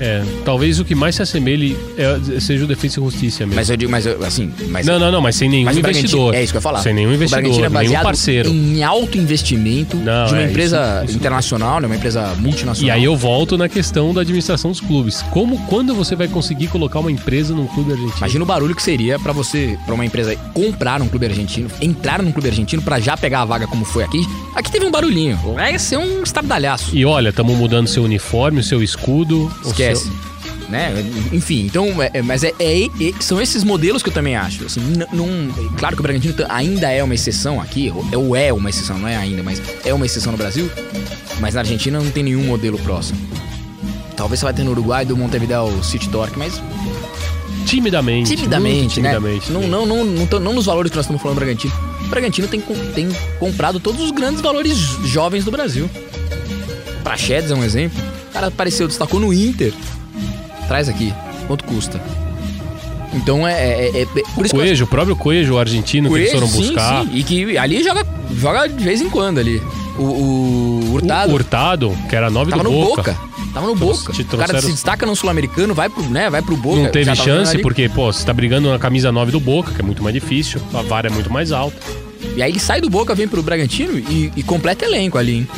É, 0.00 0.22
talvez 0.44 0.80
o 0.80 0.84
que 0.84 0.94
mais 0.94 1.14
se 1.14 1.22
assemelhe 1.22 1.76
é- 1.98 2.40
seja 2.40 2.64
o 2.64 2.66
Defensa 2.66 2.98
e 3.00 3.04
Justiça 3.04 3.44
mesmo. 3.44 3.56
Mas 3.56 3.68
eu 3.70 3.76
digo, 3.76 3.90
mas 3.90 4.06
eu, 4.06 4.24
assim, 4.24 4.50
mas 4.70 4.86
não, 4.86 4.98
não, 4.98 5.12
não, 5.12 5.20
mas 5.20 5.36
sem 5.36 5.48
nenhum 5.48 5.66
Mas 5.66 5.76
investidor. 5.76 6.34
É 6.34 6.42
isso 6.42 6.52
que 6.52 6.56
eu 6.56 6.60
ia 6.60 6.62
falar. 6.62 6.78
Sem 6.80 6.94
nenhum 6.94 7.12
investidor, 7.12 7.64
é 7.64 7.68
nenhum 7.68 7.92
parceiro. 8.02 8.48
em 8.50 8.82
alto 8.82 9.18
investimento 9.18 9.96
Não, 9.96 10.26
de 10.26 10.32
uma 10.32 10.42
é, 10.42 10.48
empresa 10.50 10.96
isso- 11.02 11.10
isso- 11.10 11.16
internacional, 11.16 11.80
né, 11.80 11.86
uma 11.86 11.96
empresa 11.96 12.34
multinacional. 12.38 12.88
E 12.88 12.90
aí 12.90 13.04
eu 13.04 13.16
volto 13.16 13.58
na 13.58 13.68
questão 13.68 14.14
da 14.14 14.22
administração 14.22 14.70
dos 14.70 14.80
clubes. 14.80 15.22
Como, 15.30 15.58
quando 15.66 15.94
você 15.94 16.16
vai 16.16 16.28
conseguir 16.28 16.68
colocar 16.68 16.98
uma 17.00 17.10
empresa 17.12 17.54
num 17.54 17.66
clube 17.66 17.92
argentino? 17.92 18.16
Imagina 18.18 18.42
o 18.44 18.46
barulho 18.46 18.74
que 18.74 18.82
seria 18.82 19.18
pra 19.18 19.32
você, 19.32 19.78
pra 19.84 19.94
uma 19.94 20.04
empresa 20.04 20.34
comprar 20.54 21.02
um 21.02 21.08
clube 21.08 21.26
argentino, 21.26 21.68
entrar 21.80 22.22
num 22.22 22.32
clube 22.32 22.48
argentino 22.48 22.80
pra 22.82 22.98
já 23.00 23.16
pegar 23.16 23.42
a 23.42 23.44
vaga 23.44 23.66
como 23.66 23.84
foi 23.84 24.02
aqui. 24.04 24.26
Aqui 24.54 24.70
teve 24.72 24.84
um 24.86 24.90
barulhinho. 24.90 25.36
Vai 25.54 25.78
ser 25.78 25.98
um 25.98 26.22
estardalhaço. 26.22 26.96
E 26.96 27.04
olha, 27.04 27.28
estamos 27.30 27.56
mudando 27.56 27.86
seu 27.86 28.02
uniforme, 28.04 28.60
o 28.60 28.64
seu 28.64 28.82
escudo. 28.82 29.50
Esquece. 29.64 29.89
Seu- 29.96 30.30
Né? 30.68 30.94
Enfim, 31.32 31.66
então, 31.66 32.00
é- 32.00 32.10
é- 32.14 32.22
mas 32.22 32.44
é, 32.44 32.52
é- 32.60 32.84
é- 32.84 33.12
são 33.18 33.40
esses 33.40 33.64
modelos 33.64 34.04
que 34.04 34.08
eu 34.08 34.12
também 34.12 34.36
acho. 34.36 34.64
Assim, 34.66 34.80
n- 34.80 35.04
não, 35.12 35.26
claro 35.76 35.96
que 35.96 36.00
o 36.00 36.02
Bragantino 36.04 36.32
ainda 36.48 36.88
é 36.90 37.02
uma 37.02 37.12
exceção 37.14 37.60
aqui, 37.60 37.92
ou- 38.14 38.36
é 38.36 38.52
uma 38.52 38.70
exceção, 38.70 38.96
não 38.96 39.08
é 39.08 39.16
ainda, 39.16 39.42
mas 39.42 39.60
é 39.84 39.92
uma 39.92 40.06
exceção 40.06 40.30
no 40.30 40.38
Brasil. 40.38 40.70
Mas 41.40 41.54
na 41.54 41.62
Argentina 41.62 41.98
não 41.98 42.08
tem 42.12 42.22
nenhum 42.22 42.44
modelo 42.44 42.78
próximo. 42.78 43.18
Talvez 44.16 44.38
você 44.38 44.44
vai 44.46 44.54
ter 44.54 44.62
no 44.62 44.70
Uruguai 44.70 45.04
do 45.04 45.16
Montevideo 45.16 45.82
City 45.82 46.08
Torque, 46.08 46.38
mas 46.38 46.62
Timidamente. 47.66 48.36
timidamente, 48.36 49.00
né? 49.00 49.10
timidamente. 49.10 49.50
Não, 49.52 49.62
não, 49.66 49.84
não, 49.86 50.04
não, 50.04 50.40
não 50.40 50.52
nos 50.54 50.66
valores 50.66 50.90
que 50.90 50.96
nós 50.96 51.04
estamos 51.04 51.20
falando 51.20 51.36
do 51.36 51.40
Bragantino. 51.40 51.72
O 52.04 52.08
Bragantino 52.08 52.46
tem, 52.48 52.60
tem 52.94 53.08
comprado 53.38 53.80
todos 53.80 54.00
os 54.02 54.10
grandes 54.12 54.40
valores 54.40 54.76
jovens 55.04 55.44
do 55.44 55.50
Brasil. 55.50 55.88
Praxedes 57.02 57.50
é 57.50 57.54
um 57.54 57.64
exemplo. 57.64 58.00
O 58.30 58.32
cara 58.32 58.46
apareceu, 58.46 58.88
destacou 58.88 59.20
no 59.20 59.32
Inter. 59.32 59.72
Traz 60.68 60.88
aqui. 60.88 61.12
Quanto 61.46 61.64
custa? 61.64 62.00
Então 63.12 63.46
é. 63.46 63.52
é, 63.52 63.90
é- 63.90 64.02
é- 64.02 64.06
por 64.06 64.46
isso 64.46 64.54
que 64.54 64.60
eu 64.60 64.60
Coelho, 64.60 64.84
o 64.84 64.88
próprio 64.88 65.16
Coelho, 65.16 65.54
o 65.54 65.58
argentino 65.58 66.08
que 66.08 66.14
eles 66.16 66.30
Coelho, 66.30 66.46
foram 66.46 66.62
sim, 66.62 66.68
buscar. 66.68 67.02
sim. 67.04 67.10
E 67.12 67.24
que 67.24 67.58
ali 67.58 67.82
joga, 67.82 68.06
joga 68.36 68.68
de 68.68 68.84
vez 68.84 69.00
em 69.00 69.10
quando 69.10 69.38
ali. 69.38 69.60
O, 69.98 70.02
o 70.02 70.92
Hurtado. 70.94 71.32
O 71.32 71.34
Hurtado, 71.34 71.98
que 72.08 72.14
era 72.16 72.30
9 72.30 72.50
Tava 72.50 72.62
do 72.62 72.70
no 72.70 72.80
Boca. 72.80 73.02
Boca. 73.02 73.30
Tava 73.52 73.66
no 73.66 73.74
Boca. 73.74 74.12
O 74.12 74.38
cara 74.38 74.60
se 74.62 74.70
destaca 74.70 75.04
no 75.04 75.16
Sul-Americano, 75.16 75.74
vai 75.74 75.88
pro, 75.88 76.04
né, 76.04 76.30
vai 76.30 76.40
pro 76.40 76.56
Boca. 76.56 76.80
Não 76.80 76.90
teve 76.90 77.14
chance, 77.16 77.58
porque, 77.58 77.88
pô, 77.88 78.12
você 78.12 78.24
tá 78.24 78.32
brigando 78.32 78.70
na 78.70 78.78
camisa 78.78 79.10
9 79.10 79.32
do 79.32 79.40
Boca, 79.40 79.72
que 79.72 79.80
é 79.80 79.84
muito 79.84 80.02
mais 80.02 80.14
difícil, 80.14 80.60
a 80.72 80.82
vara 80.82 81.08
é 81.08 81.10
muito 81.10 81.32
mais 81.32 81.50
alta. 81.50 81.76
E 82.36 82.42
aí 82.42 82.52
ele 82.52 82.60
sai 82.60 82.80
do 82.80 82.88
Boca, 82.88 83.12
vem 83.14 83.26
pro 83.26 83.42
Bragantino 83.42 83.98
e, 83.98 84.32
e 84.36 84.42
completa 84.44 84.84
elenco 84.84 85.18
ali, 85.18 85.38
hein? 85.38 85.48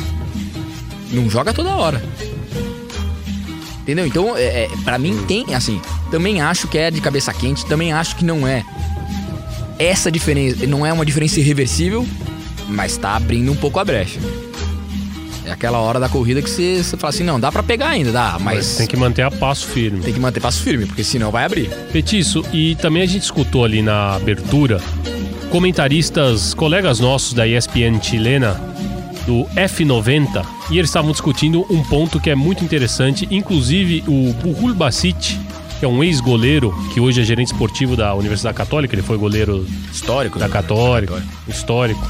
Não 1.11 1.29
joga 1.29 1.53
toda 1.53 1.69
hora. 1.75 2.03
Entendeu? 3.83 4.07
Então, 4.07 4.35
é, 4.37 4.63
é, 4.63 4.69
pra 4.83 4.97
mim 4.97 5.17
tem, 5.27 5.53
assim, 5.53 5.79
também 6.09 6.41
acho 6.41 6.67
que 6.67 6.77
é 6.77 6.89
de 6.89 7.01
cabeça 7.01 7.33
quente, 7.33 7.65
também 7.65 7.91
acho 7.91 8.15
que 8.15 8.23
não 8.23 8.47
é 8.47 8.63
essa 9.77 10.09
diferença, 10.09 10.65
não 10.65 10.85
é 10.85 10.93
uma 10.93 11.05
diferença 11.05 11.39
irreversível, 11.39 12.07
mas 12.69 12.95
tá 12.95 13.15
abrindo 13.15 13.51
um 13.51 13.55
pouco 13.55 13.79
a 13.79 13.85
brecha. 13.85 14.19
É 15.45 15.51
aquela 15.51 15.79
hora 15.79 15.99
da 15.99 16.07
corrida 16.07 16.41
que 16.41 16.49
você, 16.49 16.81
você 16.81 16.95
fala 16.95 17.09
assim, 17.09 17.23
não, 17.25 17.37
dá 17.37 17.51
pra 17.51 17.61
pegar 17.61 17.89
ainda, 17.89 18.13
dá, 18.13 18.37
mas 18.39 18.77
Tem 18.77 18.87
que 18.87 18.95
manter 18.95 19.23
a 19.23 19.29
passo 19.29 19.67
firme. 19.67 19.99
tem 20.01 20.13
que 20.13 20.19
manter 20.19 20.39
passo 20.39 20.61
firme, 20.61 20.85
porque 20.85 21.03
senão 21.03 21.29
vai 21.29 21.43
abrir. 21.43 21.69
Petiço, 21.91 22.45
e 22.53 22.75
também 22.75 23.03
a 23.03 23.05
gente 23.05 23.23
escutou 23.23 23.65
ali 23.65 23.81
na 23.81 24.15
abertura 24.15 24.81
comentaristas, 25.49 26.53
colegas 26.53 26.99
nossos 26.99 27.33
da 27.33 27.45
ESPN 27.45 28.01
chilena, 28.01 28.59
do 29.27 29.45
F90, 29.55 30.43
e 30.73 30.79
eles 30.79 30.89
estavam 30.89 31.11
discutindo 31.11 31.63
um 31.69 31.83
ponto 31.83 32.19
que 32.19 32.31
é 32.31 32.35
muito 32.35 32.63
interessante, 32.63 33.27
inclusive 33.29 34.03
o 34.07 34.33
Buhul 34.33 34.73
Basic, 34.73 35.37
que 35.77 35.85
é 35.85 35.87
um 35.87 36.03
ex-goleiro, 36.03 36.73
que 36.91 36.99
hoje 36.99 37.21
é 37.21 37.23
gerente 37.23 37.53
esportivo 37.53 37.95
da 37.95 38.15
Universidade 38.15 38.57
Católica, 38.57 38.95
ele 38.95 39.03
foi 39.03 39.15
goleiro 39.15 39.67
Histórico. 39.91 40.39
da 40.39 40.49
Católica, 40.49 41.23
histórico. 41.47 42.01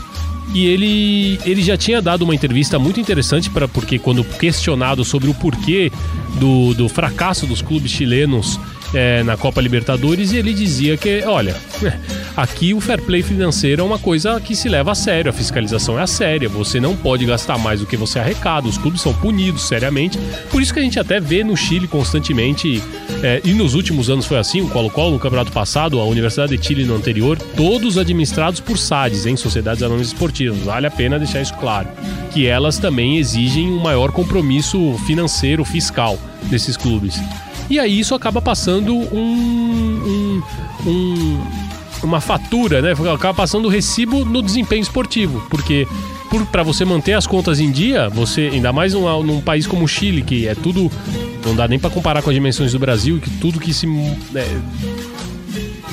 E 0.53 0.65
ele, 0.65 1.37
ele 1.45 1.61
já 1.61 1.75
tinha 1.75 2.01
dado 2.01 2.21
uma 2.21 2.33
entrevista 2.33 2.79
muito 2.79 3.01
interessante 3.01 3.49
para 3.49 3.67
porque 3.67 3.99
quando 3.99 4.23
questionado 4.23 5.03
sobre 5.03 5.29
o 5.29 5.33
porquê 5.33 5.91
do, 6.39 6.73
do 6.73 6.87
fracasso 6.87 7.45
dos 7.45 7.61
clubes 7.61 7.91
chilenos 7.91 8.57
é, 8.93 9.23
na 9.23 9.35
Copa 9.35 9.59
Libertadores, 9.59 10.31
ele 10.33 10.53
dizia 10.53 10.95
que, 10.95 11.23
olha, 11.25 11.55
aqui 12.37 12.73
o 12.73 12.79
fair 12.79 13.01
play 13.01 13.23
financeiro 13.23 13.81
é 13.81 13.85
uma 13.85 13.99
coisa 13.99 14.39
que 14.39 14.55
se 14.55 14.69
leva 14.69 14.91
a 14.91 14.95
sério, 14.95 15.29
a 15.29 15.33
fiscalização 15.33 15.99
é 15.99 16.03
a 16.03 16.07
séria, 16.07 16.47
você 16.47 16.79
não 16.79 16.95
pode 16.95 17.25
gastar 17.25 17.57
mais 17.57 17.79
do 17.79 17.85
que 17.85 17.97
você 17.97 18.19
arrecada, 18.19 18.67
os 18.67 18.77
clubes 18.77 19.01
são 19.01 19.13
punidos 19.13 19.63
seriamente. 19.63 20.17
Por 20.51 20.61
isso 20.61 20.73
que 20.73 20.79
a 20.79 20.83
gente 20.83 20.99
até 20.99 21.19
vê 21.19 21.43
no 21.43 21.57
Chile 21.57 21.87
constantemente, 21.87 22.81
é, 23.23 23.41
e 23.43 23.53
nos 23.53 23.73
últimos 23.73 24.09
anos 24.09 24.25
foi 24.25 24.37
assim, 24.37 24.61
o 24.61 24.69
Colo-Colo 24.69 25.11
no 25.11 25.19
campeonato 25.19 25.51
passado, 25.51 25.99
a 25.99 26.05
Universidade 26.05 26.55
de 26.57 26.65
Chile 26.65 26.85
no 26.85 26.95
anterior, 26.95 27.37
todos 27.55 27.97
administrados 27.97 28.59
por 28.59 28.77
SADs, 28.77 29.25
em 29.25 29.35
Sociedades 29.35 29.81
Anônimas 29.81 30.07
Esportivas. 30.07 30.59
Vale 30.59 30.87
a 30.87 30.91
pena 30.91 31.17
deixar 31.17 31.41
isso 31.41 31.53
claro. 31.55 31.87
Que 32.31 32.47
elas 32.47 32.77
também 32.77 33.17
exigem 33.17 33.71
um 33.71 33.79
maior 33.79 34.11
compromisso 34.11 34.97
financeiro, 35.05 35.65
fiscal 35.65 36.17
desses 36.49 36.77
clubes. 36.77 37.19
E 37.69 37.79
aí 37.79 37.99
isso 37.99 38.13
acaba 38.13 38.41
passando 38.41 38.93
um, 38.95 39.03
um- 39.17 40.43
um- 40.85 41.41
uma 42.03 42.19
fatura, 42.19 42.81
né? 42.81 42.91
Acaba 43.13 43.33
passando 43.33 43.65
o 43.65 43.69
recibo 43.69 44.25
no 44.25 44.41
desempenho 44.41 44.81
esportivo, 44.81 45.41
porque 45.49 45.87
para 46.51 46.63
você 46.63 46.83
manter 46.83 47.13
as 47.13 47.25
contas 47.27 47.59
em 47.59 47.71
dia, 47.71 48.09
você 48.09 48.49
ainda 48.51 48.73
mais 48.73 48.93
num, 48.93 49.23
num 49.23 49.39
país 49.41 49.65
como 49.67 49.85
o 49.85 49.87
Chile, 49.87 50.21
que 50.23 50.47
é 50.47 50.55
tudo 50.55 50.91
não 51.45 51.55
dá 51.55 51.67
nem 51.67 51.77
para 51.79 51.89
comparar 51.89 52.21
com 52.21 52.29
as 52.29 52.35
dimensões 52.35 52.71
do 52.71 52.79
Brasil, 52.79 53.19
que 53.19 53.29
tudo 53.29 53.59
que 53.59 53.73
se 53.73 53.85
é, 54.35 54.47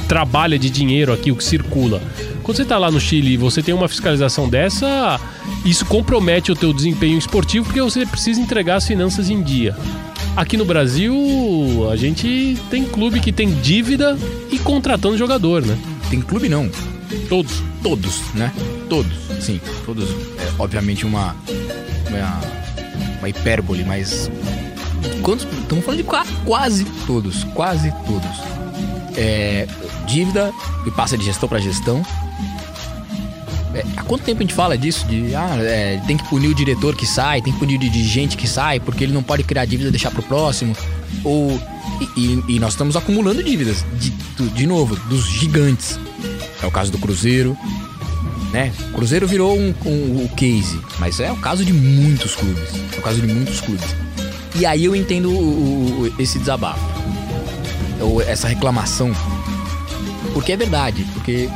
trabalha 0.09 0.59
de 0.59 0.71
dinheiro 0.71 1.13
aqui, 1.13 1.31
o 1.31 1.37
que 1.37 1.45
circula. 1.45 2.03
Quando 2.43 2.57
você 2.57 2.65
tá 2.65 2.79
lá 2.79 2.91
no 2.91 3.01
Chile 3.01 3.35
e 3.35 3.37
você 3.37 3.63
tem 3.63 3.75
uma 3.75 3.87
fiscalização 3.89 4.49
dessa, 4.49 5.21
isso 5.65 5.85
compromete 5.87 6.51
o 6.51 6.57
teu 6.57 6.73
desempenho 6.73 7.19
esportivo 7.19 7.67
porque 7.67 7.81
você 7.81 8.05
precisa 8.07 8.41
entregar 8.41 8.77
as 8.77 8.87
finanças 8.87 9.29
em 9.31 9.41
dia. 9.43 9.77
Aqui 10.37 10.57
no 10.57 10.65
Brasil, 10.65 11.89
a 11.91 11.97
gente 11.97 12.57
tem 12.71 12.85
clube 12.85 13.21
que 13.21 13.33
tem 13.33 13.51
dívida 13.61 14.17
e 14.51 14.59
contratando 14.59 15.19
jogador, 15.19 15.65
né? 15.65 15.77
Tem 16.09 16.21
clube 16.21 16.49
não. 16.49 16.71
Todos. 17.29 17.63
Todos, 17.83 18.21
né? 18.35 18.53
Todos, 18.89 19.13
sim. 19.41 19.61
Todos. 19.85 20.09
É, 20.09 20.51
obviamente 20.59 21.05
uma, 21.07 21.35
uma. 22.09 22.41
Uma 23.19 23.29
hipérbole, 23.29 23.85
mas. 23.85 24.31
Quantos. 25.23 25.47
Estamos 25.63 25.85
falando 25.85 25.99
de 25.99 26.05
qua- 26.05 26.27
quase 26.45 26.85
todos. 27.07 27.45
Quase 27.55 27.93
todos. 28.07 28.31
É, 29.17 29.67
dívida 30.07 30.53
e 30.87 30.91
passa 30.91 31.19
de 31.19 31.25
gestão 31.25 31.49
para 31.49 31.59
gestão. 31.59 32.03
É, 33.75 33.85
há 33.97 34.03
quanto 34.03 34.23
tempo 34.25 34.39
a 34.41 34.43
gente 34.43 34.55
fala 34.55 34.77
disso? 34.77 35.07
De 35.07 35.35
ah, 35.35 35.57
é, 35.61 36.01
tem 36.07 36.17
que 36.17 36.25
punir 36.29 36.49
o 36.49 36.55
diretor 36.55 36.97
que 36.97 37.07
sai, 37.07 37.41
tem 37.41 37.53
que 37.53 37.59
punir 37.59 37.77
o 37.77 37.79
dirigente 37.79 38.37
que 38.37 38.49
sai, 38.49 38.81
porque 38.81 39.05
ele 39.05 39.13
não 39.13 39.23
pode 39.23 39.45
criar 39.45 39.65
dívida 39.65 39.89
e 39.89 39.93
deixar 39.93 40.11
pro 40.11 40.23
próximo. 40.23 40.77
Ou. 41.25 41.61
E, 42.17 42.21
e- 42.21 42.45
e 42.57 42.59
nós 42.59 42.73
estamos 42.73 42.97
acumulando 42.97 43.43
dívidas, 43.43 43.85
de, 43.99 44.11
de 44.55 44.67
novo, 44.67 44.97
dos 45.09 45.27
gigantes. 45.27 45.99
É 46.63 46.67
o 46.67 46.71
caso 46.71 46.91
do 46.91 46.99
Cruzeiro, 46.99 47.57
né? 48.53 48.73
O 48.91 48.95
Cruzeiro 48.95 49.27
virou 49.29 49.57
um, 49.57 49.75
um- 49.85 50.25
o 50.25 50.29
case, 50.37 50.81
mas 50.99 51.21
é 51.21 51.31
o 51.31 51.37
caso 51.37 51.65
de 51.65 51.73
muitos 51.73 52.35
clubes. 52.35 52.69
É 52.95 52.99
o 52.99 53.03
caso 53.03 53.21
de 53.21 53.27
muitos 53.33 53.61
clubes. 53.61 53.85
E 54.57 54.65
aí 54.67 54.85
eu 54.85 54.97
entendo 54.97 55.31
o- 55.31 56.03
o- 56.09 56.15
esse 56.23 56.39
desabafo, 56.39 56.81
ou 58.01 58.21
essa 58.23 58.49
reclamação. 58.49 59.13
Porque 60.33 60.53
é 60.53 60.57
verdade, 60.57 61.05
porque 61.13 61.49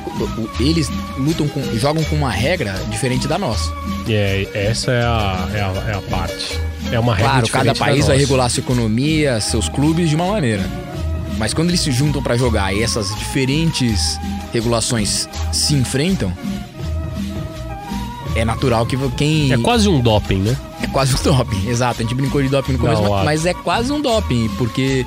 eles 0.58 0.90
lutam 1.16 1.46
com, 1.48 1.62
jogam 1.78 2.02
com 2.04 2.16
uma 2.16 2.30
regra 2.30 2.74
diferente 2.90 3.28
da 3.28 3.38
nossa. 3.38 3.72
E 4.06 4.14
é, 4.14 4.48
essa 4.52 4.90
é 4.90 5.02
a, 5.02 5.48
é, 5.52 5.60
a, 5.60 5.90
é 5.90 5.94
a 5.94 6.00
parte. 6.02 6.58
É 6.90 6.98
uma 6.98 7.14
regra 7.14 7.32
Claro, 7.32 7.48
cada 7.48 7.74
país 7.74 8.06
vai 8.06 8.16
regular 8.16 8.50
sua 8.50 8.60
economia, 8.60 9.40
seus 9.40 9.68
clubes 9.68 10.08
de 10.10 10.16
uma 10.16 10.26
maneira. 10.26 10.64
Mas 11.38 11.52
quando 11.54 11.68
eles 11.70 11.80
se 11.80 11.90
juntam 11.90 12.22
pra 12.22 12.37
jogar 12.37 12.74
e 12.74 12.82
essas 12.82 13.14
diferentes 13.16 14.18
regulações 14.52 15.28
se 15.52 15.74
enfrentam, 15.74 16.32
é 18.34 18.44
natural 18.44 18.87
que 18.87 18.96
quem. 19.10 19.52
É 19.52 19.58
quase 19.58 19.88
um 19.88 20.00
doping, 20.00 20.38
né? 20.38 20.56
É 20.82 20.87
quase 20.88 21.14
um 21.14 21.22
doping, 21.22 21.66
exato. 21.70 22.00
A 22.00 22.02
gente 22.02 22.14
brincou 22.14 22.42
de 22.42 22.48
doping 22.48 22.72
no 22.72 22.78
começo, 22.78 23.02
Não, 23.02 23.10
mas, 23.10 23.24
mas 23.24 23.46
é 23.46 23.54
quase 23.54 23.92
um 23.92 24.00
doping, 24.00 24.48
porque. 24.58 25.06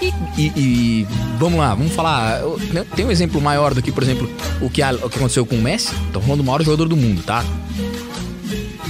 E, 0.00 0.12
e- 0.36 0.52
e- 0.56 1.06
vamos 1.38 1.58
lá, 1.58 1.74
vamos 1.74 1.92
falar. 1.92 2.40
né, 2.72 2.84
Tem 2.94 3.04
um 3.06 3.10
exemplo 3.10 3.40
maior 3.40 3.72
do 3.74 3.80
que, 3.82 3.90
por 3.90 4.02
exemplo, 4.02 4.28
o 4.60 4.68
que, 4.68 4.82
a- 4.82 4.92
o 4.92 5.08
que 5.08 5.16
aconteceu 5.18 5.46
com 5.46 5.56
o 5.56 5.62
Messi. 5.62 5.92
Tô 6.12 6.20
falando 6.20 6.38
do 6.38 6.44
maior 6.44 6.62
jogador 6.62 6.86
do 6.88 6.96
mundo, 6.96 7.22
tá? 7.22 7.44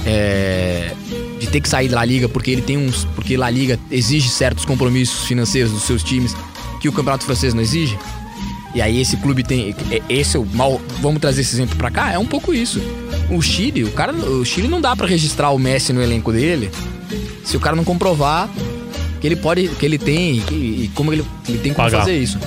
É, 0.05 0.93
de 1.39 1.47
ter 1.47 1.59
que 1.61 1.67
sair 1.69 1.89
da 1.89 2.03
Liga 2.03 2.29
porque 2.29 2.51
ele 2.51 2.61
tem 2.61 2.77
uns. 2.77 3.05
Porque 3.15 3.35
La 3.37 3.49
Liga 3.49 3.79
exige 3.91 4.29
certos 4.29 4.65
compromissos 4.65 5.25
financeiros 5.27 5.71
dos 5.71 5.83
seus 5.83 6.03
times 6.03 6.35
que 6.79 6.87
o 6.87 6.91
Campeonato 6.91 7.25
Francês 7.25 7.53
não 7.53 7.61
exige. 7.61 7.97
E 8.75 8.81
aí 8.81 9.01
esse 9.01 9.17
clube 9.17 9.43
tem. 9.43 9.75
é- 9.91 10.01
Esse 10.09 10.37
é 10.37 10.39
o 10.39 10.45
mal. 10.45 10.79
Vamos 11.01 11.19
trazer 11.19 11.41
esse 11.41 11.55
exemplo 11.55 11.75
pra 11.77 11.89
cá? 11.91 12.11
É 12.11 12.19
um 12.19 12.25
pouco 12.25 12.53
isso. 12.53 12.81
O 13.29 13.41
Chile, 13.41 13.83
o 13.83 13.91
cara. 13.91 14.13
O 14.13 14.45
Chile 14.45 14.67
não 14.67 14.79
dá 14.79 14.95
pra 14.95 15.07
registrar 15.07 15.51
o 15.51 15.59
Messi 15.59 15.91
no 15.91 16.01
elenco 16.01 16.31
dele 16.31 16.69
se 17.43 17.55
o 17.57 17.59
cara 17.59 17.75
não 17.75 17.83
comprovar 17.83 18.49
que 19.19 19.27
ele 19.27 19.35
pode. 19.35 19.67
que 19.69 19.85
ele 19.85 19.97
tem. 19.97 20.39
que- 20.41 20.53
e 20.55 20.91
como 20.93 21.11
ele, 21.13 21.23
ele 21.47 21.57
tem 21.59 21.73
como 21.73 21.85
Pagar. 21.87 21.99
fazer 21.99 22.17
isso. 22.17 22.37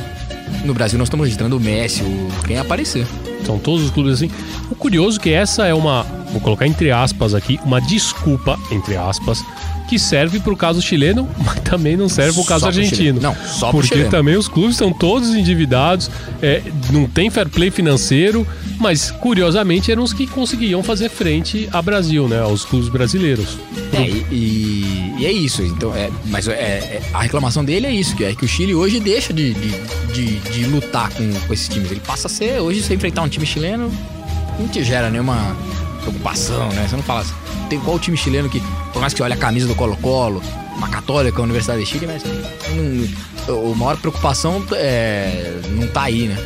No 0.65 0.75
Brasil 0.75 0.99
nós 0.99 1.07
estamos 1.07 1.25
registrando 1.25 1.57
o 1.57 1.61
Messi, 1.61 2.03
o, 2.03 2.29
quem 2.47 2.59
aparecer. 2.59 3.07
São 3.45 3.59
todos 3.59 3.85
os 3.85 3.91
clubes 3.91 4.15
assim. 4.15 4.31
O 4.71 4.75
curioso 4.75 5.19
é 5.19 5.23
que 5.23 5.31
essa 5.31 5.67
é 5.67 5.73
uma, 5.73 6.05
vou 6.33 6.41
colocar 6.41 6.67
entre 6.67 6.91
aspas 6.91 7.35
aqui, 7.35 7.59
uma 7.65 7.81
desculpa, 7.81 8.59
entre 8.71 8.97
aspas, 8.97 9.43
que 9.89 9.99
serve 9.99 10.39
pro 10.41 10.57
caso 10.57 10.83
chileno, 10.83 11.29
mas 11.45 11.61
também 11.61 11.97
não 11.97 12.09
serve 12.09 12.35
pro 12.35 12.45
caso 12.45 12.67
Só 12.67 12.71
pro 12.71 12.81
argentino. 12.81 13.21
Não, 13.21 13.35
só 13.35 13.71
Porque 13.71 14.05
também 14.05 14.37
os 14.37 14.47
clubes 14.49 14.73
estão 14.73 14.93
todos 14.93 15.31
endividados, 15.35 16.11
é, 16.43 16.63
não 16.93 17.07
tem 17.07 17.31
fair 17.31 17.49
play 17.49 17.71
financeiro, 17.71 18.47
mas 18.81 19.11
curiosamente 19.11 19.93
eram 19.93 20.03
os 20.03 20.13
que 20.13 20.27
conseguiam 20.27 20.83
fazer 20.83 21.09
frente 21.11 21.69
a 21.73 21.81
Brasil, 21.83 22.27
né? 22.27 22.41
Aos 22.41 22.65
clubes 22.65 22.89
brasileiros. 22.89 23.59
É, 23.93 24.03
e, 24.33 25.15
e- 25.21 25.27
é 25.27 25.31
isso. 25.31 25.63
Então, 25.63 25.95
é, 25.95 26.11
mas 26.27 26.49
é, 26.49 26.53
é- 26.53 27.03
a 27.13 27.21
reclamação 27.23 27.65
dele 27.65 27.87
é 27.87 27.93
isso, 27.93 28.17
que 28.17 28.25
é 28.25 28.35
que 28.35 28.45
o 28.45 28.49
Chile 28.49 28.75
hoje 28.75 28.99
deixa 28.99 29.33
de, 29.33 29.53
de, 29.55 29.69
de- 30.13 30.41
de 30.41 30.65
lutar 30.65 31.11
com, 31.11 31.31
com 31.47 31.53
esses 31.53 31.69
times. 31.69 31.91
Ele 31.91 32.01
passa 32.01 32.27
a 32.27 32.31
ser, 32.31 32.61
hoje, 32.61 32.83
se 32.83 32.95
enfrentar 32.95 33.23
um 33.23 33.29
time 33.29 33.45
chileno, 33.47 33.93
não 34.59 34.67
te 34.67 34.83
gera 34.83 35.11
nenhuma 35.11 35.55
preocupação, 36.01 36.69
né? 36.71 36.87
Você 36.89 36.97
não 36.97 37.03
fala 37.03 37.21
assim, 37.21 37.35
tem 37.69 37.79
qual 37.81 37.99
time 37.99 38.17
chileno 38.17 38.49
que, 38.49 38.61
por 38.93 39.01
mais 39.01 39.13
que 39.13 39.23
olhe 39.23 39.35
a 39.35 39.37
camisa 39.37 39.67
do 39.69 39.75
Colo-Colo, 39.75 40.43
uma 40.77 40.89
católica, 40.89 41.39
a 41.39 41.43
Universidade 41.45 41.85
de 41.85 41.87
Chile, 41.87 42.07
mas 42.07 42.23
não, 43.47 43.73
a 43.73 43.75
maior 43.77 43.97
preocupação 43.99 44.65
é, 44.73 45.61
não 45.73 45.87
tá 45.89 46.03
aí, 46.05 46.27
né? 46.29 46.37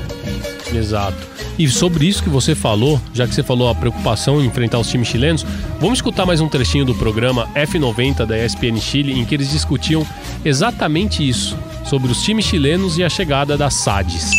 Exato. 0.74 1.34
E 1.57 1.68
sobre 1.68 2.07
isso 2.07 2.22
que 2.22 2.28
você 2.28 2.55
falou, 2.55 3.00
já 3.12 3.28
que 3.28 3.34
você 3.34 3.42
falou 3.42 3.68
a 3.68 3.74
preocupação 3.74 4.42
em 4.42 4.46
enfrentar 4.46 4.80
os 4.80 4.88
times 4.88 5.07
chilenos, 5.07 5.44
vamos 5.80 5.98
escutar 5.98 6.26
mais 6.26 6.40
um 6.40 6.48
trechinho 6.48 6.84
do 6.84 6.94
programa 6.96 7.48
F90 7.55 8.26
da 8.26 8.44
ESPN 8.44 8.80
Chile, 8.80 9.12
em 9.12 9.24
que 9.24 9.36
eles 9.36 9.50
discutiam 9.50 10.05
exatamente 10.44 11.26
isso, 11.26 11.57
sobre 11.88 12.11
os 12.11 12.22
times 12.22 12.44
chilenos 12.44 12.98
e 12.98 13.05
a 13.05 13.09
chegada 13.09 13.57
das 13.57 13.74
SADs. 13.74 14.30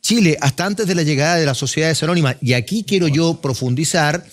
Chile, 0.00 0.36
hasta 0.40 0.66
antes 0.66 0.86
de 0.86 0.94
la 0.94 1.02
llegada 1.02 1.36
de 1.36 1.46
las 1.46 1.58
sociedades 1.58 2.02
anónimas, 2.02 2.36
y 2.40 2.52
aquí 2.54 2.84
quiero 2.84 3.08
yo 3.08 3.40
profundizar, 3.40 4.24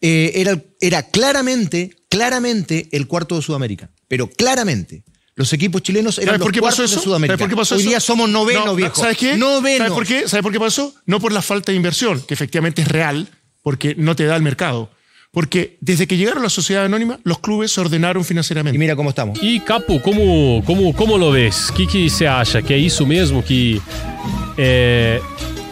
eh, 0.00 0.32
era, 0.34 0.60
era 0.80 1.02
claramente, 1.04 1.90
claramente 2.08 2.88
el 2.90 3.06
cuarto 3.06 3.36
de 3.36 3.42
Sudamérica. 3.42 3.90
Pero 4.08 4.28
claramente. 4.28 5.04
Los 5.36 5.52
equipos 5.52 5.82
chilenos 5.82 6.16
eran 6.16 6.28
¿Sabes 6.28 6.38
los 6.40 6.46
por 6.46 6.52
qué 6.54 6.60
pasó 6.62 6.76
cuartos 6.78 6.90
eso? 6.92 7.00
de 7.00 7.04
Sudamérica. 7.04 7.32
¿Sabes 7.34 7.40
por 7.44 7.50
qué 7.50 7.56
pasó 7.56 7.74
Hoy 7.74 7.80
eso? 7.82 7.90
día 7.90 8.00
somos 8.00 8.28
noveno, 8.30 8.64
No, 8.64 8.74
viejo. 8.74 8.94
¿Sabes 8.98 9.18
qué? 9.18 9.36
Noveno. 9.36 9.78
¿Sabes 9.78 9.92
por 9.92 10.06
qué? 10.06 10.28
¿Sabes 10.28 10.42
por 10.42 10.50
qué 10.52 10.58
pasó? 10.58 10.94
No 11.04 11.20
por 11.20 11.30
la 11.32 11.42
falta 11.42 11.72
de 11.72 11.76
inversión, 11.76 12.22
que 12.26 12.32
efectivamente 12.32 12.80
es 12.82 12.88
real, 12.88 13.28
porque 13.62 13.94
no 13.98 14.16
te 14.16 14.24
da 14.24 14.34
el 14.34 14.42
mercado. 14.42 14.90
Porque 15.32 15.76
desde 15.82 16.06
que 16.06 16.16
llegaron 16.16 16.38
a 16.40 16.44
la 16.44 16.48
sociedad 16.48 16.86
anónima, 16.86 17.18
los 17.24 17.40
clubes 17.40 17.70
se 17.70 17.82
ordenaron 17.82 18.24
financieramente. 18.24 18.76
Y 18.76 18.78
mira 18.78 18.96
cómo 18.96 19.10
estamos. 19.10 19.38
E, 19.42 19.60
Capo, 19.62 20.00
como, 20.00 20.64
como, 20.64 20.94
como 20.94 21.18
lo 21.18 21.30
vês? 21.30 21.68
O 21.68 21.74
que, 21.74 21.86
que 21.86 22.08
você 22.08 22.26
acha? 22.26 22.62
Que 22.62 22.72
é 22.72 22.78
isso 22.78 23.04
mesmo? 23.04 23.42
Que 23.42 23.78
é, 24.56 25.20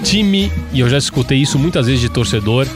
time, 0.05 0.52
e 0.72 0.80
eu 0.80 0.88
já 0.88 0.98
escutei 0.98 1.38
isso 1.38 1.59
muitas 1.59 1.86
vezes 1.86 2.00
de 2.00 2.09
torcedor, 2.09 2.66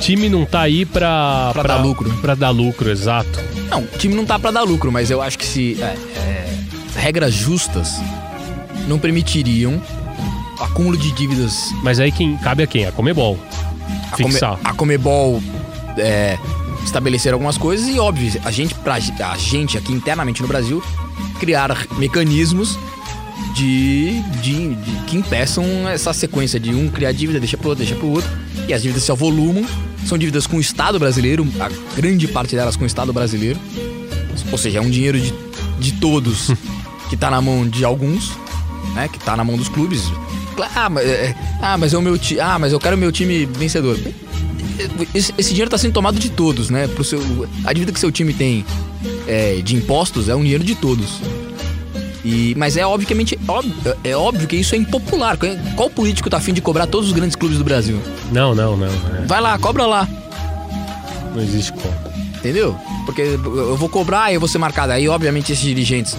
time 0.00 0.28
não 0.28 0.44
tá 0.44 0.62
aí 0.62 0.84
pra, 0.84 1.50
Pra 1.52 1.62
dar 1.62 1.82
lucro. 1.82 2.10
Pra 2.20 2.34
dar 2.34 2.50
lucro, 2.50 2.90
exato. 2.90 3.38
Não, 3.70 3.86
time 3.98 4.14
não 4.14 4.24
tá 4.24 4.38
pra 4.38 4.50
dar 4.50 4.62
lucro, 4.62 4.90
mas 4.90 5.10
eu 5.10 5.20
acho 5.20 5.38
que 5.38 5.44
se 5.44 5.80
é, 5.80 5.96
é, 6.16 6.58
regras 6.96 7.34
justas 7.34 7.96
não 8.88 8.98
permitiriam 8.98 9.80
acúmulo 10.58 10.96
de 10.96 11.12
dívidas. 11.12 11.70
Mas 11.82 12.00
aí 12.00 12.10
quem 12.10 12.36
cabe 12.38 12.62
a 12.62 12.66
quem? 12.66 12.86
A 12.86 12.92
Comebol. 12.92 13.38
A, 14.10 14.16
Come, 14.16 14.30
Fixar. 14.30 14.58
a 14.64 14.72
Comebol 14.72 15.42
é, 15.98 16.38
estabelecer 16.84 17.32
algumas 17.32 17.58
coisas 17.58 17.86
e, 17.86 17.98
óbvio, 17.98 18.40
a 18.44 18.50
gente, 18.50 18.74
pra, 18.74 18.94
a 18.94 19.36
gente 19.36 19.76
aqui 19.76 19.92
internamente 19.92 20.40
no 20.40 20.48
Brasil 20.48 20.82
criar 21.38 21.76
mecanismos 21.98 22.78
de, 23.58 24.20
de, 24.40 24.74
de- 24.76 25.00
que 25.06 25.16
impeçam 25.16 25.64
essa 25.88 26.12
sequência 26.12 26.60
de 26.60 26.74
um 26.74 26.88
criar 26.88 27.10
dívida, 27.12 27.40
deixa 27.40 27.56
pro 27.56 27.70
outro, 27.70 27.84
deixa 27.84 27.98
pro 27.98 28.08
outro, 28.08 28.30
e 28.68 28.72
as 28.72 28.82
dívidas 28.82 29.02
se 29.02 29.10
avolumam. 29.10 29.66
São 30.06 30.16
dívidas 30.16 30.46
com 30.46 30.56
o 30.56 30.60
Estado 30.60 30.98
brasileiro, 30.98 31.46
a 31.60 31.68
grande 31.96 32.28
parte 32.28 32.54
delas 32.54 32.76
com 32.76 32.84
o 32.84 32.86
Estado 32.86 33.12
brasileiro. 33.12 33.58
Ou 34.52 34.56
seja, 34.56 34.78
é 34.78 34.80
um 34.80 34.88
dinheiro 34.88 35.20
de, 35.20 35.34
de 35.80 35.92
todos 35.92 36.50
que 37.10 37.16
tá 37.16 37.30
na 37.30 37.40
mão 37.42 37.66
de 37.68 37.84
alguns, 37.84 38.32
né? 38.94 39.08
Que 39.08 39.18
tá 39.18 39.36
na 39.36 39.42
mão 39.44 39.56
dos 39.56 39.68
clubes. 39.68 40.04
Ah, 40.74 40.88
mas, 40.88 41.04
é, 41.06 41.34
ah, 41.60 41.76
mas 41.76 41.92
é 41.92 41.98
o 41.98 42.02
meu 42.02 42.16
time. 42.16 42.40
Ah, 42.40 42.58
mas 42.58 42.72
eu 42.72 42.78
quero 42.80 42.96
o 42.96 42.98
meu 42.98 43.10
time 43.12 43.44
vencedor. 43.44 43.98
Esse, 45.14 45.34
esse 45.36 45.50
dinheiro 45.50 45.70
tá 45.70 45.76
sendo 45.76 45.92
tomado 45.92 46.18
de 46.18 46.30
todos, 46.30 46.70
né? 46.70 46.86
Pro 46.86 47.02
seu, 47.04 47.20
a 47.64 47.72
dívida 47.72 47.92
que 47.92 47.98
seu 48.00 48.12
time 48.12 48.32
tem 48.32 48.64
é, 49.26 49.56
de 49.62 49.74
impostos 49.74 50.28
é 50.28 50.34
um 50.34 50.42
dinheiro 50.42 50.62
de 50.64 50.74
todos. 50.76 51.20
E, 52.28 52.54
mas 52.58 52.76
é 52.76 52.86
obviamente 52.86 53.38
óbvio, 53.48 53.96
é 54.04 54.14
óbvio 54.14 54.46
que 54.46 54.54
isso 54.54 54.74
é 54.74 54.78
impopular. 54.78 55.38
Qual 55.74 55.88
político 55.88 56.28
tá 56.28 56.36
afim 56.36 56.52
de 56.52 56.60
cobrar 56.60 56.86
todos 56.86 57.08
os 57.08 57.14
grandes 57.14 57.34
clubes 57.34 57.56
do 57.56 57.64
Brasil? 57.64 57.98
Não, 58.30 58.54
não, 58.54 58.76
não. 58.76 58.86
é. 58.86 59.24
Vai 59.26 59.40
lá, 59.40 59.58
cobra 59.58 59.86
lá. 59.86 60.06
Não 61.34 61.42
existe 61.42 61.72
como. 61.72 61.94
Entendeu? 62.36 62.76
Porque 63.06 63.22
eu 63.22 63.76
vou 63.78 63.88
cobrar 63.88 64.30
e 64.30 64.34
eu 64.34 64.40
vou 64.40 64.48
ser 64.48 64.58
marcado. 64.58 64.92
Aí, 64.92 65.08
obviamente, 65.08 65.52
esses 65.52 65.64
dirigentes 65.64 66.14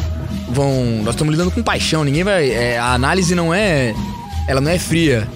vão. 0.49 1.03
Nós 1.03 1.13
estamos 1.13 1.31
lidando 1.31 1.51
com 1.51 1.61
paixão. 1.61 2.03
Ninguém 2.03 2.23
vai. 2.23 2.49
é, 2.49 2.79
a 2.79 2.93
análise 2.93 3.35
não 3.35 3.53
é. 3.53 3.93
Ela 4.47 4.59
não 4.59 4.71
é 4.71 4.79
fria. 4.79 5.27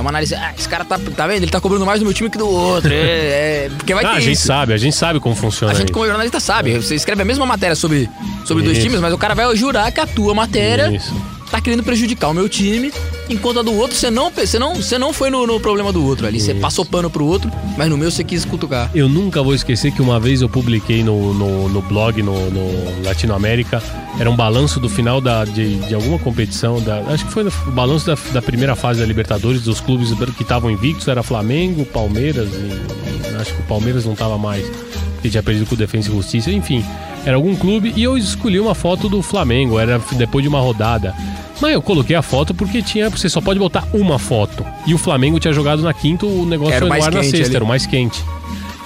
É 0.00 0.02
uma 0.02 0.08
análise. 0.10 0.34
Ah, 0.34 0.52
esse 0.58 0.66
cara 0.68 0.82
tá. 0.84 0.98
Tá 0.98 1.26
vendo? 1.26 1.42
Ele 1.42 1.50
tá 1.50 1.60
cobrando 1.60 1.84
mais 1.84 2.00
do 2.00 2.04
meu 2.04 2.14
time 2.14 2.30
que 2.30 2.38
do 2.38 2.48
outro. 2.48 2.90
É. 2.92 3.66
é- 3.66 3.70
porque 3.76 3.92
vai 3.92 4.02
Ah, 4.04 4.12
ter 4.12 4.16
a 4.16 4.20
gente 4.20 4.32
isso. 4.32 4.46
sabe, 4.46 4.72
a 4.72 4.76
gente 4.78 4.96
sabe 4.96 5.20
como 5.20 5.34
funciona 5.34 5.72
A 5.72 5.76
gente, 5.76 5.88
isso. 5.88 5.92
como 5.92 6.06
jornalista, 6.06 6.40
sabe. 6.40 6.74
Você 6.78 6.94
escreve 6.94 7.20
a 7.20 7.24
mesma 7.24 7.44
matéria 7.44 7.76
sobre, 7.76 8.08
sobre 8.46 8.62
dois 8.64 8.78
times, 8.78 8.98
mas 8.98 9.12
o 9.12 9.18
cara 9.18 9.34
vai 9.34 9.54
jurar 9.54 9.92
que 9.92 10.00
a 10.00 10.06
tua 10.06 10.32
matéria 10.34 10.90
Isso. 10.90 11.14
tá 11.50 11.60
querendo 11.60 11.82
prejudicar 11.82 12.28
o 12.30 12.34
meu 12.34 12.48
time, 12.48 12.90
enquanto 13.30 13.60
a 13.60 13.62
do 13.62 13.72
outro 13.74 13.96
você 13.96 14.10
não, 14.10 14.30
você 14.30 14.58
não, 14.58 14.74
você 14.74 14.98
não 14.98 15.12
foi 15.12 15.30
no, 15.30 15.46
no 15.46 15.60
problema 15.60 15.92
do 15.92 16.04
outro 16.04 16.26
ali. 16.26 16.40
Você 16.40 16.54
passou 16.54 16.84
pano 16.84 17.08
pro 17.08 17.24
outro, 17.24 17.50
mas 17.76 17.88
no 17.88 17.96
meu 17.96 18.10
você 18.10 18.24
quis 18.24 18.44
cutucar. 18.44 18.90
Eu 18.94 19.08
nunca 19.08 19.42
vou 19.42 19.54
esquecer 19.54 19.92
que 19.92 20.02
uma 20.02 20.18
vez 20.18 20.42
eu 20.42 20.48
publiquei 20.48 21.02
no, 21.02 21.32
no, 21.32 21.68
no 21.68 21.82
blog 21.82 22.22
no, 22.22 22.50
no 22.50 23.04
Latinoamérica, 23.04 23.82
era 24.18 24.30
um 24.30 24.36
balanço 24.36 24.80
do 24.80 24.88
final 24.88 25.20
da, 25.20 25.44
de, 25.44 25.76
de 25.76 25.94
alguma 25.94 26.18
competição, 26.18 26.80
da, 26.80 26.98
acho 27.12 27.24
que 27.24 27.32
foi 27.32 27.46
o 27.46 27.70
balanço 27.70 28.06
da, 28.06 28.18
da 28.32 28.42
primeira 28.42 28.74
fase 28.74 29.00
da 29.00 29.06
Libertadores, 29.06 29.62
dos 29.62 29.80
clubes 29.80 30.10
que 30.36 30.42
estavam 30.42 30.70
invictos, 30.70 31.08
era 31.08 31.22
Flamengo, 31.22 31.84
Palmeiras, 31.86 32.48
e 32.48 33.36
acho 33.40 33.54
que 33.54 33.60
o 33.60 33.64
Palmeiras 33.64 34.04
não 34.04 34.12
estava 34.12 34.36
mais, 34.36 34.66
porque 35.14 35.30
tinha 35.30 35.42
perdido 35.42 35.66
com 35.66 35.74
o 35.74 35.78
Defensa 35.78 36.08
e 36.08 36.12
Justiça, 36.12 36.50
enfim, 36.50 36.84
era 37.24 37.36
algum 37.36 37.54
clube 37.54 37.92
e 37.96 38.02
eu 38.02 38.16
escolhi 38.16 38.58
uma 38.58 38.74
foto 38.74 39.08
do 39.08 39.22
Flamengo, 39.22 39.78
era 39.78 40.00
depois 40.12 40.42
de 40.42 40.48
uma 40.48 40.60
rodada. 40.60 41.14
Mas 41.60 41.72
eu 41.74 41.82
coloquei 41.82 42.16
a 42.16 42.22
foto 42.22 42.54
porque 42.54 42.82
tinha. 42.82 43.08
Você 43.10 43.28
só 43.28 43.40
pode 43.40 43.58
botar 43.58 43.86
uma 43.92 44.18
foto. 44.18 44.64
E 44.86 44.94
o 44.94 44.98
Flamengo 44.98 45.38
tinha 45.38 45.52
jogado 45.52 45.82
na 45.82 45.92
quinta, 45.92 46.26
o 46.26 46.46
negócio 46.46 46.74
Era 46.74 46.86
foi 46.86 46.98
no 46.98 47.04
ar 47.04 47.12
na 47.12 47.22
sexta, 47.22 47.46
ali. 47.46 47.56
era 47.56 47.64
o 47.64 47.68
mais 47.68 47.86
quente. 47.86 48.22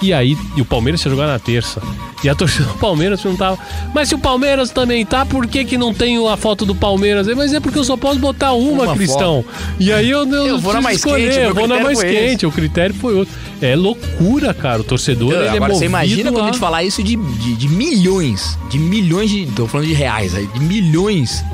E 0.02 0.12
aí, 0.12 0.36
e 0.56 0.60
o 0.60 0.64
Palmeiras 0.64 1.00
tinha 1.00 1.10
jogado 1.10 1.28
na 1.28 1.38
terça. 1.38 1.80
E 2.22 2.28
a 2.28 2.34
torcida 2.34 2.64
do 2.64 2.74
Palmeiras 2.74 3.20
perguntava, 3.20 3.58
mas 3.94 4.08
se 4.08 4.14
o 4.14 4.18
Palmeiras 4.18 4.70
também 4.70 5.04
tá, 5.04 5.24
por 5.26 5.46
que, 5.46 5.64
que 5.64 5.76
não 5.78 5.92
tem 5.94 6.16
a 6.28 6.36
foto 6.36 6.64
do 6.66 6.74
Palmeiras? 6.74 7.26
Mas 7.28 7.52
é 7.52 7.60
porque 7.60 7.78
eu 7.78 7.84
só 7.84 7.96
posso 7.96 8.18
botar 8.18 8.52
uma, 8.54 8.84
Uma 8.84 8.94
Cristão. 8.94 9.44
E 9.78 9.92
aí 9.92 10.10
eu, 10.10 10.26
eu, 10.26 10.46
Eu 10.46 10.58
vou 10.58 10.72
na 10.74 10.80
mais 10.80 10.96
escolher, 10.98 11.28
quente, 11.32 11.38
eu 11.44 11.54
vou 11.54 11.68
na 11.68 11.80
mais 11.80 12.02
quente, 12.02 12.44
o 12.46 12.50
critério 12.52 12.94
foi 12.94 13.14
outro. 13.14 13.32
É 13.62 13.76
loucura, 13.76 14.52
cara. 14.54 14.80
O 14.80 14.84
torcedor 14.84 15.32
ele 15.34 15.44
é 15.44 15.50
Agora 15.50 15.72
você 15.74 15.86
movido 15.86 15.86
imagina 15.86 16.32
quando 16.32 16.40
a- 16.40 16.44
a 16.44 16.46
gente 16.50 16.58
falar 16.58 16.82
isso 16.82 17.02
de, 17.02 17.14
de, 17.16 17.54
de 17.56 17.68
milhões, 17.68 18.58
de 18.70 18.78
milhões 18.78 19.30
de. 19.30 19.46
tô 19.46 19.66
falando 19.66 19.86
de 19.86 19.94
reais 19.94 20.34
aí, 20.34 20.46
de 20.46 20.60
milhões 20.60 21.44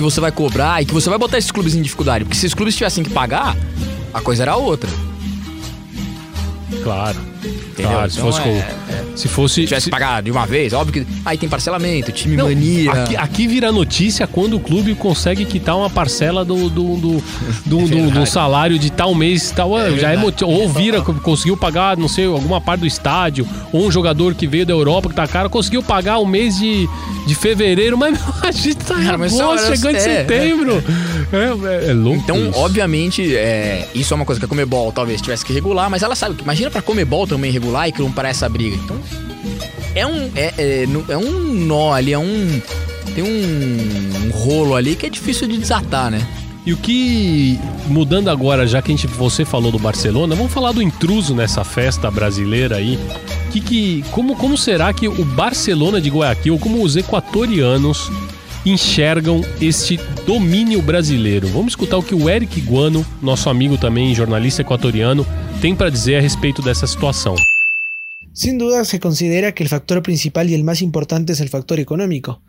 que 0.00 0.04
você 0.04 0.18
vai 0.18 0.32
cobrar 0.32 0.80
e 0.82 0.86
que 0.86 0.94
você 0.94 1.10
vai 1.10 1.18
botar 1.18 1.36
esses 1.36 1.50
clubes 1.50 1.74
em 1.74 1.82
dificuldade. 1.82 2.24
Porque 2.24 2.36
se 2.38 2.46
os 2.46 2.54
clubes 2.54 2.74
tivessem 2.74 3.04
que 3.04 3.10
pagar, 3.10 3.54
a 4.14 4.20
coisa 4.22 4.42
era 4.44 4.56
outra. 4.56 4.88
Claro. 6.82 7.18
Entendeu? 7.44 7.92
Claro, 7.92 8.10
se 8.10 8.18
Então, 8.18 8.32
fosse 8.32 8.40
com- 8.42 8.48
é- 8.48 8.74
Se 9.20 9.28
fosse. 9.28 9.54
Se 9.56 9.64
tivesse 9.66 9.84
que 9.86 9.90
pagar 9.90 10.22
de 10.22 10.30
uma 10.30 10.46
vez, 10.46 10.72
óbvio 10.72 11.04
que. 11.04 11.12
Aí 11.24 11.36
tem 11.36 11.48
parcelamento, 11.48 12.10
time 12.12 12.36
Não, 12.36 12.46
mania. 12.46 12.92
Aqui, 12.92 13.16
aqui 13.16 13.46
vira 13.46 13.70
notícia 13.72 14.26
quando 14.26 14.56
o 14.56 14.60
clube 14.60 14.94
consegue 14.94 15.44
quitar 15.44 15.76
uma 15.76 15.90
parcela 15.90 16.44
do, 16.44 16.68
do, 16.70 16.96
do, 16.96 17.22
do, 17.66 17.78
do- 17.88 18.10
do 18.10 18.26
salário 18.26 18.78
de 18.78 18.90
tal 18.90 19.14
mês 19.14 19.50
tal. 19.50 19.76
ah, 19.76 19.90
já 19.92 20.10
é 20.12 20.16
moti- 20.16 20.44
ou 20.44 20.68
vira, 20.68 21.00
conseguiu 21.00 21.56
pagar, 21.56 21.96
não 21.96 22.08
sei, 22.08 22.24
alguma 22.26 22.60
parte 22.60 22.80
do 22.80 22.86
estádio, 22.86 23.46
ou 23.72 23.86
um 23.86 23.90
jogador 23.90 24.34
que 24.34 24.46
veio 24.46 24.64
da 24.66 24.72
Europa 24.72 25.08
que 25.08 25.14
tá 25.14 25.26
caro, 25.26 25.48
conseguiu 25.50 25.82
pagar 25.82 26.18
o 26.18 26.26
mês 26.26 26.58
de, 26.58 26.88
de 27.26 27.34
fevereiro, 27.34 27.96
mas 27.98 28.12
meu, 28.18 28.34
a 28.42 28.50
gente 28.50 28.76
tá 28.76 28.94
Cara, 28.94 29.18
mas 29.18 29.38
agosto, 29.38 29.66
chegando 29.66 29.94
em 29.94 29.98
é, 29.98 30.00
setembro. 30.00 30.82
É, 31.32 31.86
é, 31.86 31.90
é 31.90 31.92
louco. 31.92 32.20
Então, 32.22 32.36
isso. 32.48 32.58
obviamente, 32.58 33.34
é, 33.36 33.88
isso 33.94 34.12
é 34.12 34.16
uma 34.16 34.24
coisa 34.24 34.38
que 34.40 34.44
a 34.44 34.48
Comebol 34.48 34.90
talvez 34.92 35.20
tivesse 35.20 35.44
que 35.44 35.52
regular, 35.52 35.88
mas 35.90 36.02
ela 36.02 36.14
sabe 36.14 36.34
que 36.34 36.42
imagina 36.42 36.70
pra 36.70 36.82
Comebol 36.82 37.26
também 37.26 37.50
regular 37.52 37.88
e 37.88 37.92
que 37.92 38.00
não 38.00 38.10
para 38.10 38.28
essa 38.28 38.48
briga. 38.48 38.76
Então, 38.76 38.96
é 39.94 40.06
um 40.06 40.30
é, 40.34 40.54
é, 40.58 40.84
é 41.08 41.16
um 41.16 41.54
nó 41.66 41.92
ali, 41.92 42.12
é 42.12 42.18
um 42.18 42.60
tem 43.14 43.24
um, 43.24 44.26
um 44.26 44.30
rolo 44.30 44.74
ali 44.76 44.94
que 44.94 45.06
é 45.06 45.10
difícil 45.10 45.48
de 45.48 45.58
desatar, 45.58 46.10
né? 46.10 46.26
E 46.64 46.72
o 46.72 46.76
que, 46.76 47.58
mudando 47.86 48.28
agora, 48.28 48.66
já 48.66 48.82
que 48.82 48.92
a 48.92 48.94
gente, 48.94 49.06
você 49.06 49.44
falou 49.44 49.72
do 49.72 49.78
Barcelona, 49.78 50.34
vamos 50.34 50.52
falar 50.52 50.72
do 50.72 50.82
intruso 50.82 51.34
nessa 51.34 51.64
festa 51.64 52.10
brasileira 52.10 52.76
aí. 52.76 52.98
Que, 53.50 53.60
que, 53.60 54.04
como, 54.10 54.36
como 54.36 54.56
será 54.56 54.92
que 54.92 55.08
o 55.08 55.24
Barcelona 55.24 56.00
de 56.00 56.10
Guayaquil, 56.10 56.58
como 56.58 56.82
os 56.82 56.96
equatorianos, 56.96 58.10
enxergam 58.64 59.42
este 59.60 59.98
domínio 60.26 60.82
brasileiro? 60.82 61.48
Vamos 61.48 61.72
escutar 61.72 61.96
o 61.96 62.02
que 62.02 62.14
o 62.14 62.28
Eric 62.28 62.60
Guano, 62.60 63.04
nosso 63.22 63.48
amigo 63.48 63.78
também, 63.78 64.14
jornalista 64.14 64.60
equatoriano, 64.60 65.26
tem 65.62 65.74
para 65.74 65.90
dizer 65.90 66.16
a 66.16 66.20
respeito 66.20 66.60
dessa 66.60 66.86
situação. 66.86 67.34
Sin 68.40 68.56
duda 68.56 68.86
se 68.86 69.00
considera 69.00 69.52
que 69.52 69.62
el 69.62 69.68
factor 69.68 70.02
principal 70.02 70.48
y 70.48 70.54
el 70.54 70.64
más 70.64 70.80
importante 70.80 71.34
es 71.34 71.40
el 71.40 71.50
factor 71.50 71.78
económico. 71.78 72.40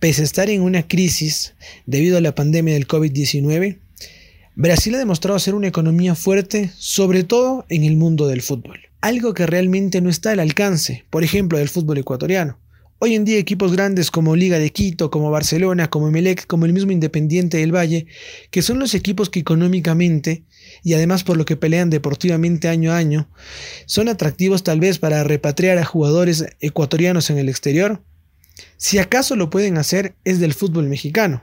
Pese 0.00 0.22
a 0.22 0.24
estar 0.24 0.50
en 0.50 0.60
una 0.60 0.88
crisis 0.88 1.54
debido 1.86 2.18
a 2.18 2.20
la 2.20 2.34
pandemia 2.34 2.74
del 2.74 2.88
COVID-19, 2.88 3.78
Brasil 4.56 4.96
ha 4.96 4.98
demostrado 4.98 5.38
ser 5.38 5.54
una 5.54 5.68
economía 5.68 6.16
fuerte, 6.16 6.72
sobre 6.76 7.22
todo 7.22 7.64
en 7.68 7.84
el 7.84 7.96
mundo 7.96 8.26
del 8.26 8.42
fútbol. 8.42 8.80
Algo 9.00 9.34
que 9.34 9.46
realmente 9.46 10.00
no 10.00 10.10
está 10.10 10.32
al 10.32 10.40
alcance, 10.40 11.04
por 11.10 11.22
ejemplo, 11.22 11.58
del 11.58 11.68
fútbol 11.68 11.98
ecuatoriano. 11.98 12.58
Hoy 12.98 13.14
en 13.14 13.24
día 13.24 13.38
equipos 13.38 13.70
grandes 13.70 14.10
como 14.10 14.34
Liga 14.34 14.58
de 14.58 14.72
Quito, 14.72 15.12
como 15.12 15.30
Barcelona, 15.30 15.90
como 15.90 16.08
Emelec, 16.08 16.48
como 16.48 16.66
el 16.66 16.72
mismo 16.72 16.90
Independiente 16.90 17.58
del 17.58 17.72
Valle, 17.72 18.08
que 18.50 18.62
son 18.62 18.80
los 18.80 18.94
equipos 18.94 19.30
que 19.30 19.38
económicamente 19.38 20.42
y 20.86 20.94
además 20.94 21.24
por 21.24 21.36
lo 21.36 21.44
que 21.44 21.56
pelean 21.56 21.90
deportivamente 21.90 22.68
año 22.68 22.92
a 22.92 22.96
año, 22.96 23.28
son 23.86 24.08
atractivos 24.08 24.62
tal 24.62 24.78
vez 24.78 25.00
para 25.00 25.24
repatriar 25.24 25.78
a 25.78 25.84
jugadores 25.84 26.46
ecuatorianos 26.60 27.28
en 27.28 27.38
el 27.38 27.48
exterior. 27.48 28.04
Si 28.76 28.98
acaso 28.98 29.34
lo 29.34 29.50
pueden 29.50 29.78
hacer 29.78 30.14
es 30.22 30.38
del 30.38 30.54
fútbol 30.54 30.86
mexicano. 30.88 31.42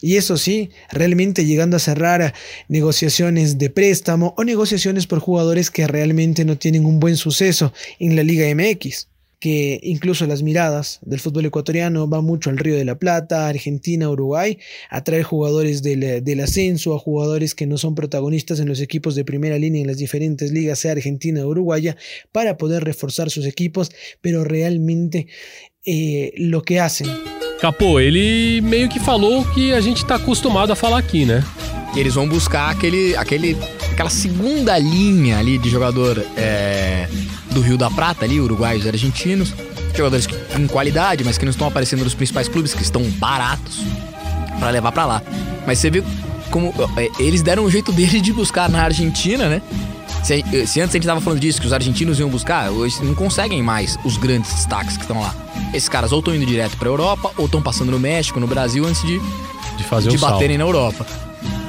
Y 0.00 0.18
eso 0.18 0.36
sí, 0.36 0.70
realmente 0.92 1.44
llegando 1.44 1.76
a 1.76 1.80
cerrar 1.80 2.32
negociaciones 2.68 3.58
de 3.58 3.70
préstamo 3.70 4.34
o 4.36 4.44
negociaciones 4.44 5.08
por 5.08 5.18
jugadores 5.18 5.72
que 5.72 5.88
realmente 5.88 6.44
no 6.44 6.56
tienen 6.56 6.86
un 6.86 7.00
buen 7.00 7.16
suceso 7.16 7.72
en 7.98 8.14
la 8.14 8.22
Liga 8.22 8.46
MX 8.54 9.08
que 9.44 9.78
incluso 9.82 10.26
las 10.26 10.40
miradas 10.40 11.00
del 11.02 11.20
fútbol 11.20 11.44
ecuatoriano 11.44 12.08
van 12.08 12.24
mucho 12.24 12.48
al 12.48 12.56
Río 12.56 12.76
de 12.76 12.84
la 12.86 12.98
Plata, 12.98 13.46
Argentina, 13.46 14.08
Uruguay, 14.08 14.56
a 14.88 15.04
traer 15.04 15.22
jugadores 15.22 15.82
del, 15.82 16.24
del 16.24 16.40
ascenso, 16.40 16.94
a 16.94 16.98
jugadores 16.98 17.54
que 17.54 17.66
no 17.66 17.76
son 17.76 17.94
protagonistas 17.94 18.58
en 18.58 18.68
los 18.68 18.80
equipos 18.80 19.14
de 19.14 19.22
primera 19.22 19.58
línea 19.58 19.82
en 19.82 19.86
las 19.86 19.98
diferentes 19.98 20.50
ligas, 20.50 20.78
sea 20.78 20.92
Argentina 20.92 21.44
o 21.44 21.48
Uruguaya, 21.48 21.94
para 22.32 22.56
poder 22.56 22.84
reforzar 22.84 23.28
sus 23.28 23.44
equipos, 23.44 23.90
pero 24.22 24.44
realmente 24.44 25.26
eh, 25.84 26.32
lo 26.38 26.62
que 26.62 26.80
hacen. 26.80 27.10
Capô, 27.60 28.00
ele 28.00 28.62
meio 28.62 28.88
que 28.88 28.98
falou 28.98 29.44
que 29.52 29.74
a 29.74 29.80
gente 29.82 30.06
tá 30.06 30.14
acostumado 30.14 30.72
a 30.72 30.74
falar 30.74 31.00
aqui, 31.00 31.26
né? 31.26 31.44
E 31.94 32.00
eles 32.00 32.14
vão 32.14 32.26
buscar 32.26 32.70
aquele, 32.70 33.14
aquele, 33.14 33.58
aquela 33.92 34.08
segunda 34.08 34.78
linha 34.78 35.36
ali 35.36 35.58
de 35.58 35.68
jogador 35.68 36.24
é, 36.34 37.06
do 37.54 37.60
Rio 37.60 37.78
da 37.78 37.90
Prata, 37.90 38.24
ali, 38.24 38.40
uruguaios 38.40 38.84
e 38.84 38.88
argentinos. 38.88 39.54
Jogadores 39.96 40.26
com 40.26 40.66
qualidade, 40.66 41.22
mas 41.24 41.38
que 41.38 41.44
não 41.44 41.50
estão 41.50 41.68
aparecendo 41.68 42.02
nos 42.04 42.14
principais 42.14 42.48
clubes, 42.48 42.74
que 42.74 42.82
estão 42.82 43.02
baratos 43.02 43.80
pra 44.58 44.70
levar 44.70 44.92
pra 44.92 45.06
lá. 45.06 45.22
Mas 45.66 45.78
você 45.78 45.88
viu 45.90 46.04
como 46.50 46.74
é, 46.96 47.08
eles 47.18 47.42
deram 47.42 47.64
um 47.64 47.70
jeito 47.70 47.92
deles 47.92 48.20
de 48.20 48.32
buscar 48.32 48.68
na 48.68 48.82
Argentina, 48.82 49.48
né? 49.48 49.62
Se, 50.22 50.42
se 50.66 50.80
antes 50.80 50.94
a 50.94 50.98
gente 50.98 51.06
tava 51.06 51.20
falando 51.20 51.38
disso, 51.38 51.60
que 51.60 51.66
os 51.66 51.72
argentinos 51.72 52.18
iam 52.18 52.28
buscar, 52.30 52.70
hoje 52.70 53.02
não 53.04 53.14
conseguem 53.14 53.62
mais 53.62 53.98
os 54.04 54.16
grandes 54.16 54.52
destaques 54.52 54.96
que 54.96 55.02
estão 55.02 55.20
lá. 55.20 55.34
Esses 55.72 55.88
caras 55.88 56.12
ou 56.12 56.20
estão 56.20 56.34
indo 56.34 56.46
direto 56.46 56.76
pra 56.76 56.88
Europa, 56.88 57.30
ou 57.36 57.44
estão 57.46 57.60
passando 57.60 57.90
no 57.92 57.98
México, 57.98 58.40
no 58.40 58.46
Brasil, 58.46 58.86
antes 58.86 59.02
de, 59.02 59.20
De 59.76 59.84
fazer 59.84 60.08
de 60.10 60.16
o 60.16 60.18
salto. 60.18 60.32
baterem 60.34 60.56
na 60.56 60.64
Europa. 60.64 61.06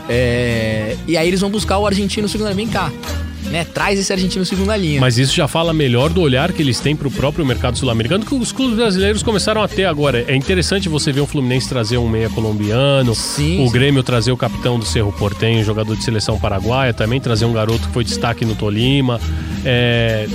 É, 0.07 0.95
e 1.07 1.17
aí 1.17 1.27
eles 1.27 1.41
vão 1.41 1.49
buscar 1.49 1.77
o 1.77 1.85
argentino 1.85 2.27
segunda 2.27 2.51
linha. 2.51 2.65
Vem 2.65 2.67
cá, 2.67 2.91
né? 3.45 3.65
Traz 3.65 3.99
esse 3.99 4.11
argentino 4.11 4.45
segunda 4.45 4.75
linha. 4.77 4.99
Mas 5.01 5.17
isso 5.17 5.35
já 5.35 5.47
fala 5.47 5.73
melhor 5.73 6.09
do 6.09 6.21
olhar 6.21 6.51
que 6.51 6.61
eles 6.61 6.79
têm 6.79 6.95
pro 6.95 7.09
próprio 7.11 7.45
mercado 7.45 7.77
sul-americano 7.77 8.25
que 8.25 8.33
os 8.35 8.51
clubes 8.51 8.75
brasileiros 8.75 9.23
começaram 9.23 9.61
a 9.61 9.67
ter 9.67 9.85
agora. 9.85 10.23
É 10.27 10.35
interessante 10.35 10.87
você 10.87 11.11
ver 11.11 11.21
o 11.21 11.27
Fluminense 11.27 11.67
trazer 11.67 11.97
um 11.97 12.07
meia 12.07 12.29
colombiano, 12.29 13.11
o 13.11 13.15
sim. 13.15 13.67
Grêmio 13.71 14.03
trazer 14.03 14.31
o 14.31 14.37
capitão 14.37 14.79
do 14.79 14.85
Cerro 14.85 15.11
Portenho, 15.11 15.63
jogador 15.63 15.95
de 15.95 16.03
seleção 16.03 16.39
paraguaia, 16.39 16.93
também 16.93 17.19
trazer 17.19 17.45
um 17.45 17.53
garoto 17.53 17.87
que 17.87 17.93
foi 17.93 18.03
destaque 18.03 18.45
no 18.45 18.55
Tolima. 18.55 19.19
É, 19.63 20.27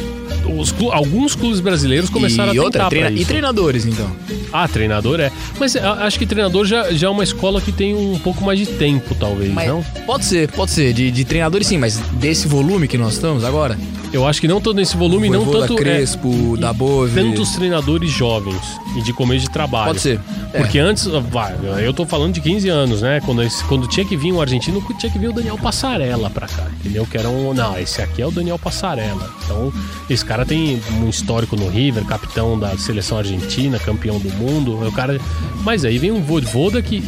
os 0.47 0.75
alguns 0.93 1.35
clubes 1.35 1.61
brasileiros 1.61 2.09
começaram 2.11 2.55
e 2.55 2.59
a 2.59 2.63
outra, 2.63 2.89
treina- 2.89 3.11
e 3.11 3.25
treinadores, 3.25 3.87
então. 3.87 4.11
Ah, 4.53 4.67
treinador 4.67 5.21
é. 5.21 5.31
Mas 5.59 5.77
acho 5.77 6.19
que 6.19 6.27
treinador 6.27 6.65
já, 6.67 6.93
já 6.93 7.07
é 7.07 7.11
uma 7.11 7.23
escola 7.25 7.61
que 7.61 7.71
tem 7.73 7.95
um 7.95 8.19
pouco 8.19 8.45
mais 8.45 8.59
de 8.59 8.67
tempo, 8.67 9.15
talvez, 9.15 9.53
Mas 9.53 9.69
não? 9.69 9.83
pode 10.07 10.25
ser, 10.25 10.51
pode 10.53 10.71
ser. 10.73 10.93
De, 10.93 11.11
de 11.11 11.25
treinadores 11.25 11.67
sim, 11.67 11.79
mas 11.79 11.97
desse 12.15 12.49
volume 12.49 12.89
que 12.89 12.99
nós 12.99 13.15
estamos 13.15 13.45
agora. 13.45 13.79
Eu 14.13 14.27
acho 14.27 14.41
que 14.41 14.49
não 14.49 14.61
todo 14.61 14.77
nesse 14.77 14.97
volume, 14.97 15.31
não 15.31 15.47
tanto. 15.47 15.75
é, 15.75 15.77
Crespo, 15.77 16.57
da 16.57 16.73
Bove. 16.73 17.15
tantos 17.15 17.51
treinadores 17.53 18.11
jovens 18.11 18.61
e 18.97 19.03
de 19.03 19.13
começo 19.13 19.43
de 19.43 19.51
trabalho. 19.51 19.87
Pode 19.87 20.01
ser. 20.01 20.21
É. 20.53 20.59
Porque 20.59 20.81
antes, 20.81 21.05
vai, 21.05 21.55
eu 21.81 21.93
tô 21.95 22.05
falando 22.05 22.35
de 22.35 22.41
15 22.41 22.69
anos, 22.69 23.03
né? 23.03 23.21
Quando, 23.25 23.43
quando 23.69 23.87
tinha 23.87 24.05
que 24.05 24.17
vir 24.17 24.33
um 24.33 24.41
argentino, 24.41 24.85
tinha 24.99 25.13
que 25.13 25.19
vir 25.19 25.29
o 25.29 25.33
Daniel 25.33 25.57
Passarella 25.57 26.29
pra 26.29 26.49
cá, 26.49 26.67
entendeu? 26.81 27.07
Que 27.07 27.19
era 27.19 27.29
um. 27.29 27.55
Não, 27.55 27.79
esse 27.79 28.03
aqui 28.03 28.21
é 28.21 28.27
o 28.27 28.33
Daniel 28.33 28.59
Passarella. 28.59 29.31
Então, 29.45 29.73
esse 30.09 30.25
cara 30.25 30.45
tem 30.45 30.83
um 31.01 31.09
histórico 31.09 31.55
no 31.55 31.69
River, 31.69 32.05
capitão 32.05 32.59
da 32.59 32.77
seleção 32.77 33.19
argentina, 33.19 33.79
campeão 33.79 34.19
do 34.19 34.31
mundo. 34.31 34.87
O 34.87 34.93
cara. 34.93 35.21
Mas 35.63 35.85
aí 35.85 35.99
vem 35.99 36.11
um 36.11 36.21
Voivoda 36.23 36.83
que. 36.83 37.03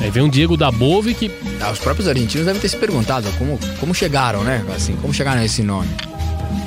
Aí 0.00 0.10
vem 0.10 0.22
um 0.22 0.28
Diego 0.28 0.54
da 0.54 0.70
Bove 0.70 1.14
que. 1.14 1.30
Ah, 1.62 1.70
os 1.70 1.78
próprios 1.78 2.06
argentinos 2.06 2.46
devem 2.46 2.60
ter 2.60 2.68
se 2.68 2.76
perguntado 2.76 3.26
como, 3.38 3.58
como 3.80 3.94
chegaram, 3.94 4.44
né? 4.44 4.62
Assim, 4.76 4.94
como 4.96 5.14
chegaram 5.14 5.40
a 5.40 5.44
esse 5.44 5.62
nome. 5.62 5.88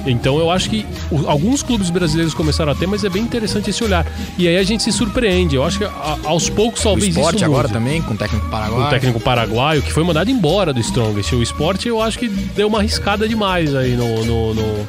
Então 0.05 0.37
eu 0.39 0.49
acho 0.49 0.69
que 0.69 0.85
o- 1.11 1.27
alguns 1.27 1.61
clubes 1.61 1.89
brasileiros 1.89 2.33
começaram 2.33 2.71
a 2.71 2.75
ter, 2.75 2.87
mas 2.87 3.03
é 3.03 3.09
bem 3.09 3.21
interessante 3.23 3.69
esse 3.69 3.83
olhar. 3.83 4.05
E 4.37 4.47
aí 4.47 4.57
a 4.57 4.63
gente 4.63 4.81
se 4.83 4.91
surpreende. 4.91 5.55
Eu 5.55 5.63
acho 5.63 5.77
que 5.79 5.83
a- 5.85 6.17
aos 6.23 6.49
poucos 6.49 6.81
O 6.81 6.83
talvez 6.83 7.07
esporte 7.09 7.35
isso 7.37 7.45
agora 7.45 7.67
mude. 7.67 7.73
também, 7.73 8.01
com 8.01 8.13
o 8.13 8.17
técnico 8.17 8.47
paraguaio. 8.49 8.85
o 8.85 8.89
técnico 8.89 9.19
paraguaio, 9.19 9.81
que 9.81 9.91
foi 9.91 10.03
mandado 10.03 10.29
embora 10.31 10.73
do 10.73 10.79
Strongest. 10.79 11.33
O 11.33 11.43
esporte 11.43 11.87
eu 11.87 12.01
acho 12.01 12.17
que 12.17 12.27
deu 12.27 12.67
uma 12.67 12.79
arriscada 12.79 13.27
demais 13.27 13.75
aí 13.75 13.95
no, 13.95 14.23
no, 14.25 14.53
no, 14.53 14.87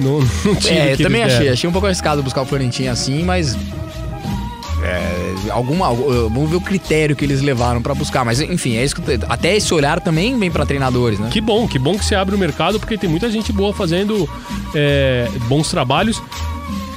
no, 0.00 0.20
no 0.44 0.56
time 0.56 0.78
É, 0.78 0.92
eu 0.94 0.98
também 0.98 1.22
achei. 1.22 1.48
Achei 1.48 1.68
um 1.68 1.72
pouco 1.72 1.86
arriscado 1.86 2.22
buscar 2.22 2.42
o 2.42 2.46
Florentino 2.46 2.90
assim, 2.90 3.22
mas. 3.24 3.56
Alguma, 5.50 5.92
vamos 5.92 6.50
ver 6.50 6.56
o 6.56 6.60
critério 6.60 7.14
que 7.16 7.24
eles 7.24 7.42
levaram 7.42 7.82
pra 7.82 7.94
buscar. 7.94 8.24
Mas 8.24 8.40
enfim, 8.40 8.76
é 8.76 8.84
isso 8.84 8.96
que, 8.96 9.02
até 9.28 9.56
esse 9.56 9.72
olhar 9.74 10.00
também 10.00 10.38
vem 10.38 10.50
pra 10.50 10.64
treinadores, 10.64 11.18
né? 11.18 11.28
Que 11.30 11.40
bom, 11.40 11.66
que 11.66 11.78
bom 11.78 11.98
que 11.98 12.04
você 12.04 12.14
abre 12.14 12.34
o 12.34 12.38
mercado, 12.38 12.78
porque 12.78 12.96
tem 12.96 13.08
muita 13.08 13.30
gente 13.30 13.52
boa 13.52 13.72
fazendo 13.72 14.28
é, 14.74 15.28
bons 15.48 15.70
trabalhos. 15.70 16.22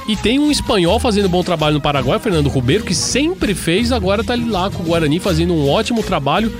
E 0.07 0.15
tem 0.17 0.37
um 0.37 0.51
espanhol 0.51 0.99
fazendo 0.99 1.29
bom 1.29 1.43
trabalho 1.43 1.75
no 1.75 1.81
Paraguai, 1.81 2.19
Fernando 2.19 2.49
Ribeiro, 2.49 2.83
que 2.83 2.93
sempre 2.93 3.55
fez, 3.55 3.91
agora 3.91 4.23
tá 4.23 4.35
lá 4.35 4.69
com 4.69 4.83
o 4.83 4.85
Guarani 4.85 5.17
fazendo 5.19 5.53
um 5.53 5.69
ótimo 5.69 6.03
trabalho. 6.03 6.51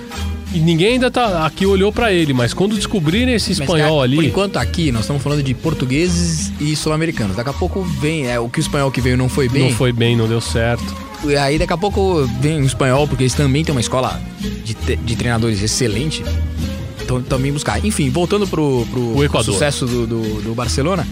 E 0.54 0.60
ninguém 0.60 0.94
ainda 0.94 1.10
tá 1.10 1.46
aqui 1.48 1.66
olhou 1.66 1.92
pra 1.92 2.14
ele, 2.14 2.32
mas 2.32 2.54
quando 2.54 2.76
descobrirem 2.76 3.34
esse 3.34 3.50
Mas, 3.50 3.60
espanhol 3.62 3.96
cara, 3.98 4.04
ali. 4.04 4.16
Por 4.18 4.24
enquanto 4.24 4.58
aqui, 4.58 4.92
nós 4.92 5.02
estamos 5.02 5.24
falando 5.24 5.42
de 5.42 5.54
portugueses 5.56 6.52
e 6.62 6.76
sul-americanos. 6.76 7.36
Daqui 7.36 7.50
a 7.50 7.54
pouco 7.54 7.82
vem. 7.82 8.28
É, 8.28 8.40
o 8.40 8.48
que 8.48 8.60
o 8.60 8.62
espanhol 8.62 8.92
que 8.92 9.02
veio 9.02 9.18
não 9.18 9.28
foi 9.28 9.50
bem. 9.50 9.70
Não 9.70 9.76
foi 9.76 9.92
bem, 9.92 10.16
não 10.16 10.28
deu 10.28 10.40
certo. 10.40 10.84
E 11.26 11.36
aí 11.36 11.58
daqui 11.58 11.74
a 11.74 11.78
pouco 11.78 12.30
vem 12.40 12.62
o 12.62 12.66
espanhol, 12.66 13.08
porque 13.08 13.24
eles 13.24 13.34
também 13.34 13.64
têm 13.64 13.74
uma 13.74 13.82
escola 13.82 14.22
de, 14.64 14.96
de 14.96 15.16
treinadores 15.16 15.62
excelente. 15.64 16.24
Então 17.02 17.22
também 17.22 17.52
buscar. 17.52 17.84
Enfim, 17.84 18.10
voltando 18.12 18.46
pro, 18.48 18.86
pro, 18.92 19.02
O 19.26 19.30
pro 19.30 19.44
sucesso 19.44 19.86
do, 19.88 20.06
do, 20.06 20.42
do 20.42 20.54
Barcelona, 20.56 21.08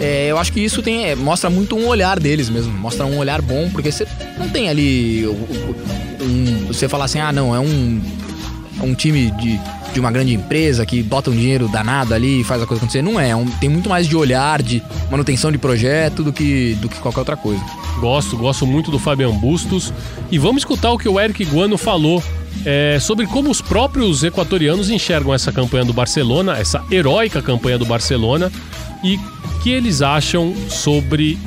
é, 0.00 0.26
eu 0.30 0.38
acho 0.38 0.52
que 0.52 0.58
isso 0.60 0.82
tem, 0.82 1.04
é, 1.06 1.14
mostra 1.14 1.48
muito 1.48 1.76
um 1.76 1.86
olhar 1.86 2.18
deles 2.18 2.48
mesmo. 2.50 2.72
Mostra 2.72 3.06
um 3.06 3.16
olhar 3.18 3.40
bom, 3.40 3.70
porque 3.70 3.92
você 3.92 4.06
não 4.38 4.48
tem 4.48 4.68
ali 4.68 5.24
o- 5.26 5.76
um, 6.20 6.66
você 6.66 6.88
falar 6.88 7.04
assim, 7.04 7.18
ah 7.20 7.32
não, 7.32 7.54
é 7.54 7.60
um, 7.60 8.00
um 8.82 8.94
time 8.94 9.30
de, 9.32 9.60
de 9.94 10.00
uma 10.00 10.10
grande 10.10 10.34
empresa 10.34 10.84
que 10.84 11.02
bota 11.02 11.30
um 11.30 11.34
dinheiro 11.34 11.68
danado 11.68 12.12
ali 12.14 12.40
e 12.40 12.44
faz 12.44 12.60
a 12.62 12.66
coisa 12.66 12.80
acontecer. 12.82 13.00
Não 13.02 13.18
é, 13.18 13.30
é 13.30 13.36
um- 13.36 13.46
tem 13.46 13.68
muito 13.68 13.88
mais 13.88 14.06
de 14.08 14.16
olhar, 14.16 14.60
de 14.62 14.82
manutenção 15.10 15.52
de 15.52 15.58
projeto 15.58 16.22
do 16.24 16.32
que, 16.32 16.74
do 16.80 16.88
que 16.88 16.98
qualquer 16.98 17.20
outra 17.20 17.36
coisa. 17.36 17.62
Gosto, 18.00 18.36
gosto 18.36 18.66
muito 18.66 18.90
do 18.90 18.98
Fabian 18.98 19.30
Bustos. 19.32 19.92
E 20.30 20.38
vamos 20.38 20.62
escutar 20.62 20.90
o 20.90 20.98
que 20.98 21.08
o 21.08 21.20
Eric 21.20 21.44
Guano 21.44 21.78
falou 21.78 22.22
é, 22.64 22.98
sobre 23.00 23.26
como 23.26 23.50
os 23.50 23.60
próprios 23.60 24.22
equatorianos 24.24 24.90
enxergam 24.90 25.32
essa 25.32 25.52
campanha 25.52 25.84
do 25.84 25.92
Barcelona, 25.92 26.56
essa 26.58 26.82
heróica 26.90 27.40
campanha 27.40 27.78
do 27.78 27.84
Barcelona, 27.84 28.50
e 29.04 29.18
que 29.62 29.70
eles 29.70 30.02
acham 30.02 30.54
sobre 30.68 31.38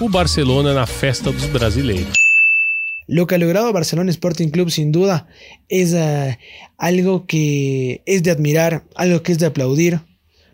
o 0.00 0.08
Barcelona 0.08 0.72
na 0.74 0.86
festa 0.86 1.30
dos 1.32 1.44
brasileiros. 1.46 2.21
Lo 3.06 3.26
que 3.26 3.34
ha 3.34 3.38
logrado 3.38 3.72
Barcelona 3.72 4.10
Sporting 4.10 4.48
Club 4.48 4.70
sin 4.70 4.92
duda 4.92 5.28
es 5.68 5.92
eh, 5.92 6.38
algo 6.78 7.26
que 7.26 8.02
es 8.06 8.22
de 8.22 8.30
admirar, 8.30 8.84
algo 8.94 9.22
que 9.22 9.32
es 9.32 9.38
de 9.38 9.46
aplaudir, 9.46 10.00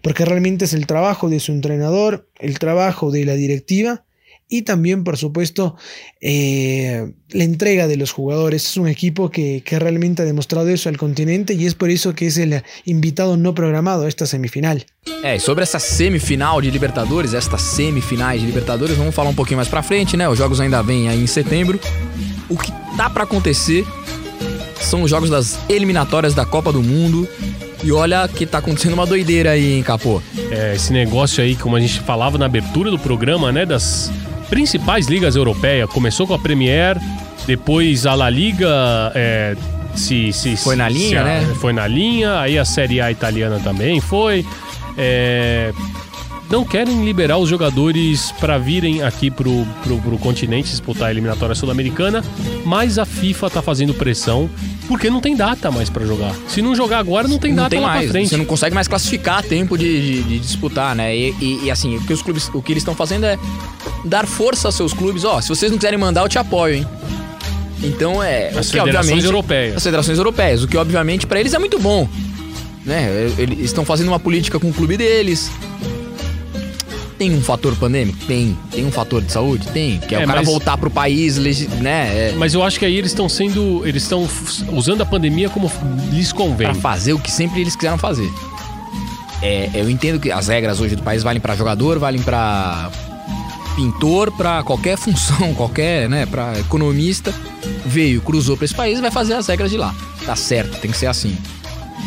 porque 0.03 0.25
realmente 0.25 0.65
es 0.65 0.73
el 0.73 0.87
trabajo 0.87 1.29
de 1.29 1.41
su 1.41 1.53
entrenador, 1.53 2.29
el 2.39 2.59
trabajo 2.59 3.11
de 3.11 3.25
la 3.25 3.35
directiva 3.35 4.05
y 4.49 4.63
también, 4.63 5.05
por 5.05 5.19
supuesto, 5.19 5.77
eh, 6.21 7.13
la 7.31 7.45
entrega 7.45 7.87
de 7.87 7.97
los 7.97 8.13
jugadores. 8.13 8.65
Es 8.65 8.77
un 8.77 8.89
equipo 8.89 9.31
que, 9.31 9.63
que 9.63 9.79
realmente 9.79 10.23
ha 10.23 10.25
demostrado 10.25 10.69
eso 10.69 10.89
al 10.89 10.97
continente 10.97 11.55
y 11.55 11.67
es 11.67 11.75
por 11.75 11.91
eso 11.91 12.15
que 12.15 12.27
es 12.27 12.39
el 12.39 12.63
invitado 12.85 13.37
no 13.37 13.55
programado 13.55 14.05
a 14.05 14.09
esta 14.09 14.27
semifinal. 14.27 14.85
É, 15.23 15.37
e 15.37 15.41
sobre 15.41 15.65
essa 15.65 15.79
semifinal 15.79 16.61
de 16.61 16.71
Libertadores, 16.71 17.35
estas 17.35 17.63
semifinais 17.63 18.41
de 18.41 18.47
Libertadores, 18.47 18.97
vamos 18.97 19.15
falar 19.15 19.31
um 19.31 19.35
pouquinho 19.35 19.57
mais 19.57 19.69
pra 19.69 19.83
frente, 19.83 20.17
né? 20.17 20.29
Os 20.29 20.39
jogos 20.39 20.61
ainda 20.61 20.83
vêm 20.83 21.09
aí 21.09 21.23
em 21.23 21.27
setembro. 21.27 21.79
O 22.49 22.57
que 22.57 22.73
tá 22.97 23.11
pra 23.11 23.25
acontecer 23.25 23.85
são 24.81 25.03
os 25.03 25.11
jogos 25.11 25.29
das 25.29 25.59
eliminatórias 25.69 26.35
da 26.35 26.47
Copa 26.47 26.73
do 26.73 26.83
Mundo. 26.83 27.29
E 27.83 27.93
olha 27.93 28.27
que 28.27 28.45
tá 28.45 28.59
acontecendo 28.59 28.95
uma 28.95 29.07
doideira 29.07 29.53
aí, 29.53 29.75
hein, 29.75 29.83
Capô? 29.83 30.21
É, 30.51 30.75
esse 30.75 30.93
negócio 30.93 31.43
aí, 31.43 31.55
como 31.55 31.77
a 31.77 31.81
gente 31.81 32.01
falava 32.01 32.37
na 32.37 32.47
abertura 32.47 32.91
do 32.91 32.99
programa, 32.99 33.53
né, 33.53 33.65
das 33.65 34.11
principais 34.49 35.07
ligas 35.07 35.37
europeias. 35.37 35.89
Começou 35.91 36.27
com 36.27 36.35
a 36.35 36.39
Premier, 36.39 36.97
depois 37.47 38.07
a 38.07 38.15
La 38.15 38.31
Liga 38.31 39.13
é, 39.15 39.57
se, 39.95 40.33
se 40.33 40.57
Foi 40.57 40.77
na 40.77 40.89
linha, 40.89 41.19
se- 41.21 41.25
né? 41.25 41.55
Foi 41.61 41.73
na 41.73 41.87
linha, 41.87 42.39
aí 42.41 42.59
a 42.59 42.65
Série 42.65 43.01
A 43.01 43.11
italiana 43.11 43.61
também 43.63 44.01
foi. 44.01 44.45
É, 44.97 45.73
não 46.51 46.65
querem 46.65 47.05
liberar 47.05 47.37
os 47.37 47.49
jogadores 47.49 48.33
para 48.41 48.57
virem 48.59 49.03
aqui 49.03 49.31
pro, 49.31 49.67
pro, 49.83 49.99
pro 49.99 50.19
continente 50.19 50.71
disputar 50.71 51.09
a 51.09 51.11
eliminatória 51.11 51.55
sul-americana, 51.55 52.25
mas 52.65 52.99
a 52.99 53.05
FIFA 53.05 53.51
tá 53.51 53.61
fazendo 53.63 53.93
pressão 53.93 54.49
porque 54.89 55.09
não 55.11 55.21
tem 55.21 55.37
data 55.37 55.71
mais 55.71 55.89
para 55.91 56.05
jogar. 56.05 56.35
Se 56.49 56.61
não 56.63 56.75
jogar 56.75 56.99
agora, 56.99 57.29
não 57.29 57.39
tem 57.39 57.51
não 57.53 57.59
data 57.65 57.71
tem 57.71 57.81
mais. 57.81 58.05
pra 58.05 58.11
frente. 58.13 58.31
Você 58.31 58.37
não 58.37 58.45
consegue 58.45 58.75
mais 58.75 58.89
classificar 58.89 59.43
tempo 59.45 59.77
de, 59.79 60.01
de- 60.01 60.23
de 60.25 60.39
disputar, 60.41 60.97
né? 60.97 61.15
E, 61.17 61.35
e- 61.41 61.61
e, 61.65 61.71
assim, 61.71 61.97
o 61.97 62.01
que 62.01 62.13
os 62.13 62.23
clubes, 62.23 62.51
o 62.55 62.61
que 62.63 62.73
eles 62.73 62.81
estão 62.81 62.95
fazendo 62.95 63.25
é 63.27 63.39
dar 64.05 64.27
força 64.27 64.67
aos 64.69 64.75
seus 64.75 64.93
clubes. 64.93 65.23
Ó, 65.25 65.41
se 65.41 65.49
vocês 65.49 65.71
não 65.71 65.79
quiserem 65.79 65.99
mandar, 65.99 66.23
eu 66.23 66.29
te 66.29 66.39
apoio, 66.39 66.75
hein? 66.77 66.87
Então 67.83 68.21
é. 68.23 68.49
As 68.49 68.69
o 68.69 68.73
que, 68.73 68.79
federações 68.81 69.25
europeias. 69.25 69.77
As 69.77 69.83
federações 69.85 70.19
europeias, 70.19 70.63
o 70.65 70.67
que 70.69 70.77
obviamente 70.77 71.27
pra 71.27 71.39
eles 71.39 71.55
é 71.55 71.59
muito 71.59 71.79
bom. 71.79 72.09
Né? 72.85 73.31
Eles 73.39 73.61
estão 73.67 73.85
fazendo 73.85 74.09
uma 74.09 74.19
política 74.19 74.59
com 74.59 74.69
o 74.71 74.73
clube 74.73 74.97
deles. 74.97 75.51
Tem 77.19 77.35
um 77.35 77.41
fator 77.43 77.75
pandêmico? 77.77 78.17
Tem. 78.27 78.57
Tem 78.71 78.87
um 78.87 78.93
fator 78.93 79.21
de 79.21 79.33
saúde? 79.33 79.67
Tem. 79.69 79.99
Que 79.99 80.15
é, 80.15 80.21
É, 80.21 80.25
o 80.25 80.27
cara 80.27 80.41
mas- 80.41 80.49
voltar 80.49 80.77
pro 80.79 80.89
país, 80.91 81.37
né? 81.81 82.31
É, 82.31 82.35
Mas 82.37 82.55
eu 82.55 82.63
acho 82.63 82.79
que 82.79 82.85
aí 82.85 82.97
eles 82.97 83.11
estão 83.11 83.29
sendo. 83.29 83.83
Eles 83.87 84.05
estão 84.05 84.29
usando 84.73 85.03
a 85.03 85.07
pandemia 85.07 85.51
como 85.51 85.71
lhes 86.13 86.33
convém. 86.33 86.69
pra 86.69 86.75
fazer 86.77 87.13
o 87.15 87.19
que 87.19 87.31
sempre 87.31 87.61
eles 87.61 87.75
quiseram 87.75 87.99
fazer. 87.99 88.31
É, 89.43 89.69
eu 89.75 89.89
entendo 89.91 90.19
que 90.21 90.31
as 90.31 90.49
regras 90.49 90.81
hoje 90.81 90.95
do 90.97 91.03
país 91.03 91.23
valem 91.23 91.41
pra 91.41 91.55
jogador, 91.57 91.99
valem 91.99 92.23
pra 92.23 92.91
pintor, 93.77 94.33
pra 94.33 94.63
qualquer 94.65 94.97
função, 94.97 95.55
qualquer, 95.55 96.09
né, 96.09 96.27
para 96.27 96.59
economista, 96.59 97.33
veio, 97.87 98.21
cruzou 98.21 98.57
pra 98.57 98.65
esse 98.65 98.75
país, 98.75 98.99
vai 99.01 99.11
fazer 99.11 99.35
as 99.35 99.47
regras 99.47 99.71
de 99.71 99.77
lá. 99.77 99.95
Tá 100.27 100.35
certo, 100.35 100.79
tem 100.81 100.91
que 100.91 100.97
ser 100.97 101.07
assim. 101.07 101.37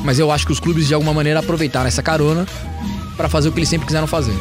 Mas 0.04 0.20
eu 0.20 0.32
acho 0.32 0.46
que 0.46 0.52
os 0.52 0.60
clubes 0.60 0.88
de 0.88 0.94
alguma 0.94 1.14
maneira 1.14 1.40
aproveitaram 1.40 1.88
essa 1.88 2.02
carona 2.04 2.46
pra 3.16 3.30
fazer 3.30 3.48
o 3.50 3.52
que 3.52 3.60
eles 3.60 3.70
sempre 3.70 3.86
quiseram 3.88 4.08
fazer. 4.08 4.34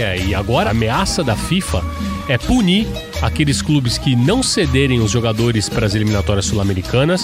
É, 0.00 0.18
e 0.18 0.34
agora 0.34 0.70
a 0.70 0.72
ameaça 0.72 1.22
da 1.22 1.36
FIFA 1.36 1.84
é 2.26 2.38
punir 2.38 2.86
aqueles 3.20 3.60
clubes 3.60 3.98
que 3.98 4.16
não 4.16 4.42
cederem 4.42 4.98
os 4.98 5.10
jogadores 5.10 5.68
para 5.68 5.84
as 5.84 5.94
eliminatórias 5.94 6.46
sul-americanas, 6.46 7.22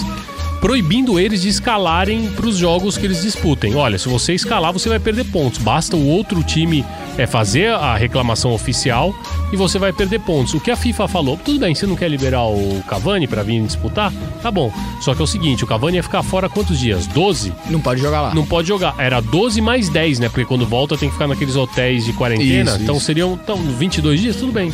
proibindo 0.59 1.19
eles 1.19 1.41
de 1.41 1.49
escalarem 1.49 2.29
para 2.31 2.47
os 2.47 2.57
jogos 2.57 2.97
que 2.97 3.05
eles 3.05 3.21
disputem. 3.21 3.75
Olha, 3.75 3.97
se 3.97 4.09
você 4.09 4.33
escalar, 4.33 4.73
você 4.73 4.89
vai 4.89 4.99
perder 4.99 5.25
pontos. 5.25 5.59
Basta 5.59 5.95
o 5.95 6.07
outro 6.07 6.43
time 6.43 6.85
é, 7.17 7.25
fazer 7.25 7.71
a 7.73 7.95
reclamação 7.95 8.53
oficial 8.53 9.13
e 9.51 9.55
você 9.55 9.79
vai 9.79 9.93
perder 9.93 10.19
pontos. 10.19 10.53
O 10.53 10.59
que 10.59 10.71
a 10.71 10.75
FIFA 10.75 11.07
falou, 11.07 11.37
tudo 11.37 11.59
bem, 11.59 11.73
você 11.73 11.85
não 11.85 11.95
quer 11.95 12.09
liberar 12.09 12.45
o 12.45 12.83
Cavani 12.87 13.27
para 13.27 13.43
vir 13.43 13.63
disputar? 13.63 14.11
Tá 14.41 14.51
bom. 14.51 14.71
Só 15.01 15.13
que 15.13 15.21
é 15.21 15.23
o 15.23 15.27
seguinte, 15.27 15.63
o 15.63 15.67
Cavani 15.67 15.97
ia 15.97 16.03
ficar 16.03 16.23
fora 16.23 16.49
quantos 16.49 16.79
dias? 16.79 17.07
12? 17.07 17.53
Não 17.69 17.79
pode 17.79 18.01
jogar 18.01 18.21
lá. 18.21 18.33
Não 18.33 18.45
pode 18.45 18.67
jogar. 18.67 18.95
Era 18.97 19.19
12 19.19 19.61
mais 19.61 19.89
10, 19.89 20.19
né? 20.19 20.29
Porque 20.29 20.45
quando 20.45 20.65
volta 20.65 20.97
tem 20.97 21.09
que 21.09 21.13
ficar 21.13 21.27
naqueles 21.27 21.55
hotéis 21.55 22.05
de 22.05 22.13
quarentena. 22.13 22.71
Isso, 22.71 22.81
então 22.81 22.97
isso. 22.97 23.05
seriam 23.05 23.39
então, 23.41 23.57
22 23.57 24.21
dias, 24.21 24.35
tudo 24.35 24.51
bem. 24.51 24.71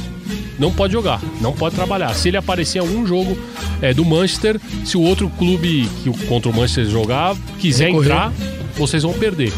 Não 0.60 0.72
pode 0.72 0.93
jogar, 0.93 1.20
não 1.41 1.51
pode 1.54 1.76
trabalhar. 1.76 2.14
Se 2.14 2.28
ele 2.28 2.38
aparecer 2.38 2.78
em 2.78 2.82
algum 2.82 3.06
jogo 3.06 3.38
é, 3.82 3.93
do 3.93 4.06
Manchester, 4.06 4.60
se 4.86 4.95
o 4.97 5.01
outro 5.01 5.30
clube 5.38 5.89
que 6.04 6.10
o- 6.10 6.14
contra 6.28 6.49
o 6.49 6.54
Manchester 6.56 6.86
jogar 6.86 7.36
quiser 7.60 7.88
Recorrer. 7.88 8.06
entrar, 8.12 8.34
vocês 8.78 9.01
vão 9.04 9.14
perder. 9.14 9.51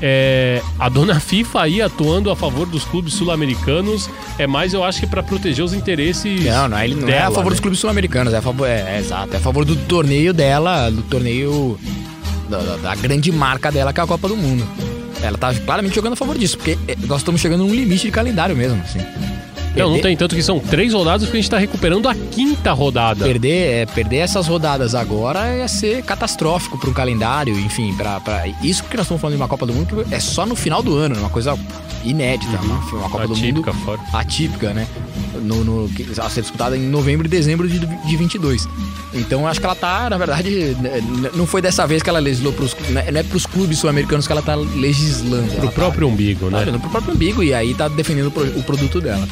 É, 0.00 0.60
a 0.78 0.88
dona 0.88 1.18
FIFA 1.20 1.62
aí 1.62 1.80
atuando 1.80 2.30
a 2.30 2.36
favor 2.36 2.66
dos 2.66 2.84
clubes 2.84 3.14
sul-americanos 3.14 4.10
é 4.38 4.46
mais, 4.46 4.74
eu 4.74 4.84
acho 4.84 5.00
que 5.00 5.06
para 5.06 5.22
proteger 5.22 5.64
os 5.64 5.72
interesses. 5.72 6.44
Não, 6.44 6.68
não, 6.68 6.78
ele 6.82 6.94
não 6.94 7.08
é 7.08 7.12
dela, 7.12 7.28
a 7.28 7.30
favor 7.30 7.44
né? 7.44 7.50
dos 7.50 7.60
clubes 7.60 7.78
sul-americanos, 7.80 8.32
é 8.34 8.38
a 8.38 8.42
favor, 8.42 8.66
é, 8.68 8.96
é 8.96 8.98
exato, 8.98 9.32
é 9.32 9.36
a 9.36 9.40
favor 9.40 9.64
do 9.64 9.74
torneio 9.76 10.32
dela, 10.34 10.90
do 10.90 11.02
torneio 11.02 11.78
da, 12.48 12.58
da- 12.58 12.76
da 12.76 12.94
grande 12.94 13.32
marca 13.32 13.72
dela, 13.72 13.92
que 13.92 14.00
é 14.00 14.02
a 14.02 14.06
Copa 14.06 14.28
do 14.28 14.36
Mundo. 14.36 14.66
Ela 15.22 15.38
tá 15.38 15.52
claramente 15.54 15.94
jogando 15.94 16.12
a 16.12 16.16
favor 16.16 16.36
disso, 16.36 16.58
porque 16.58 16.76
é, 16.86 16.94
nós 17.06 17.18
estamos 17.22 17.40
chegando 17.40 17.64
num 17.64 17.74
limite 17.74 18.02
de 18.06 18.10
calendário 18.10 18.54
mesmo, 18.54 18.80
assim. 18.82 18.98
Não, 19.76 19.84
não 19.84 19.92
Perder- 19.94 20.02
tem 20.08 20.16
tanto 20.16 20.34
que 20.34 20.42
são 20.42 20.58
três 20.58 20.92
rodadas 20.92 21.22
porque 21.24 21.38
a 21.38 21.40
gente 21.40 21.50
tá 21.50 21.58
recuperando 21.58 22.08
a 22.08 22.14
quinta 22.14 22.72
rodada. 22.72 23.24
Perder, 23.24 23.72
é, 23.82 23.86
perder 23.86 24.16
essas 24.18 24.46
rodadas 24.46 24.94
agora 24.94 25.56
ia 25.56 25.68
ser 25.68 26.02
catastrófico 26.02 26.78
para 26.78 26.88
um 26.90 26.92
calendário, 26.92 27.58
enfim, 27.58 27.94
para 27.94 28.46
isso 28.62 28.82
porque 28.82 28.96
nós 28.96 29.04
estamos 29.06 29.20
falando 29.20 29.36
de 29.36 29.42
uma 29.42 29.48
Copa 29.48 29.66
do 29.66 29.74
Mundo 29.74 30.04
que 30.04 30.14
é 30.14 30.20
só 30.20 30.46
no 30.46 30.56
final 30.56 30.82
do 30.82 30.96
ano, 30.96 31.18
uma 31.18 31.30
coisa 31.30 31.58
inédita, 32.04 32.58
uma, 32.62 32.76
uma 32.76 33.10
Copa 33.10 33.26
do 33.26 33.34
Uhum. 33.34 33.38
Atípica, 33.40 33.72
Mundo 33.72 33.84
fora. 33.84 34.00
atípica, 34.12 34.72
né? 34.72 34.86
No, 35.42 35.62
no, 35.62 35.88
que 35.90 36.06
a 36.18 36.30
ser 36.30 36.40
disputada 36.40 36.76
em 36.76 36.80
novembro 36.88 37.26
e 37.26 37.28
dezembro 37.28 37.68
de, 37.68 37.78
de 37.78 38.16
22. 38.16 38.66
Então 39.12 39.40
eu 39.42 39.46
acho 39.46 39.60
que 39.60 39.66
ela 39.66 39.74
tá, 39.74 40.08
na 40.08 40.16
verdade, 40.16 40.74
né, 40.80 41.02
não 41.34 41.46
foi 41.46 41.60
dessa 41.60 41.86
vez 41.86 42.02
que 42.02 42.08
ela 42.08 42.18
legislou 42.18 42.52
pros, 42.54 42.74
não 42.88 43.00
é- 43.00 43.10
não 43.12 43.24
pros 43.24 43.44
clubes 43.44 43.78
sul-americanos 43.78 44.26
que 44.26 44.32
ela 44.32 44.40
tá 44.42 44.54
legislando. 44.54 45.46
Pro 45.48 45.56
ela 45.58 45.66
tá 45.66 45.72
próprio 45.72 46.08
umbigo, 46.08 46.48
né? 46.48 46.60
olhando 46.60 46.80
pro 46.80 46.88
próprio 46.90 47.14
umbigo 47.14 47.42
e 47.42 47.52
aí 47.52 47.74
tá 47.74 47.86
defendendo 47.88 48.28
o 48.56 48.62
produto 48.62 49.00
dela. 49.00 49.28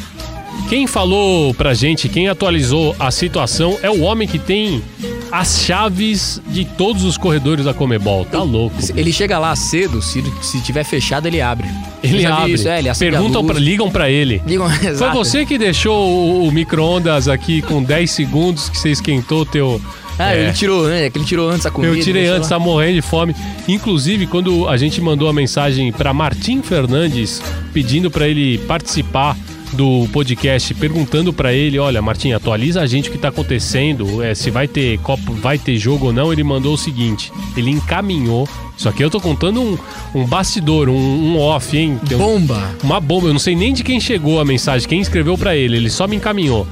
Quem 0.69 0.87
falou 0.87 1.53
pra 1.55 1.75
gente, 1.75 2.09
quem 2.09 2.29
atualizou 2.29 2.97
a 2.99 3.11
situação 3.11 3.79
é 3.83 3.91
o 3.91 4.01
homem 4.01 4.27
que 4.27 4.39
tem 4.39 4.83
as 5.31 5.63
chaves 5.65 6.41
de 6.47 6.65
todos 6.65 7.05
os 7.05 7.19
corredores 7.19 7.65
da 7.65 7.75
Comebol. 7.75 8.25
Tá 8.25 8.43
louco. 8.43 8.77
Ele 8.95 9.13
chega 9.13 9.39
lá 9.39 9.55
cedo, 9.57 10.01
se, 10.01 10.23
se 10.41 10.61
tiver 10.63 10.85
fechado, 10.85 11.27
ele 11.27 11.41
abre. 11.41 11.67
Ele 12.03 12.25
abre. 12.25 12.53
Isso, 12.53 12.69
é, 12.69 12.79
ele 12.79 12.95
Perguntam 12.95 13.45
pra, 13.45 13.59
ligam 13.59 13.91
pra 13.91 14.09
ele. 14.09 14.41
Ligam, 14.47 14.69
Foi 14.97 15.11
você 15.11 15.45
que 15.45 15.59
deixou 15.59 16.09
o, 16.09 16.47
o 16.47 16.53
micro-ondas 16.53 17.29
aqui 17.29 17.63
com 17.63 17.83
10 17.83 18.11
segundos 18.11 18.69
que 18.69 18.79
você 18.79 18.91
esquentou 18.91 19.41
o 19.41 19.47
teu. 19.47 19.81
Ah, 20.19 20.35
é, 20.35 20.45
ele 20.45 20.53
tirou, 20.53 20.87
né? 20.87 21.11
Que 21.11 21.19
ele 21.19 21.25
tirou 21.25 21.51
antes 21.51 21.67
a 21.67 21.71
comida. 21.71 21.93
Eu 21.93 22.01
tirei 22.01 22.29
antes, 22.29 22.49
lá. 22.49 22.57
tá 22.57 22.65
morrendo 22.65 22.95
de 22.95 23.03
fome. 23.03 23.35
Inclusive, 23.67 24.29
quando 24.29 24.69
a 24.69 24.77
gente 24.77 25.01
mandou 25.01 25.29
a 25.29 25.33
mensagem 25.33 25.91
pra 25.91 26.15
Martim 26.15 26.63
Fernandes 26.63 27.43
pedindo 27.73 28.11
pra 28.11 28.29
ele 28.29 28.59
participar 28.59 29.37
do 29.75 30.09
podcast, 30.13 30.73
perguntando 30.75 31.33
pra 31.33 31.53
ele, 31.53 31.79
olha, 31.79 32.01
Martim, 32.01 32.33
atualiza 32.33 32.81
a 32.81 32.87
gente 32.87 33.09
o 33.09 33.13
que 33.13 33.19
tá 33.19 33.29
acontecendo, 33.29 34.23
é, 34.23 34.35
se 34.35 34.51
vai 34.51 34.67
ter 34.67 34.99
copo, 35.01 35.33
vai 35.35 35.59
ter 35.59 35.77
jogo 35.77 36.07
ou 36.07 36.13
não, 36.13 36.33
ele 36.33 36.43
mandou 36.45 36.75
o 36.75 36.79
seguinte, 36.79 37.31
ele 37.57 37.71
encaminhou, 37.71 38.49
isso 38.77 38.89
aqui 38.89 39.03
eu 39.03 39.11
tô 39.11 39.21
contando 39.21 39.61
um, 39.61 39.79
um 40.15 40.25
bastidor, 40.25 40.89
um, 40.89 40.95
um 40.95 41.39
off, 41.39 41.77
hein? 41.77 41.99
Tem 42.09 42.17
um- 42.17 42.21
Bomba! 42.21 42.75
uma 42.83 43.01
bomba, 43.01 43.29
eu 43.29 43.33
não 43.33 43.41
sei 43.41 43.55
nem 43.55 43.73
de 43.75 43.83
quem 43.85 44.01
chegou 44.01 44.41
a 44.41 44.45
mensagem, 44.45 44.89
quem 44.89 45.01
escreveu 45.01 45.37
pra 45.37 45.55
ele, 45.57 45.77
ele 45.77 45.91
só 45.91 46.07
me 46.07 46.17
encaminhou. 46.17 46.67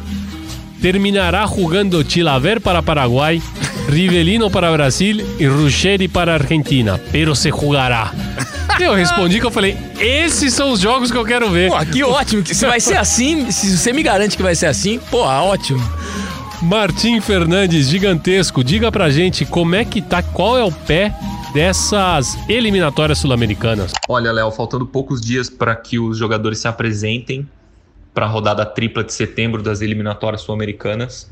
Terminará 0.82 1.46
jugando 1.46 2.04
Chilaver 2.06 2.60
para 2.60 2.82
Paraguai, 2.82 3.40
Rivelino 3.88 4.50
para 4.50 4.72
Brasil 4.72 5.24
e 5.38 5.46
Ruggeri 5.46 6.08
para 6.08 6.34
Argentina, 6.34 7.00
pero 7.12 7.36
se 7.36 7.50
jugará. 7.50 8.12
Eu 8.80 8.92
respondi 8.92 9.38
que 9.38 9.46
eu 9.46 9.50
falei, 9.52 9.76
esses 10.00 10.52
são 10.52 10.72
os 10.72 10.80
jogos 10.80 11.12
que 11.12 11.16
eu 11.16 11.24
quero 11.24 11.48
ver. 11.50 11.70
Pô, 11.70 11.78
que 11.86 12.02
ótimo. 12.02 12.42
que 12.42 12.52
Se 12.52 12.66
vai 12.66 12.80
ser 12.80 12.96
assim, 12.96 13.48
se 13.52 13.78
você 13.78 13.92
me 13.92 14.02
garante 14.02 14.36
que 14.36 14.42
vai 14.42 14.56
ser 14.56 14.66
assim, 14.66 14.98
pô, 15.08 15.20
ótimo. 15.20 15.80
Martim 16.60 17.20
Fernandes, 17.20 17.88
gigantesco, 17.88 18.64
diga 18.64 18.90
pra 18.90 19.08
gente 19.08 19.44
como 19.44 19.76
é 19.76 19.84
que 19.84 20.02
tá, 20.02 20.20
qual 20.20 20.58
é 20.58 20.64
o 20.64 20.72
pé 20.72 21.14
dessas 21.54 22.36
eliminatórias 22.48 23.18
sul-americanas. 23.18 23.92
Olha, 24.08 24.32
Léo, 24.32 24.50
faltando 24.50 24.84
poucos 24.84 25.20
dias 25.20 25.48
para 25.48 25.76
que 25.76 26.00
os 26.00 26.18
jogadores 26.18 26.58
se 26.58 26.66
apresentem 26.66 27.46
para 28.14 28.26
a 28.26 28.28
rodada 28.28 28.64
tripla 28.64 29.02
de 29.02 29.12
setembro 29.12 29.62
das 29.62 29.80
eliminatórias 29.80 30.42
sul-americanas. 30.42 31.30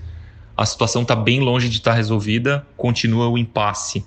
A 0.57 0.66
situação 0.66 1.03
está 1.03 1.16
bem 1.16 1.41
longe 1.41 1.68
de 1.68 1.76
estar 1.76 1.95
resolvida, 1.95 2.66
continua 2.76 3.28
o 3.28 3.39
impasse. 3.39 4.05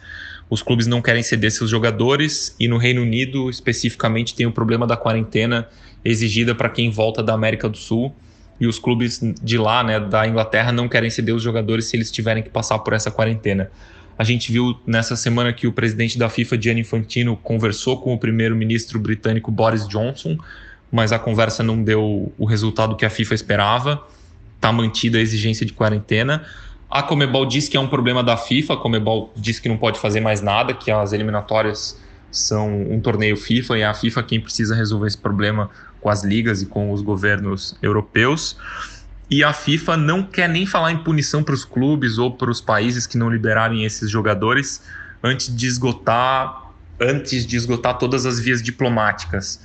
Os 0.50 0.62
clubes 0.62 0.86
não 0.86 1.02
querem 1.02 1.24
ceder 1.24 1.52
seus 1.52 1.70
jogadores 1.70 2.56
e 2.60 2.68
no 2.68 2.78
Reino 2.78 3.02
Unido, 3.02 3.50
especificamente, 3.50 4.36
tem 4.36 4.46
o 4.46 4.52
problema 4.52 4.86
da 4.86 4.96
quarentena 4.96 5.68
exigida 6.06 6.54
para 6.54 6.70
quem 6.70 6.92
volta 6.92 7.24
da 7.24 7.34
América 7.34 7.68
do 7.68 7.78
Sul. 7.78 8.14
E 8.60 8.68
os 8.68 8.78
clubes 8.78 9.20
de 9.42 9.58
lá, 9.58 9.84
né, 9.84 10.00
da 10.00 10.28
Inglaterra, 10.28 10.72
não 10.72 10.88
querem 10.88 11.10
ceder 11.10 11.34
os 11.34 11.42
jogadores 11.42 11.86
se 11.86 11.98
eles 11.98 12.12
tiverem 12.12 12.44
que 12.44 12.50
passar 12.50 12.78
por 12.80 12.94
essa 12.94 13.10
quarentena. 13.10 13.72
A 14.18 14.24
gente 14.24 14.52
viu 14.52 14.80
nessa 14.86 15.16
semana 15.16 15.52
que 15.52 15.66
o 15.66 15.74
presidente 15.74 16.20
da 16.20 16.30
FIFA, 16.30 16.62
Gianni 16.62 16.82
Infantino, 16.82 17.36
conversou 17.36 18.00
com 18.00 18.14
o 18.14 18.18
primeiro-ministro 18.18 19.00
britânico 19.00 19.50
Boris 19.50 19.88
Johnson, 19.88 20.38
mas 20.94 21.12
a 21.12 21.18
conversa 21.18 21.64
não 21.64 21.84
deu 21.84 22.32
o 22.38 22.46
resultado 22.46 22.96
que 22.96 23.04
a 23.04 23.10
FIFA 23.10 23.34
esperava. 23.34 24.08
Está 24.56 24.72
mantida 24.72 25.18
a 25.18 25.22
exigência 25.22 25.66
de 25.66 25.74
quarentena. 25.74 26.46
A 26.88 27.02
Comebol 27.02 27.48
diz 27.48 27.68
que 27.68 27.76
é 27.76 27.80
um 27.80 27.88
problema 27.88 28.24
da 28.24 28.38
FIFA, 28.38 28.76
a 28.76 28.78
Comebol 28.78 29.34
diz 29.36 29.60
que 29.60 29.68
não 29.68 29.76
pode 29.76 30.00
fazer 30.00 30.20
mais 30.20 30.40
nada, 30.40 30.72
que 30.72 30.92
as 30.92 31.12
eliminatórias 31.12 32.00
são 32.30 32.70
um 32.92 33.02
torneio 33.02 33.36
FIFA 33.36 33.80
e 33.80 33.82
é 33.82 33.88
a 33.88 33.94
FIFA 33.96 34.22
quem 34.22 34.40
precisa 34.40 34.76
resolver 34.76 35.08
esse 35.08 35.18
problema 35.18 35.72
com 36.00 36.10
as 36.10 36.24
ligas 36.24 36.62
e 36.62 36.68
com 36.68 36.92
os 36.92 37.02
governos 37.02 37.76
europeus. 37.82 38.56
E 39.32 39.44
a 39.44 39.52
FIFA 39.52 39.98
não 39.98 40.22
quer 40.22 40.48
nem 40.48 40.68
falar 40.68 40.92
em 40.92 41.00
punição 41.00 41.44
para 41.44 41.56
os 41.56 41.66
clubes 41.66 42.20
ou 42.20 42.30
para 42.30 42.52
os 42.52 42.62
países 42.62 43.08
que 43.08 43.18
não 43.18 43.32
liberarem 43.32 43.84
esses 43.84 44.12
jogadores 44.12 44.84
antes 45.24 45.56
de 45.56 45.66
esgotar, 45.66 46.72
antes 47.00 47.48
de 47.48 47.58
esgotar 47.58 47.98
todas 47.98 48.28
as 48.28 48.40
vias 48.40 48.62
diplomáticas. 48.62 49.60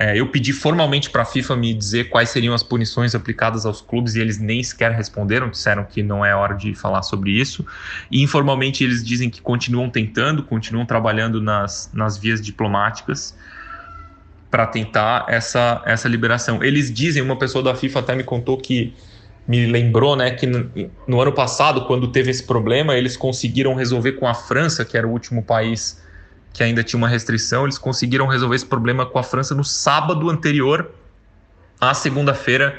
É, 0.00 0.16
eu 0.16 0.28
pedi 0.28 0.52
formalmente 0.52 1.10
para 1.10 1.22
a 1.22 1.24
FIFA 1.24 1.56
me 1.56 1.74
dizer 1.74 2.08
quais 2.08 2.30
seriam 2.30 2.54
as 2.54 2.62
punições 2.62 3.16
aplicadas 3.16 3.66
aos 3.66 3.80
clubes 3.80 4.14
e 4.14 4.20
eles 4.20 4.38
nem 4.38 4.62
sequer 4.62 4.92
responderam, 4.92 5.50
disseram 5.50 5.82
que 5.82 6.04
não 6.04 6.24
é 6.24 6.32
hora 6.32 6.54
de 6.54 6.72
falar 6.72 7.02
sobre 7.02 7.32
isso. 7.32 7.66
E 8.08 8.22
informalmente 8.22 8.84
eles 8.84 9.04
dizem 9.04 9.28
que 9.28 9.40
continuam 9.40 9.90
tentando, 9.90 10.44
continuam 10.44 10.86
trabalhando 10.86 11.42
nas, 11.42 11.90
nas 11.92 12.16
vias 12.16 12.40
diplomáticas 12.40 13.36
para 14.48 14.68
tentar 14.68 15.24
essa, 15.26 15.82
essa 15.84 16.08
liberação. 16.08 16.62
Eles 16.62 16.94
dizem, 16.94 17.20
uma 17.20 17.36
pessoa 17.36 17.64
da 17.64 17.74
FIFA 17.74 17.98
até 17.98 18.14
me 18.14 18.22
contou 18.22 18.56
que 18.56 18.94
me 19.48 19.66
lembrou, 19.66 20.14
né, 20.14 20.30
que 20.30 20.46
no, 20.46 20.70
no 21.08 21.20
ano 21.20 21.32
passado, 21.32 21.86
quando 21.86 22.06
teve 22.06 22.30
esse 22.30 22.44
problema, 22.44 22.94
eles 22.94 23.16
conseguiram 23.16 23.74
resolver 23.74 24.12
com 24.12 24.28
a 24.28 24.34
França, 24.34 24.84
que 24.84 24.96
era 24.96 25.08
o 25.08 25.10
último 25.10 25.42
país 25.42 26.00
que 26.58 26.64
ainda 26.64 26.82
tinha 26.82 26.98
uma 26.98 27.08
restrição, 27.08 27.62
eles 27.62 27.78
conseguiram 27.78 28.26
resolver 28.26 28.56
esse 28.56 28.66
problema 28.66 29.06
com 29.06 29.16
a 29.16 29.22
França 29.22 29.54
no 29.54 29.62
sábado 29.62 30.28
anterior 30.28 30.90
à 31.80 31.94
segunda-feira 31.94 32.76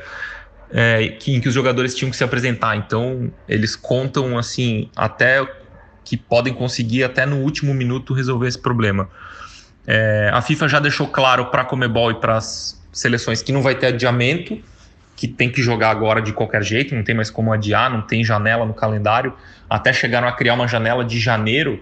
é, 0.69 1.15
que, 1.17 1.33
em 1.33 1.39
que 1.39 1.47
os 1.47 1.53
jogadores 1.53 1.95
tinham 1.95 2.11
que 2.11 2.17
se 2.17 2.23
apresentar. 2.25 2.75
Então, 2.75 3.31
eles 3.47 3.77
contam 3.77 4.37
assim 4.37 4.89
até 4.97 5.47
que 6.03 6.17
podem 6.17 6.53
conseguir 6.53 7.05
até 7.05 7.25
no 7.25 7.37
último 7.37 7.73
minuto 7.73 8.13
resolver 8.13 8.49
esse 8.49 8.59
problema. 8.59 9.07
É, 9.87 10.29
a 10.33 10.41
FIFA 10.41 10.67
já 10.67 10.79
deixou 10.81 11.07
claro 11.07 11.45
para 11.45 11.61
a 11.61 11.65
Comebol 11.65 12.11
e 12.11 12.15
para 12.15 12.35
as 12.35 12.83
seleções 12.91 13.41
que 13.41 13.53
não 13.53 13.61
vai 13.61 13.75
ter 13.75 13.87
adiamento, 13.87 14.61
que 15.15 15.25
tem 15.25 15.49
que 15.49 15.61
jogar 15.61 15.91
agora 15.91 16.21
de 16.21 16.33
qualquer 16.33 16.63
jeito, 16.63 16.93
não 16.93 17.03
tem 17.03 17.15
mais 17.15 17.31
como 17.31 17.53
adiar, 17.53 17.89
não 17.89 18.01
tem 18.01 18.25
janela 18.25 18.65
no 18.65 18.73
calendário. 18.73 19.33
Até 19.69 19.93
chegaram 19.93 20.27
a 20.27 20.33
criar 20.33 20.55
uma 20.55 20.67
janela 20.67 21.05
de 21.05 21.17
janeiro. 21.17 21.81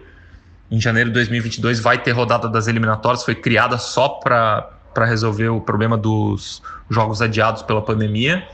Em 0.70 0.82
janeiro 0.82 1.10
de 1.10 1.14
2022 1.14 1.80
vai 1.80 1.98
ter 1.98 2.12
rodada 2.12 2.50
das 2.50 2.68
eliminatórias, 2.68 3.24
foi 3.24 3.36
criada 3.36 3.78
só 3.78 4.10
para 4.10 4.70
resolver 5.06 5.50
o 5.50 5.62
problema 5.62 5.98
dos 5.98 6.62
jogos 6.90 7.22
adiados 7.22 7.62
pela 7.62 7.82
pandemia. 7.82 8.46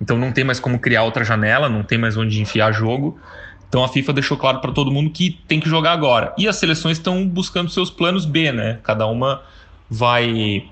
Então 0.00 0.16
não 0.18 0.32
tem 0.32 0.44
mais 0.44 0.58
como 0.58 0.78
criar 0.78 1.04
outra 1.04 1.24
janela, 1.24 1.68
não 1.68 1.82
tem 1.82 1.98
mais 1.98 2.16
onde 2.16 2.40
enfiar 2.40 2.72
jogo. 2.72 3.18
Então 3.68 3.84
a 3.84 3.88
FIFA 3.88 4.12
deixou 4.12 4.36
claro 4.36 4.60
para 4.60 4.72
todo 4.72 4.90
mundo 4.90 5.10
que 5.10 5.40
tem 5.46 5.60
que 5.60 5.68
jogar 5.68 5.92
agora. 5.92 6.32
E 6.36 6.48
as 6.48 6.56
seleções 6.56 6.98
estão 6.98 7.26
buscando 7.26 7.70
seus 7.70 7.90
planos 7.90 8.24
B, 8.24 8.52
né? 8.52 8.78
Cada 8.82 9.06
uma 9.06 9.42
vai 9.88 10.68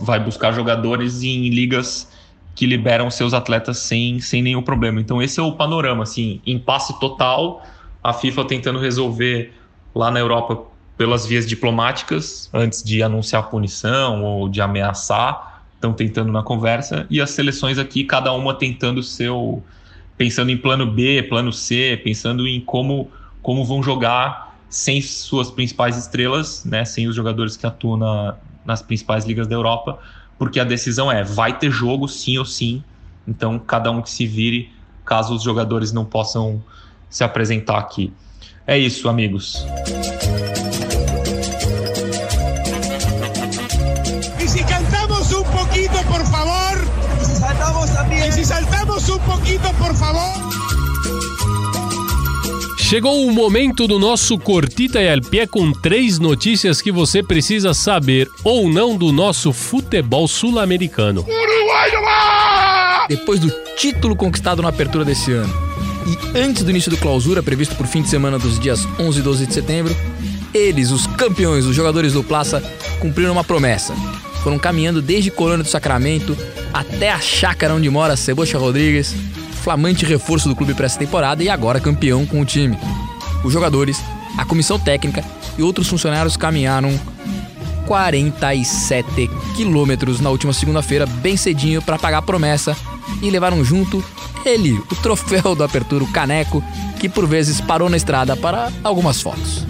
vai 0.00 0.20
buscar 0.20 0.52
jogadores 0.52 1.24
em 1.24 1.48
ligas 1.48 2.08
que 2.54 2.66
liberam 2.66 3.10
seus 3.10 3.34
atletas 3.34 3.78
sem, 3.78 4.20
sem 4.20 4.42
nenhum 4.42 4.62
problema. 4.62 5.00
Então 5.00 5.20
esse 5.20 5.38
é 5.38 5.42
o 5.42 5.52
panorama, 5.52 6.04
assim, 6.04 6.40
impasse 6.46 6.98
total, 7.00 7.62
a 8.02 8.12
FIFA 8.12 8.44
tentando 8.44 8.78
resolver 8.78 9.52
lá 9.94 10.10
na 10.10 10.20
Europa 10.20 10.64
pelas 10.96 11.24
vias 11.24 11.46
diplomáticas, 11.46 12.50
antes 12.52 12.82
de 12.82 13.02
anunciar 13.02 13.48
punição 13.48 14.24
ou 14.24 14.48
de 14.48 14.60
ameaçar, 14.60 15.62
estão 15.74 15.92
tentando 15.92 16.32
na 16.32 16.42
conversa, 16.42 17.06
e 17.08 17.20
as 17.20 17.30
seleções 17.30 17.78
aqui, 17.78 18.02
cada 18.02 18.32
uma 18.32 18.52
tentando 18.52 19.02
seu 19.02 19.62
pensando 20.16 20.50
em 20.50 20.56
plano 20.56 20.84
B, 20.84 21.22
plano 21.22 21.52
C, 21.52 22.00
pensando 22.02 22.48
em 22.48 22.60
como, 22.60 23.08
como 23.40 23.64
vão 23.64 23.80
jogar 23.80 24.58
sem 24.68 25.00
suas 25.00 25.48
principais 25.48 25.96
estrelas, 25.96 26.64
né, 26.64 26.84
sem 26.84 27.06
os 27.06 27.14
jogadores 27.14 27.56
que 27.56 27.64
atuam 27.64 27.96
na, 27.96 28.34
nas 28.64 28.82
principais 28.82 29.24
ligas 29.24 29.46
da 29.46 29.54
Europa, 29.54 30.00
porque 30.36 30.58
a 30.58 30.64
decisão 30.64 31.10
é 31.10 31.22
vai 31.22 31.56
ter 31.56 31.70
jogo 31.70 32.08
sim 32.08 32.36
ou 32.36 32.44
sim, 32.44 32.82
então 33.26 33.58
cada 33.60 33.92
um 33.92 34.02
que 34.02 34.10
se 34.10 34.26
vire 34.26 34.72
caso 35.04 35.34
os 35.34 35.42
jogadores 35.42 35.92
não 35.92 36.04
possam 36.04 36.62
se 37.08 37.22
apresentar 37.22 37.78
aqui. 37.78 38.12
É 38.68 38.76
isso, 38.76 39.08
amigos. 39.08 39.66
Y 44.38 44.46
si 44.46 44.62
cantamos 44.62 45.32
un 45.32 45.44
poquito, 45.44 45.96
por 46.06 46.22
favor. 46.26 46.76
Y 47.22 47.24
si 47.24 47.36
saltamos 47.36 47.90
también. 47.94 48.28
Y 48.28 48.32
si 48.32 48.44
saltamos 48.44 49.08
un 49.08 49.20
poquito, 49.20 49.72
por 49.78 49.94
favor. 49.94 50.34
Chegou 52.76 53.26
o 53.26 53.32
momento 53.32 53.86
do 53.86 53.98
nosso 53.98 54.38
Cortita 54.38 55.00
e 55.00 55.08
al 55.08 55.22
Pé 55.22 55.46
com 55.46 55.72
três 55.72 56.18
notícias 56.18 56.82
que 56.82 56.92
você 56.92 57.22
precisa 57.22 57.72
saber 57.72 58.30
ou 58.44 58.68
não 58.68 58.98
do 58.98 59.12
nosso 59.12 59.50
futebol 59.50 60.28
sul-americano. 60.28 61.24
Depois 63.08 63.40
do 63.40 63.50
título 63.78 64.14
conquistado 64.14 64.60
na 64.60 64.68
apertura 64.68 65.06
desse 65.06 65.32
ano 65.32 65.67
e 66.08 66.38
antes 66.38 66.62
do 66.62 66.70
início 66.70 66.90
do 66.90 66.96
clausura, 66.96 67.42
previsto 67.42 67.76
por 67.76 67.86
fim 67.86 68.00
de 68.00 68.08
semana 68.08 68.38
dos 68.38 68.58
dias 68.58 68.86
11 68.98 69.18
e 69.18 69.22
12 69.22 69.46
de 69.46 69.52
setembro, 69.52 69.94
eles, 70.54 70.90
os 70.90 71.06
campeões, 71.06 71.66
os 71.66 71.76
jogadores 71.76 72.14
do 72.14 72.24
Plaça, 72.24 72.62
cumpriram 72.98 73.32
uma 73.32 73.44
promessa. 73.44 73.94
Foram 74.42 74.58
caminhando 74.58 75.02
desde 75.02 75.30
Colônia 75.30 75.62
do 75.62 75.68
Sacramento 75.68 76.36
até 76.72 77.12
a 77.12 77.20
chácara 77.20 77.74
onde 77.74 77.90
mora 77.90 78.16
Cebocha 78.16 78.56
Rodrigues, 78.56 79.14
flamante 79.62 80.06
reforço 80.06 80.48
do 80.48 80.56
clube 80.56 80.72
para 80.72 80.86
essa 80.86 80.98
temporada 80.98 81.42
e 81.42 81.50
agora 81.50 81.80
campeão 81.80 82.24
com 82.24 82.40
o 82.40 82.44
time. 82.44 82.78
Os 83.44 83.52
jogadores, 83.52 84.00
a 84.38 84.44
comissão 84.44 84.78
técnica 84.78 85.22
e 85.58 85.62
outros 85.62 85.88
funcionários 85.88 86.36
caminharam 86.36 86.98
47 87.86 89.28
quilômetros 89.54 90.20
na 90.20 90.30
última 90.30 90.52
segunda-feira, 90.52 91.04
bem 91.04 91.36
cedinho, 91.36 91.82
para 91.82 91.98
pagar 91.98 92.18
a 92.18 92.22
promessa 92.22 92.74
e 93.20 93.28
levaram 93.28 93.62
junto 93.64 94.02
ele, 94.48 94.72
o 94.90 94.94
troféu 94.96 95.54
do 95.54 95.62
Apertura, 95.64 96.02
o 96.04 96.12
caneco, 96.12 96.62
que 96.98 97.08
por 97.08 97.26
vezes 97.26 97.60
parou 97.60 97.88
na 97.88 97.96
estrada 97.96 98.36
para 98.36 98.70
algumas 98.82 99.20
fotos. 99.20 99.66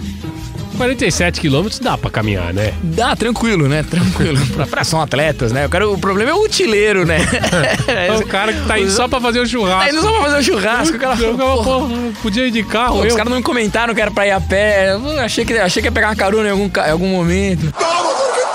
47 0.77 1.41
quilômetros 1.41 1.77
dá 1.79 1.97
pra 1.97 2.09
caminhar, 2.09 2.53
né? 2.53 2.73
Dá, 2.81 3.13
tranquilo, 3.13 3.67
né? 3.67 3.83
Tranquilo. 3.83 4.39
pra, 4.55 4.65
pra 4.65 4.83
são 4.85 5.01
atletas, 5.01 5.51
né? 5.51 5.65
O, 5.65 5.69
cara, 5.69 5.89
o 5.89 5.97
problema 5.97 6.31
é 6.31 6.33
o 6.33 6.41
utileiro, 6.45 7.05
né? 7.05 7.17
É 7.87 8.11
o 8.13 8.25
cara 8.25 8.53
que 8.53 8.65
tá 8.65 8.79
indo 8.79 8.89
só 8.89 9.05
pra 9.07 9.19
fazer 9.19 9.41
o 9.41 9.45
churrasco. 9.45 9.79
Tá 9.83 9.89
indo 9.91 10.01
só 10.01 10.11
pra 10.13 10.21
fazer 10.21 10.37
o 10.37 10.43
churrasco. 10.43 10.95
O 10.95 10.99
cara, 10.99 11.19
Eu- 11.19 11.31
eu- 11.31 11.37
porra. 11.37 11.63
porra, 11.63 11.89
podia 12.21 12.47
ir 12.47 12.51
de 12.51 12.63
carro, 12.63 12.95
Pô, 12.99 13.03
eu. 13.03 13.07
os 13.09 13.13
caras 13.15 13.29
não 13.29 13.37
me 13.39 13.43
comentaram 13.43 13.93
que 13.93 14.01
era 14.01 14.09
pra 14.09 14.25
ir 14.25 14.31
a 14.31 14.39
pé. 14.39 14.93
Eu 14.93 15.19
achei 15.19 15.43
que, 15.43 15.53
achei 15.57 15.81
que 15.81 15.87
ia 15.87 15.91
pegar 15.91 16.07
uma 16.09 16.15
carona 16.15 16.47
em 16.47 16.51
algum, 16.51 16.67
em 16.73 16.91
algum 16.91 17.09
momento. 17.09 17.73
¡Vamos, 17.77 18.13
Argentina! 18.13 18.48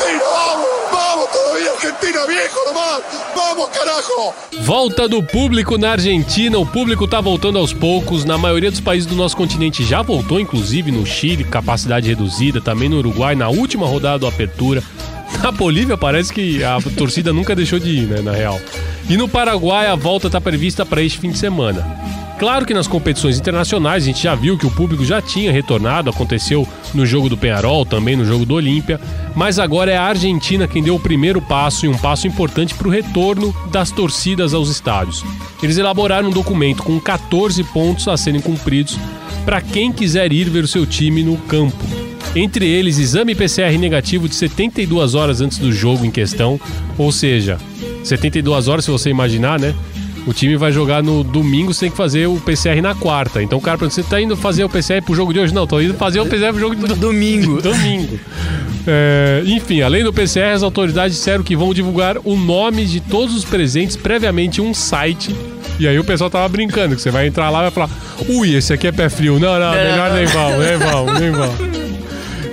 ¡Vamos! 1.25 1.31
¡Vamos 1.31 1.31
todavía, 1.33 1.73
Argentina, 1.73 2.27
viejo 2.27 2.59
nomás! 2.67 3.03
¡Vamos, 3.35 3.69
carajo! 3.71 4.35
Volta 4.63 5.09
do 5.09 5.23
público 5.23 5.79
na 5.79 5.93
Argentina. 5.93 6.59
O 6.59 6.67
público 6.67 7.07
tá 7.07 7.21
voltando 7.21 7.59
aos 7.59 7.73
poucos. 7.73 8.25
Na 8.25 8.37
maioria 8.37 8.71
dos 8.71 8.81
países 8.81 9.07
do 9.07 9.15
nosso 9.15 9.37
continente 9.37 9.85
já 9.85 10.03
voltou, 10.03 10.41
inclusive 10.41 10.91
no 10.91 11.07
Chile, 11.07 11.45
capacidade 11.45 12.09
reduzida, 12.09 12.61
também 12.61 12.89
no 12.89 12.99
Uruguai, 12.99 13.35
na 13.35 13.49
última 13.49 13.87
rodada 13.87 14.19
do 14.19 14.27
Apertura. 14.27 14.83
Na 15.43 15.51
Bolívia 15.51 15.97
parece 15.97 16.33
que 16.33 16.63
a 16.63 16.79
torcida 16.97 17.33
nunca 17.33 17.55
deixou 17.55 17.79
de 17.79 17.91
ir, 17.91 18.07
né, 18.07 18.21
na 18.21 18.33
real. 18.33 18.61
E 19.09 19.17
no 19.17 19.29
Paraguai 19.29 19.87
a 19.87 19.95
volta 19.95 20.31
tá 20.31 20.41
prevista 20.41 20.87
para 20.87 21.03
este 21.03 21.19
fim 21.19 21.31
de 21.31 21.39
semana. 21.39 22.24
Claro 22.39 22.67
que 22.67 22.75
nas 22.75 22.89
competições 22.89 23.39
internacionais 23.39 24.03
a 24.03 24.07
gente 24.07 24.23
já 24.23 24.35
viu 24.35 24.59
que 24.59 24.67
o 24.67 24.71
público 24.71 25.05
já 25.05 25.23
tinha 25.23 25.53
retornado, 25.53 26.11
aconteceu 26.11 26.67
no 26.93 27.07
jogo 27.07 27.29
do 27.29 27.37
Penharol, 27.37 27.87
também 27.87 28.17
no 28.17 28.25
jogo 28.25 28.45
do 28.45 28.55
Olímpia, 28.55 29.01
mas 29.37 29.59
agora 29.59 29.93
é 29.93 29.97
a 29.97 30.03
Argentina 30.03 30.67
quem 30.67 30.83
deu 30.83 30.97
o 30.97 31.01
primeiro 31.01 31.41
passo 31.41 31.87
e 31.87 31.89
um 31.89 31.97
passo 31.97 32.27
importante 32.27 32.75
para 32.75 32.89
o 32.89 32.91
retorno 32.91 33.55
das 33.71 33.91
torcidas 33.91 34.53
aos 34.53 34.69
estádios. 34.69 35.25
Eles 35.63 35.79
elaboraram 35.79 36.29
um 36.29 36.33
documento 36.33 36.83
com 36.83 36.99
14 36.99 37.63
pontos 37.65 38.09
a 38.09 38.17
serem 38.17 38.41
cumpridos 38.41 38.99
para 39.45 39.61
quem 39.61 39.93
quiser 39.93 40.33
ir 40.33 40.51
ver 40.51 40.65
o 40.65 40.69
seu 40.69 40.85
time 40.85 41.23
no 41.23 41.37
campo. 41.37 41.85
Entre 42.35 42.67
eles, 42.67 42.99
exame 42.99 43.35
PCR 43.35 43.79
negativo 43.79 44.29
de 44.29 44.35
72 44.35 45.15
horas 45.15 45.41
antes 45.41 45.59
do 45.59 45.73
jogo 45.73 46.05
em 46.05 46.11
questão, 46.11 46.61
ou 46.99 47.13
seja, 47.13 47.59
72 48.03 48.67
horas 48.67 48.85
se 48.85 48.91
você 48.91 49.09
imaginar, 49.09 49.61
né? 49.61 49.73
O 50.27 50.33
time 50.33 50.57
vai 50.57 50.73
jogar 50.73 51.03
no 51.03 51.23
domingo, 51.23 51.73
você 51.73 51.81
tem 51.81 51.91
que 51.91 51.97
fazer 51.97 52.27
o 52.27 52.37
PCR 52.37 52.81
na 52.81 52.95
quarta. 52.95 53.43
Então 53.43 53.59
o 53.59 53.61
cara 53.61 53.77
pergunta, 53.77 53.95
você 53.95 54.03
tá 54.03 54.21
indo 54.21 54.37
fazer 54.37 54.65
o 54.65 54.69
PCR 54.69 55.03
pro 55.03 55.15
jogo 55.15 55.33
de 55.33 55.41
hoje? 55.41 55.53
Não, 55.53 55.67
tô 55.67 55.81
indo 55.81 55.95
fazer 55.95 56.21
o 56.21 56.27
PCR 56.27 56.51
pro 56.51 56.61
jogo 56.61 56.75
de 56.75 56.95
domingo. 56.95 57.61
domingo. 57.63 58.19
É, 58.87 59.43
enfim, 59.45 59.83
além 59.83 60.03
do 60.03 60.13
PCR, 60.13 60.55
as 60.55 60.63
autoridades 60.63 61.17
disseram 61.17 61.43
que 61.45 61.55
vão 61.55 61.75
divulgar 61.75 62.17
o 62.25 62.37
nome 62.37 62.87
de 62.87 63.01
todos 63.01 63.35
os 63.35 63.45
presentes 63.45 63.97
previamente 63.97 64.61
em 64.61 64.65
um 64.65 64.73
site. 64.73 65.35
E 65.79 65.87
aí 65.87 65.99
o 65.99 66.05
pessoal 66.05 66.31
tava 66.31 66.49
brincando, 66.49 66.95
que 66.97 67.03
você 67.03 67.11
vai 67.11 67.27
entrar 67.27 67.51
lá 67.51 67.61
e 67.61 67.63
vai 67.63 67.71
falar, 67.71 67.91
ui, 68.29 68.55
esse 68.55 68.73
aqui 68.73 68.87
é 68.87 68.93
pé 68.93 69.09
frio. 69.09 69.39
Não, 69.39 69.59
não, 69.59 69.73
melhor 69.73 70.13
nem 70.13 70.27
vão, 70.27 70.59
nem 70.59 70.77
vão, 70.79 71.15
nem 71.21 71.31
vão. 71.31 71.55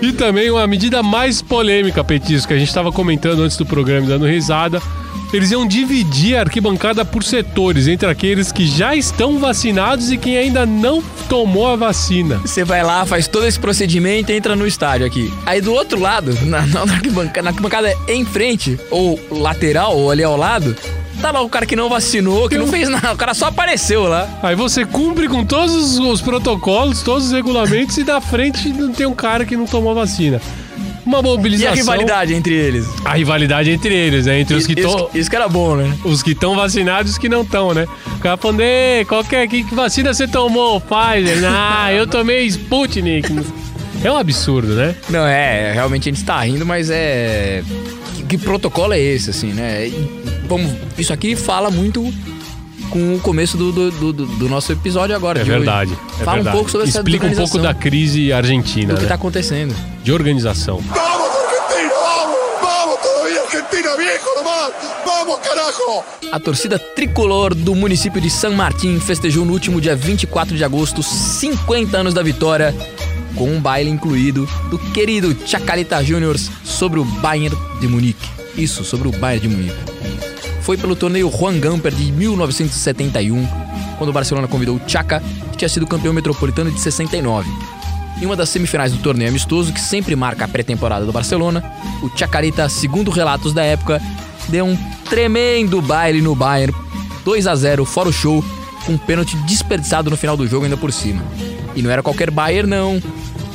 E 0.01 0.11
também 0.11 0.49
uma 0.49 0.65
medida 0.65 1.03
mais 1.03 1.41
polêmica, 1.41 2.03
Petisco, 2.03 2.47
que 2.47 2.53
a 2.55 2.57
gente 2.57 2.69
estava 2.69 2.91
comentando 2.91 3.43
antes 3.43 3.55
do 3.55 3.65
programa, 3.65 4.07
dando 4.07 4.25
risada. 4.25 4.81
Eles 5.33 5.51
iam 5.51 5.65
dividir 5.65 6.35
a 6.35 6.41
arquibancada 6.41 7.05
por 7.05 7.23
setores, 7.23 7.87
entre 7.87 8.09
aqueles 8.09 8.51
que 8.51 8.67
já 8.67 8.95
estão 8.95 9.39
vacinados 9.39 10.11
e 10.11 10.17
quem 10.17 10.37
ainda 10.37 10.65
não 10.65 11.01
tomou 11.29 11.67
a 11.67 11.75
vacina. 11.75 12.37
Você 12.39 12.63
vai 12.63 12.83
lá, 12.83 13.05
faz 13.05 13.27
todo 13.27 13.45
esse 13.45 13.59
procedimento 13.59 14.31
e 14.31 14.35
entra 14.35 14.55
no 14.55 14.67
estádio 14.67 15.07
aqui. 15.07 15.33
Aí 15.45 15.61
do 15.61 15.73
outro 15.73 15.99
lado, 15.99 16.37
na, 16.45 16.65
na, 16.65 16.81
arquibancada, 16.81 17.41
na 17.41 17.49
arquibancada 17.51 17.93
em 18.07 18.25
frente, 18.25 18.77
ou 18.89 19.19
lateral, 19.31 19.97
ou 19.97 20.11
ali 20.11 20.23
ao 20.23 20.35
lado, 20.35 20.75
tá 21.21 21.31
lá 21.31 21.39
o 21.41 21.49
cara 21.49 21.65
que 21.65 21.75
não 21.75 21.87
vacinou, 21.87 22.49
que 22.49 22.57
não 22.57 22.67
fez 22.67 22.89
nada. 22.89 23.13
O 23.13 23.17
cara 23.17 23.33
só 23.33 23.45
apareceu 23.45 24.03
lá. 24.03 24.27
Aí 24.43 24.55
você 24.55 24.83
cumpre 24.83 25.29
com 25.29 25.45
todos 25.45 25.73
os, 25.73 25.99
os 25.99 26.21
protocolos, 26.21 27.03
todos 27.03 27.27
os 27.27 27.31
regulamentos 27.31 27.97
e 27.97 28.03
na 28.03 28.19
frente 28.19 28.69
não 28.69 28.91
tem 28.91 29.05
um 29.05 29.13
cara 29.13 29.45
que 29.45 29.55
não 29.55 29.65
tomou 29.65 29.91
a 29.91 29.95
vacina. 29.95 30.41
Uma 31.05 31.19
E 31.19 31.23
mobilização. 31.23 31.73
a 31.73 31.75
rivalidade 31.75 32.33
entre 32.33 32.53
eles? 32.53 32.85
A 33.03 33.13
rivalidade 33.13 33.71
entre 33.71 33.93
eles, 33.93 34.25
né? 34.25 34.39
Entre 34.39 34.55
os 34.55 34.67
que 34.67 34.73
estão. 34.73 35.09
Isso 35.13 35.29
que 35.29 35.35
era 35.35 35.47
bom, 35.49 35.75
né? 35.75 35.97
Os 36.03 36.21
que 36.21 36.31
estão 36.31 36.55
vacinados 36.55 37.11
e 37.11 37.13
os 37.13 37.17
que 37.17 37.27
não 37.29 37.41
estão, 37.41 37.73
né? 37.73 37.85
O 38.15 38.19
cara 38.19 38.37
falando, 38.37 38.61
"Ei, 38.61 39.03
qualquer 39.05 39.47
que 39.47 39.63
que 39.63 39.73
vacina 39.75 40.13
você 40.13 40.27
tomou? 40.27 40.79
Pfizer? 40.81 41.39
Ah, 41.53 41.91
eu 41.93 42.05
tomei 42.07 42.45
Sputnik. 42.45 43.27
É 44.03 44.11
um 44.11 44.17
absurdo, 44.17 44.73
né? 44.75 44.95
Não, 45.09 45.25
é, 45.25 45.73
realmente 45.73 46.09
a 46.09 46.11
gente 46.11 46.23
tá 46.25 46.39
rindo, 46.41 46.65
mas 46.65 46.89
é. 46.89 47.63
Que, 48.15 48.23
que 48.23 48.37
protocolo 48.37 48.93
é 48.93 48.99
esse, 48.99 49.29
assim, 49.29 49.53
né? 49.53 49.87
E, 49.87 50.21
Vamos, 50.47 50.71
isso 50.97 51.13
aqui 51.13 51.35
fala 51.35 51.69
muito 51.71 52.13
com 52.91 53.15
o 53.15 53.19
começo 53.19 53.57
do, 53.57 53.71
do, 53.71 53.91
do- 54.13 54.25
do 54.25 54.49
nosso 54.49 54.71
episódio 54.71 55.15
agora. 55.15 55.39
É 55.39 55.43
de 55.43 55.49
hoje. 55.49 55.59
verdade. 55.59 55.97
é 56.19 56.23
Fala 56.23 56.35
verdade. 56.37 56.49
um 56.55 56.59
pouco 56.59 56.69
sobre 56.71 56.87
essa 56.87 56.99
Explica 56.99 57.25
um 57.25 57.35
pouco 57.35 57.57
da 57.57 57.73
crise 57.73 58.31
argentina, 58.31 58.93
do 58.93 58.97
que 58.97 59.03
né? 59.03 59.09
tá 59.09 59.15
acontecendo. 59.15 59.73
De 60.03 60.11
organização. 60.11 60.79
¡Vamos, 60.81 61.29
Argentina! 61.29 61.93
¡Vamos! 61.95 62.37
¡Vamos 62.61 62.99
todavía, 63.01 63.41
Argentina, 63.41 63.95
viejo 63.97 64.29
nomás! 64.35 64.73
¡Vamos, 65.05 65.39
carajo! 65.39 66.03
A 66.31 66.39
torcida 66.39 66.77
tricolor 66.77 67.55
do 67.55 67.73
município 67.75 68.21
de 68.21 68.29
San 68.29 68.51
Martín 68.51 68.99
festejou 68.99 69.45
no 69.45 69.53
último 69.53 69.81
dia 69.81 69.95
24 69.95 70.55
de 70.55 70.63
agosto 70.63 71.01
50 71.01 71.97
anos 71.97 72.13
da 72.13 72.21
vitória 72.23 72.75
com 73.35 73.49
um 73.49 73.59
baile 73.61 73.89
incluído 73.89 74.47
do 74.69 74.77
querido 74.77 75.35
Chacarita 75.45 76.03
Juniors 76.03 76.49
sobre 76.63 76.99
o 76.99 77.05
Bayern 77.05 77.57
de 77.79 77.87
Munique. 77.87 78.27
Isso, 78.57 78.83
sobre 78.83 79.07
o 79.07 79.11
Bayern 79.11 79.47
de 79.47 79.55
Munique. 79.55 80.20
Foi 80.61 80.77
pelo 80.77 80.95
torneio 80.95 81.31
Juan 81.31 81.59
Gamper 81.59 81.93
de 81.93 82.11
1971, 82.11 83.47
quando 83.97 84.09
o 84.09 84.13
Barcelona 84.13 84.47
convidou 84.47 84.75
o 84.75 84.81
Chaca, 84.87 85.21
que 85.51 85.57
tinha 85.57 85.69
sido 85.69 85.87
campeão 85.87 86.13
metropolitano 86.13 86.71
de 86.71 86.79
69. 86.79 87.49
Em 88.21 88.25
uma 88.25 88.35
das 88.35 88.49
semifinais 88.49 88.91
do 88.91 88.99
torneio 88.99 89.29
amistoso, 89.29 89.73
que 89.73 89.81
sempre 89.81 90.15
marca 90.15 90.45
a 90.45 90.47
pré-temporada 90.47 91.05
do 91.05 91.11
Barcelona, 91.11 91.63
o 92.03 92.09
Chacarita, 92.15 92.69
segundo 92.69 93.09
relatos 93.09 93.53
da 93.53 93.63
época, 93.63 93.99
deu 94.49 94.65
um 94.65 94.77
tremendo 95.09 95.81
baile 95.81 96.21
no 96.21 96.35
Bayern, 96.35 96.73
2 97.25 97.47
a 97.47 97.55
0 97.55 97.83
fora 97.83 98.09
o 98.09 98.13
show, 98.13 98.43
com 98.85 98.93
um 98.93 98.97
pênalti 98.97 99.35
desperdiçado 99.47 100.09
no 100.09 100.17
final 100.17 100.37
do 100.37 100.47
jogo 100.47 100.65
ainda 100.65 100.77
por 100.77 100.91
cima. 100.93 101.23
E 101.75 101.81
não 101.81 101.89
era 101.89 102.03
qualquer 102.03 102.29
Bayern, 102.29 102.69
não. 102.69 103.01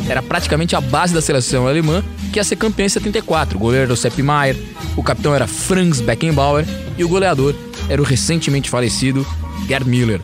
Era 0.08 0.22
praticamente 0.22 0.76
a 0.76 0.80
base 0.80 1.12
da 1.12 1.20
seleção 1.20 1.66
alemã, 1.66 2.02
que 2.32 2.38
ia 2.38 2.44
ser 2.44 2.56
campeã 2.56 2.86
em 2.86 2.88
74. 2.88 3.56
O 3.56 3.60
goleiro 3.60 3.84
era 3.84 3.92
o 3.92 3.96
Sepp 3.96 4.18
Maier, 4.22 4.56
o 4.96 5.02
capitão 5.02 5.34
era 5.34 5.46
Franz 5.46 6.00
Beckenbauer 6.00 6.64
e 6.96 7.04
o 7.04 7.08
goleador 7.08 7.54
era 7.88 8.00
o 8.00 8.04
recentemente 8.04 8.70
falecido 8.70 9.26
Gerd 9.68 9.88
Müller. 9.88 10.20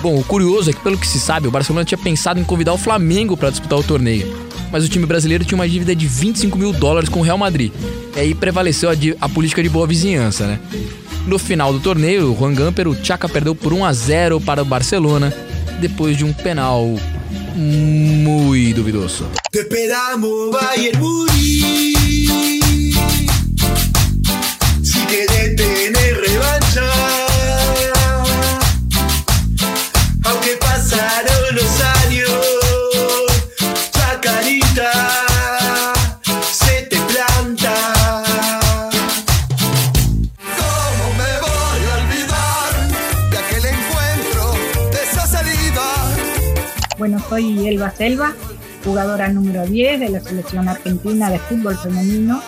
Bom, 0.00 0.18
o 0.18 0.24
curioso 0.24 0.70
é 0.70 0.72
que, 0.72 0.80
pelo 0.80 0.98
que 0.98 1.06
se 1.06 1.20
sabe, 1.20 1.46
o 1.46 1.50
Barcelona 1.50 1.84
tinha 1.84 1.98
pensado 1.98 2.40
em 2.40 2.44
convidar 2.44 2.72
o 2.72 2.78
Flamengo 2.78 3.36
para 3.36 3.50
disputar 3.50 3.78
o 3.78 3.84
torneio, 3.84 4.36
mas 4.72 4.84
o 4.84 4.88
time 4.88 5.06
brasileiro 5.06 5.44
tinha 5.44 5.56
uma 5.56 5.68
dívida 5.68 5.94
de 5.94 6.08
25 6.08 6.58
mil 6.58 6.72
dólares 6.72 7.08
com 7.08 7.20
o 7.20 7.22
Real 7.22 7.38
Madrid. 7.38 7.72
E 8.16 8.18
aí 8.18 8.34
prevaleceu 8.34 8.90
a, 8.90 8.94
a 9.20 9.28
política 9.28 9.62
de 9.62 9.68
boa 9.68 9.86
vizinhança, 9.86 10.46
né? 10.46 10.58
No 11.24 11.38
final 11.38 11.72
do 11.72 11.78
torneio, 11.78 12.32
o 12.32 12.36
Juan 12.36 12.52
Gamper, 12.52 12.88
o 12.88 12.96
Chaka 13.04 13.28
perdeu 13.28 13.54
por 13.54 13.72
1 13.72 13.84
a 13.84 13.92
0 13.92 14.40
para 14.40 14.60
o 14.60 14.64
Barcelona, 14.64 15.32
depois 15.80 16.16
de 16.16 16.24
um 16.24 16.32
penal 16.32 16.96
muito 17.54 18.76
duvidoso. 18.80 19.28
Te 19.50 19.60
esperamos, 19.60 20.50
Bayern 20.50 21.00
Múnich. 21.00 22.94
Si 24.82 25.06
querés 25.06 25.56
tener 25.56 26.20
revancha. 26.20 27.21
Bueno, 47.02 47.18
soy 47.28 47.66
Elba 47.66 47.90
Selva, 47.90 48.32
jugadora 48.84 49.26
número 49.26 49.66
10 49.66 49.98
de 49.98 50.08
la 50.08 50.20
selección 50.20 50.68
argentina 50.68 51.30
de 51.30 51.40
fútbol 51.40 51.76
femenino, 51.76 52.40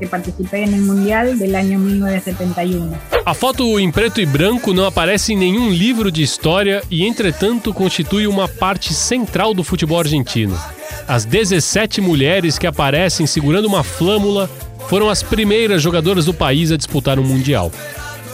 que 0.00 0.08
participé 0.08 0.64
en 0.64 0.74
el 0.74 0.80
Mundial 0.80 1.38
del 1.38 1.54
año 1.54 1.78
1971. 1.78 2.92
A 3.24 3.34
foto 3.34 3.78
em 3.78 3.92
preto 3.92 4.20
e 4.20 4.26
branco 4.26 4.74
não 4.74 4.84
aparece 4.84 5.32
em 5.32 5.36
nenhum 5.36 5.70
livro 5.70 6.10
de 6.10 6.24
história 6.24 6.82
e, 6.90 7.06
entretanto, 7.06 7.72
constitui 7.72 8.26
uma 8.26 8.48
parte 8.48 8.92
central 8.92 9.54
do 9.54 9.62
futebol 9.62 10.00
argentino. 10.00 10.58
As 11.06 11.24
17 11.24 12.00
mulheres 12.00 12.58
que 12.58 12.66
aparecem 12.66 13.28
segurando 13.28 13.66
uma 13.66 13.84
flâmula 13.84 14.50
foram 14.88 15.08
as 15.08 15.22
primeiras 15.22 15.80
jogadoras 15.80 16.24
do 16.24 16.34
país 16.34 16.72
a 16.72 16.76
disputar 16.76 17.16
um 17.20 17.24
Mundial. 17.24 17.70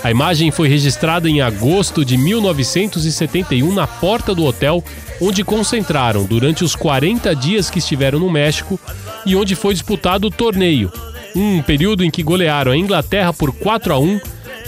A 0.02 0.10
imagem 0.10 0.50
foi 0.50 0.68
registrada 0.68 1.28
em 1.28 1.42
agosto 1.42 2.04
de 2.04 2.16
1971 2.16 3.72
na 3.74 3.86
porta 3.86 4.34
do 4.34 4.44
hotel 4.44 4.82
onde 5.20 5.44
concentraram 5.44 6.24
durante 6.24 6.64
os 6.64 6.74
40 6.74 7.36
dias 7.36 7.68
que 7.68 7.78
estiveram 7.78 8.18
no 8.18 8.30
México 8.30 8.80
e 9.26 9.36
onde 9.36 9.54
foi 9.54 9.74
disputado 9.74 10.26
o 10.26 10.30
torneio, 10.30 10.90
um 11.36 11.60
período 11.60 12.02
em 12.02 12.10
que 12.10 12.22
golearam 12.22 12.72
a 12.72 12.76
Inglaterra 12.76 13.32
por 13.32 13.52
4 13.52 13.92
a 13.92 13.98
1, 13.98 14.20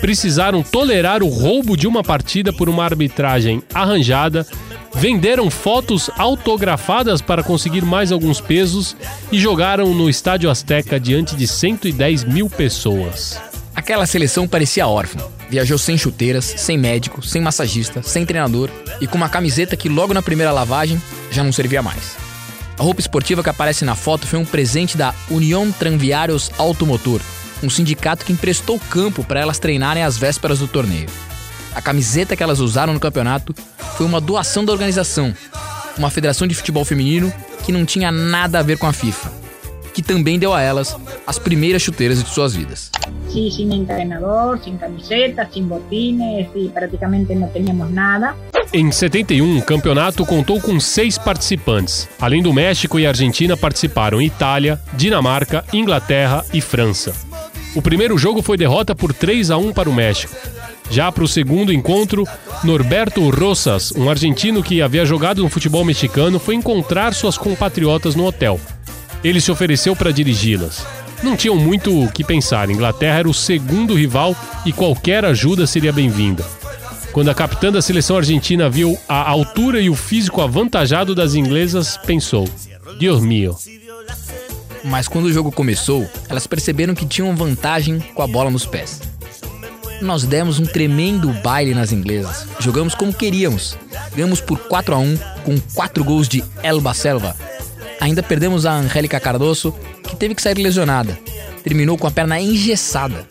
precisaram 0.03 0.63
tolerar 0.63 1.23
o 1.23 1.29
roubo 1.29 1.77
de 1.77 1.87
uma 1.87 2.03
partida 2.03 2.53
por 2.53 2.69
uma 2.69 2.85
arbitragem 2.85 3.63
arranjada, 3.73 4.47
venderam 4.95 5.49
fotos 5.49 6.11
autografadas 6.19 7.23
para 7.23 7.43
conseguir 7.43 7.83
mais 7.83 8.13
alguns 8.13 8.41
pesos 8.41 8.95
e 9.31 9.39
jogaram 9.39 9.95
no 9.95 10.11
Estádio 10.11 10.51
Azteca 10.51 11.01
diante 11.01 11.35
de 11.35 11.47
110 11.47 12.25
mil 12.25 12.51
pessoas. 12.51 13.52
Aquela 13.75 14.07
seleção 14.07 14.47
parecia 14.47 14.87
órfã. 14.87 15.19
Viajou 15.49 15.79
sem 15.79 15.99
chuteiras, 15.99 16.45
sem 16.45 16.79
médico, 16.79 17.23
sem 17.23 17.41
massagista, 17.41 18.03
sem 18.03 18.25
treinador 18.25 18.71
e 19.01 19.07
com 19.07 19.17
uma 19.17 19.29
camiseta 19.29 19.77
que 19.77 19.89
logo 19.89 20.15
na 20.15 20.23
primeira 20.23 20.53
lavagem 20.53 21.01
já 21.31 21.43
não 21.43 21.53
servia 21.53 21.83
mais. 21.83 22.17
A 22.79 22.83
roupa 22.83 23.01
esportiva 23.01 23.43
que 23.43 23.51
aparece 23.51 23.85
na 23.85 23.95
foto 23.95 24.27
foi 24.27 24.39
um 24.39 24.45
presente 24.45 24.97
da 24.97 25.15
União 25.31 25.71
Tranviários 25.71 26.51
Automotor, 26.59 27.21
um 27.63 27.71
sindicato 27.71 28.25
que 28.25 28.33
emprestou 28.33 28.81
campo 28.91 29.23
para 29.25 29.41
elas 29.41 29.59
treinarem 29.59 30.03
às 30.03 30.17
vésperas 30.17 30.59
do 30.59 30.67
torneio. 30.67 31.09
A 31.75 31.81
camiseta 31.81 32.37
que 32.37 32.43
elas 32.43 32.61
usaram 32.61 32.93
no 32.93 33.01
campeonato 33.01 33.55
foi 33.97 34.05
uma 34.05 34.21
doação 34.21 34.65
da 34.65 34.73
organização, 34.73 35.35
uma 35.97 36.11
federação 36.11 36.47
de 36.47 36.55
futebol 36.55 36.85
feminino 36.85 37.33
que 37.65 37.73
não 37.73 37.85
tinha 37.85 38.11
nada 38.11 38.59
a 38.59 38.63
ver 38.63 38.79
com 38.79 38.87
a 38.87 38.93
FIFA, 38.93 39.42
que 39.93 40.03
também 40.03 40.39
deu 40.39 40.53
a 40.55 40.61
elas 40.61 40.97
as 41.27 41.39
primeiras 41.39 41.83
chuteiras 41.83 42.23
de 42.23 42.29
suas 42.31 42.55
vidas. 42.55 42.91
Sí, 43.29 43.51
sin 43.51 43.73
entrenador, 43.73 44.59
sin 44.63 44.77
camiseta, 44.77 45.49
sin 45.53 45.69
botines 45.69 46.49
y 46.55 46.69
prácticamente 46.69 47.35
no 47.35 47.49
teníamos 47.49 47.91
nada. 47.91 48.35
Em 48.73 48.91
71, 48.91 49.59
o 49.59 49.63
campeonato 49.63 50.25
contou 50.25 50.61
com 50.61 50.79
seis 50.81 51.19
participantes. 51.19 52.09
Além 52.21 52.43
do 52.43 52.53
México 52.53 52.99
e 52.99 53.07
Argentina, 53.07 53.57
participaram 53.57 54.21
Itália, 54.21 54.81
Dinamarca, 54.95 55.65
Inglaterra 55.73 56.45
e 56.53 56.61
França. 56.61 57.13
O 57.75 57.81
primeiro 57.81 58.19
jogo 58.19 58.43
foi 58.43 58.57
derrota 58.57 58.95
por 58.95 59.15
3 59.15 59.51
a 59.51 59.57
1 59.57 59.73
para 59.73 59.89
o 59.89 59.95
México. 59.95 60.35
Já 60.91 61.11
para 61.11 61.25
o 61.25 61.29
segundo 61.29 61.73
encontro, 61.73 62.27
Norberto 62.63 63.27
Rosas, 63.31 63.93
um 63.93 64.11
argentino 64.11 64.63
que 64.63 64.83
havia 64.83 65.07
jogado 65.07 65.43
no 65.43 65.49
futebol 65.49 65.85
mexicano, 65.85 66.39
foi 66.39 66.55
encontrar 66.55 67.15
suas 67.15 67.39
compatriotas 67.39 68.15
no 68.15 68.27
hotel. 68.27 68.61
Ele 69.25 69.41
se 69.41 69.51
ofereceu 69.51 69.95
para 69.95 70.13
dirigi-las. 70.13 70.85
Não 71.23 71.37
tinham 71.37 71.57
muito 71.57 72.03
o 72.03 72.11
que 72.11 72.25
pensar. 72.25 72.69
Inglaterra 72.69 73.21
era 73.21 73.29
o 73.29 73.35
segundo 73.35 73.95
rival 73.95 74.35
e 74.67 74.73
qualquer 74.73 75.25
ajuda 75.25 75.67
seria 75.67 75.93
bem-vinda. 75.93 76.45
Quando 77.13 77.31
a 77.31 77.35
capitã 77.35 77.71
da 77.71 77.83
seleção 77.83 78.17
argentina 78.17 78.69
viu 78.69 78.99
a 79.09 79.29
altura 79.29 79.81
e 79.81 79.89
o 79.89 79.95
físico 79.95 80.41
avantajado 80.41 81.15
das 81.15 81.35
inglesas, 81.35 81.97
pensou: 81.99 82.49
Deus 82.99 83.23
mío. 83.23 83.57
Mas 84.83 85.07
quando 85.07 85.27
o 85.27 85.33
jogo 85.33 85.53
começou, 85.53 86.09
elas 86.29 86.47
perceberam 86.47 86.95
que 86.95 87.07
tinham 87.07 87.37
vantagem 87.37 88.01
com 88.01 88.23
a 88.23 88.27
bola 88.27 88.51
nos 88.51 88.67
pés. 88.67 89.01
Nós 90.01 90.25
demos 90.25 90.59
um 90.59 90.67
tremendo 90.67 91.33
baile 91.45 91.75
nas 91.75 91.93
inglesas. 91.93 92.49
Jogamos 92.59 92.93
como 92.93 93.15
queríamos. 93.15 93.79
Ganhamos 94.17 94.41
por 94.41 94.59
4 94.59 94.95
a 94.95 94.99
1 94.99 95.17
com 95.45 95.61
4 95.75 96.03
gols 96.03 96.29
de 96.29 96.43
Elba 96.65 96.93
Selva. 96.93 97.37
Ainda 98.03 98.21
perdemos 98.21 98.67
a 98.67 98.73
Angélica 98.73 99.21
Cardoso, 99.21 99.73
que 100.03 100.17
teve 100.17 100.35
que 100.35 100.43
sair 100.43 100.59
lesionada. 100.59 101.17
Terminou 101.63 101.97
com 101.97 102.09
a 102.09 102.11
perna 102.11 102.41
engessada. 102.41 103.25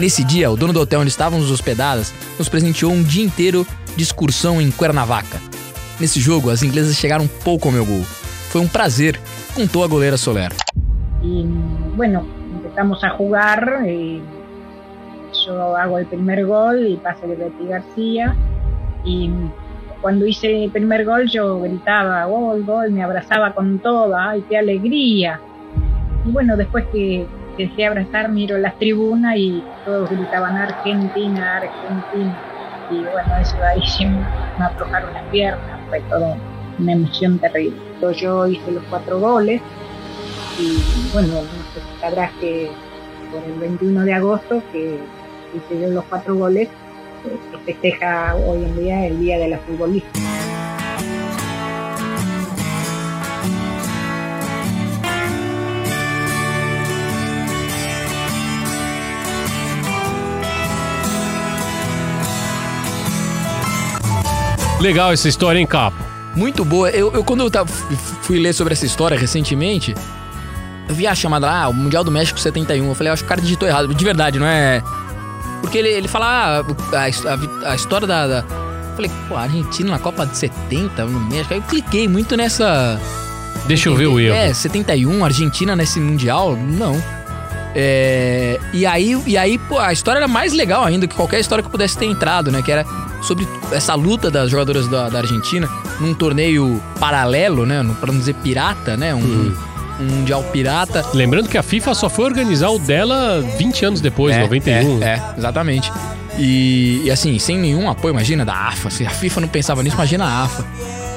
Nesse 0.00 0.24
dia, 0.24 0.50
o 0.50 0.56
dono 0.56 0.72
do 0.72 0.80
hotel 0.80 0.98
onde 0.98 1.10
estávamos 1.10 1.48
hospedadas 1.48 2.12
nos 2.36 2.48
presenteou 2.48 2.90
um 2.90 3.04
dia 3.04 3.24
inteiro 3.24 3.64
de 3.96 4.02
excursão 4.02 4.60
em 4.60 4.68
Cuernavaca. 4.72 5.40
Nesse 6.00 6.18
jogo, 6.18 6.50
as 6.50 6.64
inglesas 6.64 6.96
chegaram 6.96 7.28
pouco 7.44 7.68
ao 7.68 7.72
meu 7.72 7.86
gol. 7.86 8.02
Foi 8.50 8.60
um 8.60 8.66
prazer, 8.66 9.16
contou 9.54 9.84
a 9.84 9.86
goleira 9.86 10.16
Soler. 10.16 10.52
Y 11.22 11.46
bueno, 11.94 12.26
empezamos 12.52 13.04
a 13.04 13.10
jugar. 13.10 13.84
eh, 13.86 14.20
yo 15.46 15.76
hago 15.76 15.98
el 15.98 16.06
primer 16.06 16.44
gol 16.46 16.84
y 16.84 16.96
pasa 16.96 17.28
de 17.28 17.36
Betty 17.36 17.66
García. 17.68 18.36
Y 19.04 19.30
cuando 20.00 20.26
hice 20.26 20.64
el 20.64 20.70
primer 20.70 21.04
gol, 21.04 21.28
yo 21.28 21.60
gritaba 21.60 22.24
gol, 22.26 22.64
gol, 22.64 22.90
me 22.90 23.02
abrazaba 23.02 23.54
con 23.54 23.78
toda. 23.78 24.30
¡Ay, 24.30 24.44
qué 24.48 24.58
alegría! 24.58 25.40
Y 26.24 26.30
bueno, 26.30 26.56
después 26.56 26.84
que 26.92 27.26
que 27.56 27.68
dejé 27.68 27.86
abrazar, 27.86 28.30
miro 28.30 28.58
las 28.58 28.78
tribunas 28.78 29.34
y 29.36 29.62
todos 29.84 30.10
gritaban 30.10 30.56
Argentina, 30.56 31.56
Argentina. 31.56 32.38
Y 32.90 32.96
bueno, 32.96 33.36
eso 33.40 33.56
ahí 33.64 33.82
sí 33.86 34.04
me 34.04 34.18
me 34.58 34.64
aflojaron 34.64 35.12
las 35.12 35.24
piernas, 35.24 35.80
fue 35.88 36.00
todo 36.08 36.36
una 36.78 36.92
emoción 36.92 37.38
terrible. 37.38 37.76
Yo 38.16 38.46
hice 38.46 38.72
los 38.72 38.84
cuatro 38.84 39.18
goles 39.18 39.60
y 40.58 41.12
bueno, 41.12 41.28
no 41.28 41.42
sé 41.42 41.80
si 41.80 42.00
sabrás 42.00 42.32
que 42.40 42.70
por 43.30 43.42
el 43.42 43.58
21 43.58 44.04
de 44.04 44.14
agosto 44.14 44.62
que 44.72 44.98
hice 45.54 45.80
yo 45.80 45.88
los 45.88 46.04
cuatro 46.04 46.36
goles, 46.36 46.68
eh, 47.26 47.36
se 47.50 47.58
festeja 47.72 48.34
hoy 48.36 48.64
en 48.64 48.76
día 48.76 49.06
el 49.06 49.18
Día 49.20 49.38
de 49.38 49.48
la 49.48 49.58
Futbolista. 49.58 50.18
Legal 64.80 65.12
essa 65.12 65.28
história, 65.28 65.58
hein, 65.58 65.66
Capo? 65.66 65.96
Muito 66.34 66.64
boa. 66.64 66.90
Eu, 66.90 67.12
eu 67.12 67.24
quando 67.24 67.40
eu 67.40 67.50
tava- 67.50 67.70
fui 68.22 68.38
ler 68.38 68.52
sobre 68.52 68.74
essa 68.74 68.84
história 68.84 69.18
recentemente, 69.18 69.94
eu 70.88 70.94
vi 70.94 71.06
a 71.06 71.14
chamada 71.14 71.46
lá, 71.46 71.62
ah, 71.62 71.68
o 71.68 71.72
Mundial 71.74 72.04
do 72.04 72.10
México 72.10 72.38
71. 72.38 72.86
Eu 72.88 72.94
falei, 72.94 73.12
acho 73.12 73.22
que 73.22 73.26
o 73.26 73.28
cara 73.28 73.40
digitou 73.40 73.66
errado. 73.66 73.92
De 73.94 74.04
verdade, 74.04 74.38
não 74.38 74.46
é. 74.46 74.82
Porque 75.66 75.78
ele, 75.78 75.88
ele 75.88 76.08
fala 76.08 76.26
ah, 76.62 76.64
a, 76.96 77.68
a 77.68 77.72
a 77.72 77.74
história 77.74 78.06
da, 78.06 78.26
da- 78.26 78.44
falei, 78.94 79.10
pô, 79.28 79.36
a 79.36 79.42
Argentina 79.42 79.90
na 79.90 79.98
Copa 79.98 80.24
de 80.24 80.36
70, 80.38 81.04
no 81.06 81.20
México. 81.20 81.52
Aí 81.54 81.58
eu 81.58 81.62
cliquei 81.64 82.06
muito 82.08 82.36
nessa. 82.36 83.00
Deixa 83.66 83.88
eu 83.88 83.96
ver 83.96 84.06
o 84.06 84.18
erro. 84.20 84.34
É, 84.36 84.54
71, 84.54 85.24
Argentina 85.24 85.74
nesse 85.74 85.98
Mundial? 86.00 86.56
Não. 86.56 87.02
É, 87.74 88.58
e 88.72 88.86
aí, 88.86 89.20
e 89.26 89.36
aí 89.36 89.58
pô, 89.58 89.78
a 89.78 89.92
história 89.92 90.18
era 90.20 90.28
mais 90.28 90.52
legal 90.54 90.84
ainda 90.84 91.06
que 91.06 91.14
qualquer 91.14 91.40
história 91.40 91.62
que 91.62 91.68
pudesse 91.68 91.98
ter 91.98 92.06
entrado, 92.06 92.50
né? 92.50 92.62
Que 92.62 92.72
era 92.72 92.86
sobre 93.22 93.46
essa 93.72 93.94
luta 93.94 94.30
das 94.30 94.50
jogadoras 94.50 94.88
da, 94.88 95.08
da 95.10 95.18
Argentina 95.18 95.68
num 96.00 96.14
torneio 96.14 96.82
paralelo, 96.98 97.66
né? 97.66 97.84
Pra 98.00 98.10
não 98.12 98.18
dizer 98.18 98.34
pirata, 98.36 98.96
né? 98.96 99.14
Um, 99.14 99.18
um 99.18 99.75
mundial 99.98 100.42
pirata. 100.52 101.04
Lembrando 101.14 101.48
que 101.48 101.56
a 101.58 101.62
FIFA 101.62 101.94
só 101.94 102.08
foi 102.08 102.24
organizar 102.26 102.68
o 102.70 102.78
dela 102.78 103.40
20 103.58 103.84
anos 103.84 104.00
depois, 104.00 104.34
É, 104.36 104.40
91. 104.40 105.02
É, 105.02 105.06
é, 105.14 105.22
exatamente. 105.38 105.90
E, 106.38 107.02
e 107.04 107.10
assim, 107.10 107.38
sem 107.38 107.56
nenhum 107.58 107.88
apoio, 107.88 108.12
imagina, 108.12 108.44
da 108.44 108.54
AFA. 108.68 108.90
Se 108.90 109.06
a 109.06 109.10
FIFA 109.10 109.40
não 109.42 109.48
pensava 109.48 109.82
nisso, 109.82 109.96
imagina 109.96 110.24
a 110.24 110.42
AFA. 110.44 110.64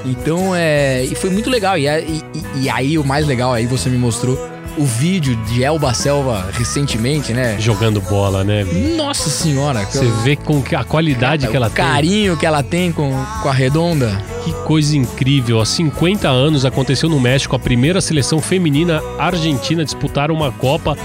Então, 0.05 0.55
é. 0.55 1.03
E 1.03 1.13
foi 1.15 1.29
muito 1.29 1.49
legal. 1.49 1.77
E, 1.77 1.85
e- 1.87 2.23
e 2.61 2.69
aí, 2.69 2.97
o 2.97 3.03
mais 3.03 3.27
legal, 3.27 3.51
aí 3.53 3.65
você 3.65 3.89
me 3.89 3.97
mostrou 3.97 4.39
o 4.79 4.85
vídeo 4.85 5.35
de 5.35 5.63
Elba 5.63 5.93
Selva 5.93 6.47
recentemente, 6.53 7.33
né? 7.33 7.57
Jogando 7.59 7.99
bola, 7.99 8.43
né? 8.43 8.65
Nossa 8.95 9.29
senhora, 9.29 9.85
Você 9.85 10.05
vê 10.23 10.35
com 10.37 10.61
que 10.61 10.73
a 10.75 10.83
qualidade 10.85 11.47
que 11.47 11.55
ela 11.55 11.67
o 11.67 11.69
tem. 11.69 11.83
carinho 11.85 12.37
que 12.37 12.45
ela 12.45 12.63
tem 12.63 12.91
com, 12.91 13.11
com 13.43 13.49
a 13.49 13.53
redonda. 13.53 14.23
Que 14.45 14.53
coisa 14.63 14.95
incrível. 14.95 15.59
Há 15.59 15.65
50 15.65 16.29
anos 16.29 16.63
aconteceu 16.63 17.09
no 17.09 17.19
México 17.19 17.55
a 17.55 17.59
primeira 17.59 17.99
seleção 17.99 18.39
feminina 18.41 19.01
argentina 19.17 19.83
disputar 19.83 20.31
uma 20.31 20.49
Copa. 20.51 20.97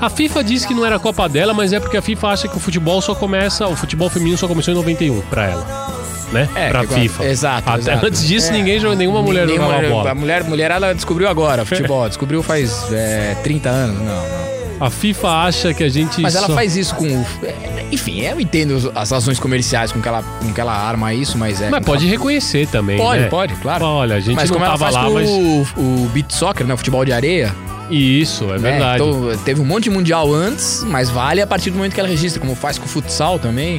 A 0.00 0.10
FIFA 0.10 0.44
diz 0.44 0.66
que 0.66 0.74
não 0.74 0.84
era 0.84 0.96
a 0.96 1.00
Copa 1.00 1.28
dela, 1.28 1.54
mas 1.54 1.72
é 1.72 1.80
porque 1.80 1.96
a 1.96 2.02
FIFA 2.02 2.28
acha 2.28 2.48
que 2.48 2.56
o 2.56 2.60
futebol 2.60 3.00
só 3.00 3.14
começa, 3.14 3.66
o 3.66 3.74
futebol 3.74 4.10
feminino 4.10 4.36
só 4.36 4.46
começou 4.46 4.72
em 4.72 4.76
91 4.76 5.20
pra 5.22 5.46
ela. 5.46 6.01
Né? 6.32 6.48
É, 6.54 6.68
pra 6.70 6.86
que- 6.86 6.94
FIFA. 6.94 7.24
Exato. 7.26 7.68
Até 7.70 7.78
exato. 7.80 8.06
antes 8.06 8.26
disso, 8.26 8.48
É. 8.50 8.52
ninguém 8.52 8.80
jogou, 8.80 8.96
nenhuma 8.96 9.20
mulher 9.22 9.46
Nenhuma 9.46 9.66
jogava 9.66 9.88
bola. 9.88 10.10
A 10.10 10.14
mulher, 10.14 10.44
mulher 10.44 10.70
ela 10.70 10.94
descobriu 10.94 11.28
agora 11.28 11.64
futebol. 11.64 12.08
descobriu 12.08 12.42
faz 12.42 12.90
é, 12.92 13.36
30 13.42 13.68
anos. 13.68 13.98
Não, 13.98 14.06
não. 14.06 14.52
A 14.80 14.90
FIFA 14.90 15.28
acha 15.28 15.72
que 15.74 15.84
a 15.84 15.88
gente. 15.88 16.20
Mas 16.20 16.34
ela 16.34 16.48
só- 16.48 16.54
faz 16.54 16.76
isso 16.76 16.94
com. 16.96 17.06
é, 17.44 17.54
Enfim, 17.92 18.22
eu 18.22 18.40
entendo 18.40 18.90
as 18.94 19.10
razões 19.10 19.38
comerciais 19.38 19.92
com 19.92 20.00
que 20.00 20.08
ela, 20.08 20.22
com 20.22 20.52
que 20.52 20.60
ela 20.60 20.72
arma 20.74 21.12
isso, 21.14 21.36
mas 21.38 21.60
é. 21.60 21.68
Mas 21.70 21.84
pode 21.84 22.06
reconhecer 22.06 22.66
também. 22.66 22.96
Pode, 22.96 23.20
né? 23.22 23.28
pode, 23.28 23.54
claro. 23.56 23.84
Olha, 23.84 24.16
a 24.16 24.20
gente 24.20 24.34
mas 24.34 24.48
não 24.50 24.54
como 24.54 24.64
ela 24.64 24.76
tava 24.78 24.90
faz 24.90 25.04
lá, 25.04 25.10
mas. 25.10 25.28
o, 25.28 25.66
o 25.76 26.10
beat 26.12 26.32
soccer, 26.32 26.66
né? 26.66 26.74
O 26.74 26.76
futebol 26.78 27.04
de 27.04 27.12
areia. 27.12 27.54
Isso, 27.90 28.44
é 28.44 28.58
né? 28.58 28.70
verdade. 28.70 29.02
Então 29.04 29.36
teve 29.44 29.60
um 29.60 29.64
monte 29.64 29.84
de 29.84 29.90
mundial 29.90 30.32
antes, 30.32 30.82
mas 30.84 31.10
vale 31.10 31.42
a 31.42 31.46
partir 31.46 31.70
do 31.70 31.76
momento 31.76 31.92
que 31.92 32.00
ela 32.00 32.08
registra, 32.08 32.40
como 32.40 32.54
faz 32.56 32.78
com 32.78 32.86
o 32.86 32.88
futsal 32.88 33.38
também. 33.38 33.78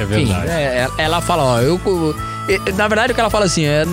É 0.00 0.04
Enfim, 0.04 0.26
verdade. 0.26 0.48
é, 0.50 0.76
ela- 0.78 0.94
ela 0.98 1.20
fala, 1.20 1.44
ó, 1.44 1.60
eu. 1.60 1.80
é, 2.48 2.72
Na 2.72 2.88
verdade, 2.88 3.12
o 3.12 3.14
que 3.14 3.20
ela 3.20 3.30
fala 3.30 3.44
assim, 3.44 3.64
é, 3.64 3.84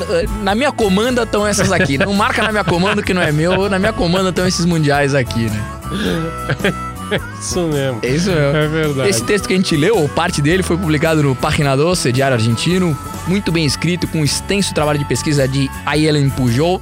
na 0.41 0.55
minha 0.55 0.71
comanda 0.71 1.23
estão 1.23 1.45
essas 1.45 1.71
aqui. 1.71 1.97
Não 1.97 2.13
marca 2.13 2.41
na 2.43 2.51
minha 2.51 2.63
comanda 2.63 3.01
que 3.03 3.13
não 3.13 3.21
é 3.21 3.31
meu, 3.31 3.69
na 3.69 3.77
minha 3.79 3.93
comanda 3.93 4.29
estão 4.29 4.47
esses 4.47 4.65
mundiais 4.65 5.13
aqui, 5.15 5.49
né? 5.49 5.63
Isso 7.39 7.61
mesmo. 7.61 7.99
É 8.03 8.07
isso 8.09 8.29
mesmo. 8.29 8.57
É 8.57 8.67
verdade. 8.67 9.09
Esse 9.09 9.23
texto 9.23 9.47
que 9.47 9.53
a 9.53 9.55
gente 9.57 9.77
leu, 9.77 9.97
ou 9.97 10.09
parte 10.09 10.41
dele, 10.41 10.61
foi 10.61 10.75
publicado 10.77 11.23
no 11.23 11.33
Página 11.35 11.73
Doce, 11.75 12.11
Diário 12.11 12.35
Argentino. 12.35 12.97
Muito 13.25 13.49
bem 13.49 13.65
escrito, 13.65 14.05
com 14.09 14.19
um 14.19 14.23
extenso 14.25 14.73
trabalho 14.73 14.99
de 14.99 15.05
pesquisa 15.05 15.47
de 15.47 15.69
Ayelen 15.85 16.29
Pujol, 16.29 16.81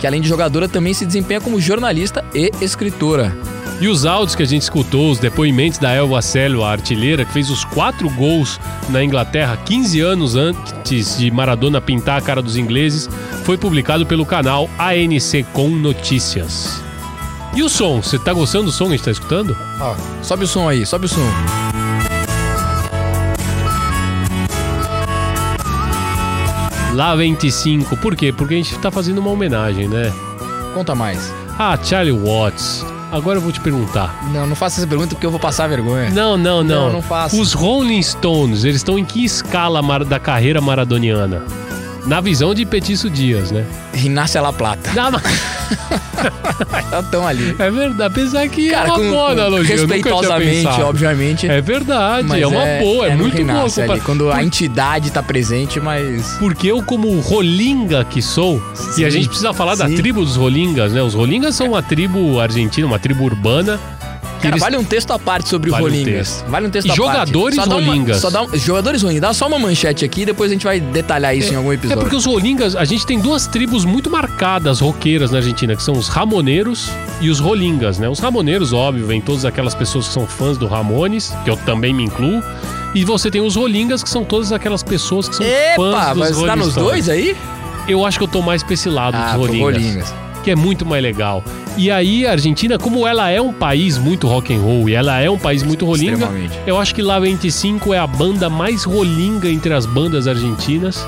que 0.00 0.06
além 0.06 0.22
de 0.22 0.28
jogadora 0.30 0.66
também 0.66 0.94
se 0.94 1.04
desempenha 1.04 1.42
como 1.42 1.60
jornalista 1.60 2.24
e 2.34 2.50
escritora. 2.60 3.36
E 3.78 3.88
os 3.88 4.06
áudios 4.06 4.34
que 4.34 4.42
a 4.42 4.46
gente 4.46 4.62
escutou, 4.62 5.10
os 5.10 5.18
depoimentos 5.18 5.78
da 5.78 5.92
Elva 5.92 6.22
Celo, 6.22 6.64
a 6.64 6.72
artilheira, 6.72 7.26
que 7.26 7.32
fez 7.32 7.50
os 7.50 7.62
quatro 7.62 8.08
gols 8.08 8.58
na 8.88 9.04
Inglaterra 9.04 9.54
15 9.54 10.00
anos 10.00 10.34
antes 10.34 11.18
de 11.18 11.30
Maradona 11.30 11.78
pintar 11.78 12.18
a 12.18 12.22
cara 12.22 12.40
dos 12.40 12.56
ingleses, 12.56 13.08
foi 13.44 13.58
publicado 13.58 14.06
pelo 14.06 14.24
canal 14.24 14.70
ANC 14.78 15.44
Com 15.52 15.68
Notícias. 15.68 16.82
E 17.54 17.62
o 17.62 17.68
som? 17.68 18.02
Você 18.02 18.18
tá 18.18 18.32
gostando 18.32 18.66
do 18.66 18.72
som 18.72 18.86
que 18.86 18.94
a 18.94 18.96
gente 18.96 19.04
tá 19.04 19.10
escutando? 19.10 19.54
Ó, 19.78 19.94
sobe 20.22 20.44
o 20.44 20.48
som 20.48 20.68
aí, 20.68 20.86
sobe 20.86 21.04
o 21.04 21.08
som. 21.08 21.26
Lá 26.94 27.14
25. 27.14 27.94
Por 27.98 28.16
quê? 28.16 28.32
Porque 28.32 28.54
a 28.54 28.56
gente 28.56 28.78
tá 28.78 28.90
fazendo 28.90 29.18
uma 29.18 29.30
homenagem, 29.30 29.86
né? 29.86 30.10
Conta 30.72 30.94
mais. 30.94 31.30
Ah, 31.58 31.78
Charlie 31.82 32.12
Watts. 32.12 32.95
Agora 33.16 33.38
eu 33.38 33.42
vou 33.42 33.50
te 33.50 33.60
perguntar. 33.60 34.28
Não, 34.30 34.46
não 34.46 34.54
faça 34.54 34.78
essa 34.78 34.86
pergunta 34.86 35.14
porque 35.14 35.24
eu 35.24 35.30
vou 35.30 35.40
passar 35.40 35.66
vergonha. 35.66 36.10
Não, 36.10 36.36
não, 36.36 36.62
não. 36.62 36.86
Não, 36.86 36.92
não 36.92 37.02
faça. 37.02 37.34
Os 37.34 37.54
Rolling 37.54 38.02
Stones, 38.02 38.62
eles 38.62 38.76
estão 38.76 38.98
em 38.98 39.04
que 39.06 39.24
escala 39.24 39.80
da 40.04 40.20
carreira 40.20 40.60
maradoniana? 40.60 41.42
Na 42.04 42.20
visão 42.20 42.54
de 42.54 42.66
Petiço 42.66 43.08
Dias, 43.08 43.50
né? 43.50 43.64
Rinácia 43.94 44.40
La 44.42 44.52
Plata. 44.52 44.92
Não, 44.94 45.10
mas... 45.10 45.22
Estão 47.04 47.26
ali. 47.26 47.54
É 47.58 47.70
verdade, 47.70 48.02
apesar 48.02 48.48
que 48.48 48.70
Cara, 48.70 48.88
é 48.88 48.92
uma 48.92 48.98
com- 48.98 49.10
boa 49.10 49.30
analogia. 49.32 49.76
respeitosamente, 49.76 50.80
obviamente. 50.82 51.48
É 51.48 51.60
verdade, 51.60 52.40
é 52.40 52.46
uma 52.46 52.64
boa, 52.80 53.06
é, 53.08 53.10
no 53.14 53.18
muito 53.24 53.44
boa. 53.44 53.68
Compara- 53.70 54.00
Quando 54.00 54.30
a 54.30 54.42
entidade 54.42 55.10
tá 55.10 55.22
presente, 55.22 55.78
mas. 55.80 56.36
Porque 56.38 56.66
eu, 56.68 56.82
como 56.82 57.18
rolinga 57.20 58.04
que 58.04 58.22
sou, 58.22 58.62
e 58.96 59.04
a 59.04 59.10
Sim, 59.10 59.18
gente 59.18 59.28
precisa 59.28 59.52
falar 59.52 59.74
da 59.74 59.88
sim. 59.88 59.94
tribo 59.96 60.24
dos 60.24 60.36
rolingas, 60.36 60.92
né? 60.92 61.02
Os 61.02 61.14
rolingas 61.14 61.54
são 61.54 61.68
uma 61.68 61.82
tribo 61.82 62.40
argentina, 62.40 62.86
uma 62.86 62.98
tribo 62.98 63.24
urbana. 63.24 63.78
Cara, 64.40 64.48
eles- 64.54 64.60
vale 64.60 64.76
um 64.76 64.84
texto 64.84 65.10
à 65.12 65.18
parte 65.18 65.48
sobre 65.48 65.70
Vale 65.70 65.82
o 65.82 65.86
um 65.86 65.88
Rolingas. 65.90 66.28
texto. 66.30 66.46
vale 66.50 66.66
um 66.66 66.70
texto 66.70 66.86
E 66.88 66.90
à 66.90 66.94
jogadores 66.94 67.56
parte. 67.56 67.68
Uma- 67.70 67.74
rolingas. 67.80 68.20
só 68.20 68.30
dá 68.30 68.42
um- 68.42 68.56
jogadores 68.56 69.02
rolingas. 69.02 69.20
Dá 69.22 69.32
só 69.34 69.46
uma 69.46 69.58
manchete 69.58 70.04
aqui, 70.04 70.24
depois 70.24 70.50
a 70.50 70.54
gente 70.54 70.64
vai 70.64 70.78
detalhar 70.78 71.36
isso 71.36 71.52
em 71.52 71.56
algum 71.56 71.72
É 71.72 71.74
episódio. 71.74 72.00
porque 72.02 72.16
os 72.16 72.24
rolingas, 72.26 72.76
a 72.76 72.84
gente 72.84 73.06
tem 73.06 73.18
duas 73.18 73.46
tribos 73.46 73.84
muito 73.84 74.10
marcadas, 74.10 74.80
roqueiras 74.80 75.30
na 75.30 75.38
Argentina, 75.38 75.74
que 75.74 75.82
são 75.82 75.94
os 75.94 76.08
ramoneiros 76.08 76.90
e 77.20 77.30
os 77.30 77.38
rolingas, 77.40 77.98
né? 77.98 78.08
Os 78.08 78.18
ramoneiros, 78.18 78.72
óbvio, 78.72 79.06
vem 79.06 79.20
todas 79.20 79.44
aquelas 79.44 79.74
pessoas 79.74 80.08
que 80.08 80.12
são 80.14 80.26
fãs 80.26 80.58
do 80.58 80.66
Ramones, 80.66 81.32
que 81.44 81.50
eu 81.50 81.56
também 81.56 81.92
me 81.94 82.04
incluo. 82.04 82.42
E 82.94 83.04
você 83.04 83.30
tem 83.30 83.40
os 83.40 83.56
rolingas, 83.56 84.02
que 84.02 84.08
são 84.08 84.24
todas 84.24 84.52
aquelas 84.52 84.82
pessoas 84.82 85.28
que 85.28 85.36
são 85.36 85.44
fãs 85.76 85.94
Epa, 85.94 86.08
dos 86.10 86.18
mas 86.18 86.36
Rolling 86.36 86.46
tá 86.48 86.56
nos 86.56 86.74
dois 86.74 87.08
aí? 87.08 87.36
Eu 87.88 88.04
acho 88.04 88.18
que 88.18 88.24
eu 88.24 88.28
tô 88.28 88.42
mais 88.42 88.62
pra 88.62 88.74
esse 88.74 88.88
lado 88.88 89.14
Ah, 89.16 89.32
dos 89.32 89.46
rolingas, 89.46 89.74
Rolingas. 89.76 90.14
Que 90.46 90.52
é 90.52 90.54
muito 90.54 90.86
mais 90.86 91.02
legal. 91.02 91.42
E 91.76 91.90
aí, 91.90 92.24
a 92.24 92.30
Argentina, 92.30 92.78
como 92.78 93.04
ela 93.04 93.28
é 93.28 93.40
um 93.40 93.52
país 93.52 93.98
muito 93.98 94.28
rock 94.28 94.54
and 94.54 94.60
roll 94.60 94.88
e 94.88 94.94
ela 94.94 95.20
é 95.20 95.28
um 95.28 95.36
país 95.36 95.64
muito 95.64 95.84
rolinga, 95.84 96.30
eu 96.64 96.78
acho 96.78 96.94
que 96.94 97.02
La 97.02 97.18
25 97.18 97.92
é 97.92 97.98
a 97.98 98.06
banda 98.06 98.48
mais 98.48 98.84
rolinga 98.84 99.48
entre 99.48 99.74
as 99.74 99.86
bandas 99.86 100.28
argentinas. 100.28 101.04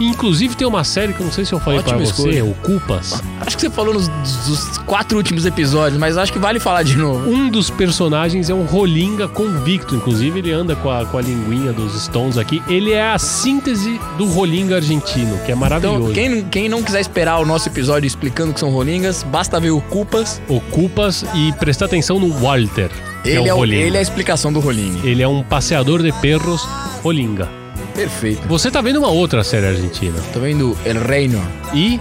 Inclusive 0.00 0.54
tem 0.56 0.66
uma 0.66 0.84
série 0.84 1.12
que 1.12 1.20
eu 1.20 1.26
não 1.26 1.32
sei 1.32 1.44
se 1.44 1.52
eu 1.52 1.60
falei 1.60 1.78
Ótima 1.80 1.96
pra 1.96 2.04
você, 2.06 2.12
escolha. 2.30 2.44
o 2.44 2.54
Culpas. 2.54 3.22
Acho 3.40 3.56
que 3.56 3.62
você 3.62 3.70
falou 3.70 3.94
nos 3.94 4.08
dos 4.08 4.78
quatro 4.78 5.16
últimos 5.16 5.46
episódios, 5.46 5.98
mas 5.98 6.16
acho 6.18 6.32
que 6.32 6.38
vale 6.38 6.58
falar 6.58 6.82
de 6.82 6.96
novo. 6.96 7.28
Um 7.30 7.48
dos 7.48 7.70
personagens 7.70 8.50
é 8.50 8.54
um 8.54 8.64
rolinga 8.64 9.28
convicto, 9.28 9.94
inclusive 9.94 10.38
ele 10.38 10.52
anda 10.52 10.74
com 10.76 10.90
a, 10.90 11.04
com 11.06 11.18
a 11.18 11.22
linguinha 11.22 11.72
dos 11.72 12.02
Stones 12.04 12.36
aqui. 12.38 12.62
Ele 12.68 12.92
é 12.92 13.10
a 13.10 13.18
síntese 13.18 14.00
do 14.18 14.26
rolinga 14.26 14.76
argentino, 14.76 15.38
que 15.44 15.52
é 15.52 15.54
maravilhoso. 15.54 16.10
Então, 16.10 16.12
quem, 16.12 16.44
quem 16.44 16.68
não 16.68 16.82
quiser 16.82 17.00
esperar 17.00 17.38
o 17.38 17.46
nosso 17.46 17.68
episódio 17.68 18.06
explicando 18.06 18.52
que 18.52 18.60
são 18.60 18.70
rolingas, 18.70 19.22
basta 19.22 19.60
ver 19.60 19.70
o 19.70 19.80
Culpas. 19.80 20.40
O 20.48 20.60
Culpas 20.60 21.24
e 21.34 21.52
prestar 21.54 21.86
atenção 21.86 22.18
no 22.18 22.32
Walter, 22.32 22.90
que 23.22 23.28
Ele 23.30 23.44
é 23.44 23.48
é, 23.48 23.52
o 23.52 23.56
o- 23.56 23.58
rolinga. 23.60 23.82
ele 23.82 23.96
é 23.96 24.00
a 24.00 24.02
explicação 24.02 24.52
do 24.52 24.60
rolinga. 24.60 25.06
Ele 25.06 25.22
é 25.22 25.28
um 25.28 25.42
passeador 25.42 26.02
de 26.02 26.12
perros 26.20 26.66
rolinga. 27.02 27.48
Perfeito. 27.94 28.46
Você 28.48 28.70
tá 28.70 28.80
vendo 28.80 28.98
uma 28.98 29.08
outra 29.08 29.44
série 29.44 29.66
argentina. 29.66 30.18
Tô 30.32 30.40
vendo 30.40 30.76
El 30.84 31.00
Reino. 31.00 31.42
E? 31.74 32.00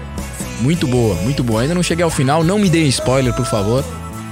Muito 0.61 0.87
boa, 0.87 1.15
muito 1.15 1.43
boa. 1.43 1.61
Ainda 1.61 1.73
não 1.75 1.83
cheguei 1.83 2.03
ao 2.03 2.09
final, 2.09 2.43
não 2.43 2.59
me 2.59 2.69
deem 2.69 2.87
spoiler, 2.87 3.33
por 3.33 3.45
favor. 3.45 3.83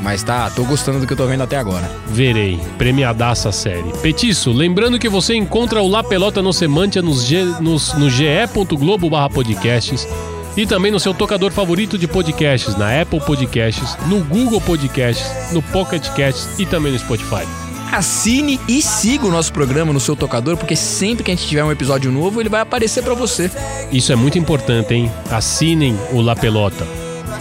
Mas 0.01 0.23
tá, 0.23 0.49
tô 0.51 0.63
gostando 0.63 0.99
do 0.99 1.05
que 1.07 1.11
eu 1.11 1.17
tô 1.17 1.25
vendo 1.27 1.43
até 1.43 1.57
agora. 1.57 1.89
Verei. 2.07 2.57
Premiadaça 2.77 3.49
a 3.49 3.51
série. 3.51 3.91
Petiço, 4.01 4.51
lembrando 4.53 4.97
que 4.97 5.09
você 5.09 5.35
encontra 5.35 5.81
o 5.81 5.89
La 5.89 6.01
Pelota 6.03 6.41
no 6.41 6.53
Semantia 6.53 7.01
nos 7.01 7.25
G- 7.25 7.43
nos- 7.59 7.93
no 7.95 8.09
ge.globo 8.09 9.09
barra 9.09 9.29
podcasts 9.29 10.07
e 10.55 10.65
também 10.65 10.89
no 10.91 10.99
seu 11.01 11.13
tocador 11.13 11.51
favorito 11.51 11.97
de 11.97 12.07
podcasts, 12.07 12.77
na 12.77 13.01
Apple 13.01 13.19
Podcasts, 13.19 13.97
no 14.07 14.23
Google 14.23 14.61
Podcasts, 14.61 15.51
no 15.51 15.61
Pocket 15.61 16.07
Casts 16.15 16.57
e 16.57 16.65
também 16.65 16.93
no 16.93 16.99
Spotify. 16.99 17.45
Assine 17.91 18.59
e 18.67 18.81
siga 18.81 19.25
o 19.25 19.31
nosso 19.31 19.51
programa 19.51 19.91
no 19.91 19.99
seu 19.99 20.15
tocador, 20.15 20.55
porque 20.57 20.75
sempre 20.75 21.23
que 21.23 21.31
a 21.31 21.35
gente 21.35 21.47
tiver 21.47 21.63
um 21.63 21.71
episódio 21.71 22.11
novo, 22.11 22.39
ele 22.39 22.49
vai 22.49 22.61
aparecer 22.61 23.03
pra 23.03 23.13
você. 23.13 23.49
Isso 23.91 24.11
é 24.11 24.15
muito 24.15 24.37
importante, 24.37 24.93
hein? 24.93 25.11
Assinem 25.31 25.97
o 26.11 26.21
La 26.21 26.35
Pelota, 26.35 26.87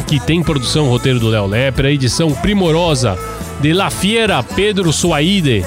que 0.06 0.18
tem 0.18 0.42
produção 0.42 0.88
roteiro 0.88 1.20
do 1.20 1.28
Léo 1.28 1.46
Lepra, 1.46 1.92
edição 1.92 2.32
primorosa 2.32 3.18
de 3.60 3.72
La 3.72 3.90
Fiera 3.90 4.42
Pedro 4.42 4.92
Suaide, 4.92 5.64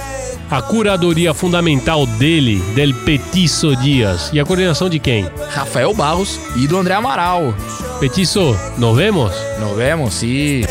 a 0.49 0.61
curadoria 0.61 1.33
fundamental 1.33 2.05
dele, 2.05 2.59
del 2.73 2.93
Petiço 2.93 3.75
Dias. 3.75 4.31
E 4.33 4.39
a 4.39 4.45
coordenação 4.45 4.89
de 4.89 4.99
quem? 4.99 5.29
Rafael 5.49 5.93
Barros 5.93 6.39
e 6.55 6.67
do 6.67 6.77
André 6.77 6.95
Amaral. 6.95 7.53
Petiço, 7.99 8.57
nos 8.77 8.97
vemos? 8.97 9.31
Nos 9.59 9.77
vemos, 9.77 10.13
sim. 10.15 10.63